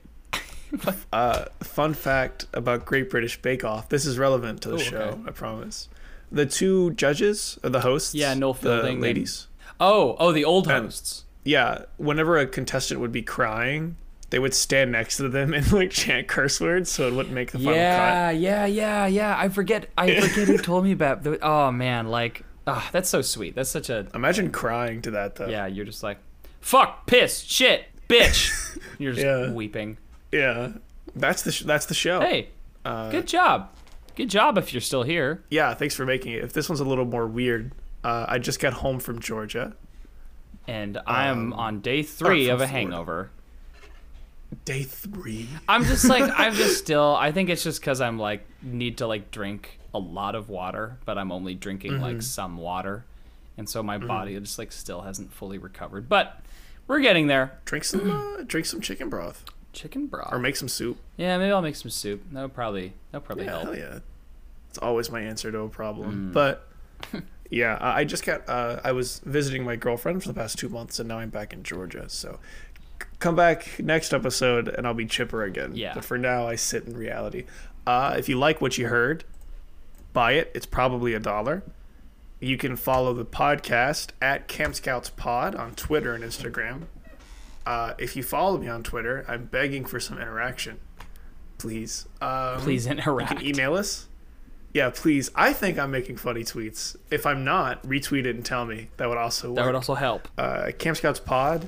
Uh, 1.13 1.45
fun 1.61 1.93
fact 1.93 2.45
about 2.53 2.85
Great 2.85 3.09
British 3.09 3.41
Bake 3.41 3.63
Off. 3.63 3.89
This 3.89 4.05
is 4.05 4.17
relevant 4.19 4.61
to 4.63 4.69
the 4.69 4.75
Ooh, 4.75 4.79
show, 4.79 4.97
okay. 4.97 5.21
I 5.27 5.31
promise. 5.31 5.87
The 6.31 6.45
two 6.45 6.91
judges, 6.91 7.57
or 7.63 7.69
the 7.69 7.79
hosts, 7.81 8.13
Yeah, 8.13 8.33
the 8.35 8.53
Fielding 8.53 8.93
and- 8.95 9.01
ladies. 9.01 9.47
Oh, 9.79 10.15
oh, 10.19 10.31
the 10.31 10.43
old 10.45 10.67
And- 10.67 10.85
hosts. 10.85 11.23
Yeah, 11.43 11.83
whenever 11.95 12.37
a 12.37 12.45
contestant 12.45 12.99
would 12.99 13.13
be 13.13 13.21
crying, 13.21 13.95
they 14.29 14.39
would 14.39 14.53
stand 14.53 14.91
next 14.91 15.15
to 15.17 15.29
them 15.29 15.53
and 15.55 15.71
like 15.71 15.91
chant 15.91 16.27
curse 16.27 16.59
words 16.59 16.91
so 16.91 17.07
it 17.07 17.13
wouldn't 17.13 17.33
make 17.33 17.51
the 17.51 17.59
final 17.59 17.71
cut. 17.73 17.77
Yeah, 17.77 18.31
yeah, 18.31 18.65
yeah, 18.65 19.07
yeah. 19.07 19.35
I 19.39 19.47
forget. 19.47 19.89
I 19.97 20.13
forget 20.19 20.47
who 20.49 20.57
told 20.57 20.83
me 20.83 20.91
about. 20.91 21.23
The, 21.23 21.39
oh 21.41 21.71
man, 21.71 22.07
like, 22.09 22.43
ah, 22.67 22.89
that's 22.91 23.07
so 23.07 23.21
sweet. 23.21 23.55
That's 23.55 23.69
such 23.69 23.89
a 23.89 24.07
Imagine 24.13 24.51
crying 24.51 25.01
to 25.03 25.11
that 25.11 25.35
though. 25.37 25.47
Yeah, 25.47 25.67
you're 25.67 25.85
just 25.85 26.03
like, 26.03 26.17
fuck, 26.59 27.07
piss, 27.07 27.39
shit, 27.39 27.85
bitch. 28.09 28.77
You're 28.99 29.13
just 29.13 29.25
Yeah. 29.25 29.53
weeping. 29.53 29.97
Yeah. 30.31 30.73
That's 31.15 31.41
the 31.43 31.51
sh- 31.51 31.61
that's 31.63 31.85
the 31.87 31.93
show. 31.93 32.19
Hey, 32.19 32.49
Uh, 32.85 33.09
good 33.09 33.27
job. 33.27 33.69
Good 34.15 34.29
job 34.29 34.57
if 34.57 34.73
you're 34.73 34.81
still 34.81 35.03
here. 35.03 35.43
Yeah, 35.49 35.73
thanks 35.73 35.95
for 35.95 36.05
making 36.05 36.33
it. 36.33 36.43
If 36.43 36.53
this 36.53 36.69
one's 36.69 36.79
a 36.79 36.85
little 36.85 37.05
more 37.05 37.27
weird, 37.27 37.71
uh, 38.03 38.25
I 38.27 38.39
just 38.39 38.59
got 38.59 38.73
home 38.73 38.99
from 38.99 39.19
Georgia. 39.19 39.73
And 40.67 40.97
I 41.05 41.27
am 41.27 41.53
Um, 41.53 41.59
on 41.59 41.79
day 41.81 42.03
three 42.03 42.49
of 42.49 42.59
a 42.61 42.67
Florida. 42.67 42.71
hangover. 42.71 43.29
Day 44.65 44.83
three. 44.83 45.47
I'm 45.67 45.83
just 45.83 46.05
like, 46.05 46.31
I'm 46.37 46.53
just 46.53 46.77
still, 46.77 47.15
I 47.15 47.31
think 47.31 47.49
it's 47.49 47.63
just 47.63 47.79
because 47.81 47.99
I'm 48.01 48.17
like, 48.17 48.45
need 48.61 48.97
to 48.99 49.07
like 49.07 49.29
drink 49.31 49.79
a 49.93 49.99
lot 49.99 50.35
of 50.35 50.49
water, 50.49 50.97
but 51.05 51.17
I'm 51.17 51.31
only 51.31 51.53
drinking 51.53 51.93
Mm-hmm. 51.93 52.01
like 52.03 52.21
some 52.21 52.57
water. 52.57 53.05
And 53.57 53.67
so 53.69 53.81
my 53.83 53.97
body 53.97 54.39
just 54.39 54.57
like 54.59 54.71
still 54.71 55.01
hasn't 55.01 55.33
fully 55.33 55.57
recovered. 55.57 56.07
But 56.07 56.41
we're 56.87 56.99
getting 57.01 57.27
there. 57.27 57.59
Drink 57.65 57.83
some 57.85 58.09
uh, 58.39 58.43
drink 58.45 58.65
some 58.67 58.81
chicken 58.81 59.09
broth 59.09 59.43
Chicken 59.73 60.07
broth. 60.07 60.29
or 60.33 60.39
make 60.39 60.55
some 60.55 60.67
soup. 60.67 60.97
yeah, 61.17 61.37
maybe 61.37 61.51
I'll 61.51 61.61
make 61.61 61.75
some 61.75 61.91
soup. 61.91 62.23
That 62.31 62.41
would 62.41 62.53
probably, 62.53 62.93
that 63.11 63.19
would 63.19 63.25
probably 63.25 63.45
Yeah, 63.45 63.51
help. 63.51 63.63
hell 63.65 63.75
yeah. 63.77 63.99
It's 64.69 64.77
always 64.79 65.11
my 65.11 65.21
answer 65.21 65.51
to 65.51 65.59
a 65.59 65.67
Mm. 65.69 65.71
problem. 65.71 66.31
But 66.33 66.67
yeah, 67.49 67.77
I 67.79 67.99
I 67.99 68.03
just 68.03 68.25
got. 68.25 68.47
Uh, 68.49 68.79
I 68.83 68.91
was 68.91 69.19
visiting 69.25 69.63
my 69.63 69.75
girlfriend 69.75 70.21
for 70.23 70.29
the 70.29 70.33
past 70.33 70.57
two 70.57 70.69
months, 70.69 70.99
and 70.99 71.07
now 71.07 71.19
I'm 71.19 71.29
back 71.29 71.53
in 71.53 71.63
Georgia. 71.63 72.09
So 72.09 72.39
come 73.19 73.35
back 73.35 73.79
next 73.79 74.13
episode, 74.13 74.67
and 74.67 74.87
I'll 74.87 74.93
be 74.93 75.05
chipper 75.05 75.43
again. 75.43 75.75
Yeah. 75.75 75.93
But 75.93 76.03
for 76.05 76.17
now, 76.17 76.47
I 76.47 76.55
sit 76.55 76.85
in 76.85 76.97
reality. 76.97 77.45
Uh, 77.85 78.15
if 78.17 78.27
you 78.27 78.37
like 78.37 78.59
what 78.61 78.77
you 78.77 78.87
heard, 78.87 79.23
buy 80.13 80.33
it. 80.33 80.51
It's 80.55 80.65
probably 80.65 81.13
a 81.13 81.19
dollar. 81.19 81.63
You 82.39 82.57
can 82.57 82.75
follow 82.75 83.13
the 83.13 83.25
podcast 83.25 84.09
at 84.21 84.47
Camp 84.47 84.75
Scouts 84.75 85.09
Pod 85.09 85.55
on 85.55 85.73
Twitter 85.75 86.13
and 86.13 86.23
Instagram. 86.23 86.83
Uh, 87.67 87.93
if 87.97 88.15
you 88.15 88.23
follow 88.23 88.57
me 88.57 88.69
on 88.69 88.81
Twitter, 88.81 89.25
I'm 89.27 89.43
begging 89.43 89.83
for 89.83 89.99
some 89.99 90.17
interaction. 90.17 90.79
Please. 91.57 92.07
Um, 92.21 92.59
Please 92.61 92.85
you 92.85 92.93
interact. 92.93 93.37
can 93.37 93.45
email 93.45 93.73
us. 93.75 94.07
Yeah, 94.73 94.89
please. 94.89 95.31
I 95.35 95.51
think 95.51 95.77
I'm 95.77 95.91
making 95.91 96.15
funny 96.17 96.43
tweets. 96.43 96.95
If 97.11 97.25
I'm 97.25 97.43
not, 97.43 97.83
retweet 97.83 98.25
it 98.25 98.35
and 98.35 98.45
tell 98.45 98.63
me. 98.65 98.87
That 98.97 99.09
would 99.09 99.17
also 99.17 99.49
work. 99.49 99.55
That 99.57 99.65
would 99.65 99.75
also 99.75 99.95
help. 99.95 100.29
uh, 100.37 100.67
campscoutspod 100.77 101.67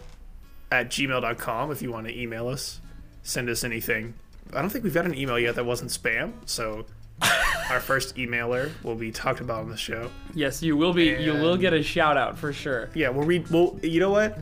at 0.72 0.90
gmail.com 0.90 1.72
if 1.72 1.82
you 1.82 1.92
want 1.92 2.08
to 2.08 2.18
email 2.18 2.48
us. 2.48 2.80
Send 3.24 3.50
us 3.50 3.64
anything. 3.66 4.14
I 4.54 4.62
don't 4.62 4.70
think 4.70 4.86
we've 4.86 4.94
got 4.94 5.06
an 5.06 5.16
email 5.16 5.38
yet 5.38 5.56
that 5.56 5.66
wasn't 5.66 5.92
spam, 5.92 6.32
so 6.46 6.86
our 7.70 7.80
first 7.82 8.16
emailer 8.16 8.72
will 8.84 8.96
be 8.96 9.12
talked 9.12 9.42
about 9.42 9.64
on 9.64 9.70
the 9.70 9.78
show. 9.78 10.10
Yes, 10.34 10.64
you 10.64 10.78
will 10.78 10.94
be. 10.94 11.08
You 11.08 11.34
will 11.34 11.58
get 11.58 11.74
a 11.74 11.84
shout 11.84 12.16
out 12.16 12.38
for 12.38 12.54
sure. 12.54 12.90
Yeah, 12.94 13.10
we'll 13.10 13.26
read. 13.26 13.50
Well, 13.50 13.78
you 13.84 14.00
know 14.00 14.12
what? 14.12 14.38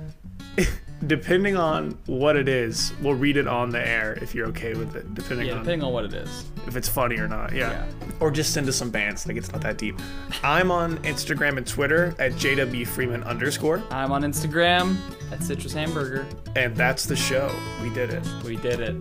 depending 1.08 1.56
on 1.58 1.98
what 2.06 2.36
it 2.36 2.48
is, 2.48 2.94
we'll 3.02 3.14
read 3.16 3.38
it 3.38 3.48
on 3.48 3.70
the 3.70 3.86
air 3.86 4.14
if 4.22 4.36
you're 4.36 4.48
okay 4.48 4.74
with 4.76 4.96
it. 4.96 5.14
Depending 5.16 5.48
Yeah, 5.48 5.54
on 5.54 5.60
depending 5.60 5.84
on 5.88 5.94
what 5.94 6.06
it 6.06 6.14
is. 6.14 6.46
if 6.68 6.76
it's 6.76 6.90
funny 6.90 7.18
or 7.18 7.28
not. 7.28 7.54
Yeah. 7.54 7.72
Yeah. 7.72 7.86
Or 8.20 8.32
just 8.32 8.54
send 8.54 8.68
us 8.68 8.76
some 8.76 8.90
bands. 8.90 9.28
Like 9.28 9.38
it's 9.38 9.52
not 9.52 9.62
that 9.62 9.78
deep. 9.78 10.00
I'm 10.44 10.72
on 10.72 10.98
Instagram 11.00 11.58
and 11.58 11.66
Twitter 11.68 12.16
at 12.20 12.34
JW 12.34 12.86
Freeman 12.88 13.24
underscore, 13.24 13.84
I'm 13.92 14.12
on 14.12 14.24
Instagram 14.24 14.98
at 15.32 15.44
Citrus 15.44 15.74
Hamburger. 15.74 16.26
and 16.56 16.76
that's 16.76 17.06
the 17.06 17.16
show. 17.16 17.52
We 17.82 17.90
did 17.92 18.10
it. 18.12 18.26
We 18.44 18.56
did 18.58 18.80
it. 18.80 18.96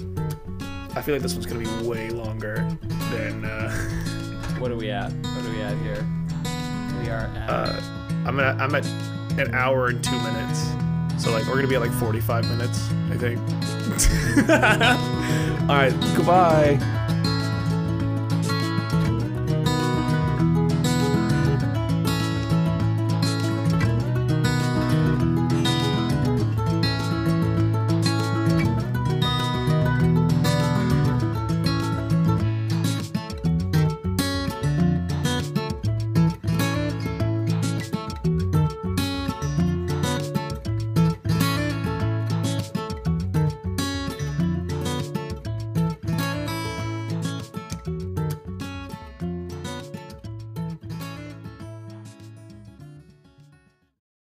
I 0.96 1.02
feel 1.02 1.14
like 1.14 1.22
this 1.22 1.34
one's 1.34 1.46
gonna 1.46 1.60
be 1.60 1.86
way 1.88 2.10
longer 2.10 2.56
than. 3.10 3.44
Uh, 3.44 3.70
What 4.58 4.70
are 4.70 4.76
we 4.76 4.90
at? 4.90 5.12
What 5.12 5.44
are 5.44 5.50
we 5.50 5.60
at 5.60 5.76
here? 5.82 6.06
We 7.02 7.10
are 7.10 7.26
at. 7.36 7.50
uh, 7.50 7.80
I'm 8.24 8.40
at 8.40 8.58
I'm 8.58 8.74
at 8.74 8.86
an 9.38 9.54
hour 9.54 9.88
and 9.88 10.02
two 10.02 10.18
minutes. 10.22 10.66
So 11.18 11.30
like 11.32 11.46
we're 11.46 11.56
gonna 11.56 11.68
be 11.68 11.74
at 11.76 11.80
like 11.80 11.92
45 11.92 12.48
minutes, 12.48 12.90
I 13.10 13.16
think. 13.16 13.40
All 15.70 15.76
right. 15.76 15.94
Goodbye. 16.16 17.05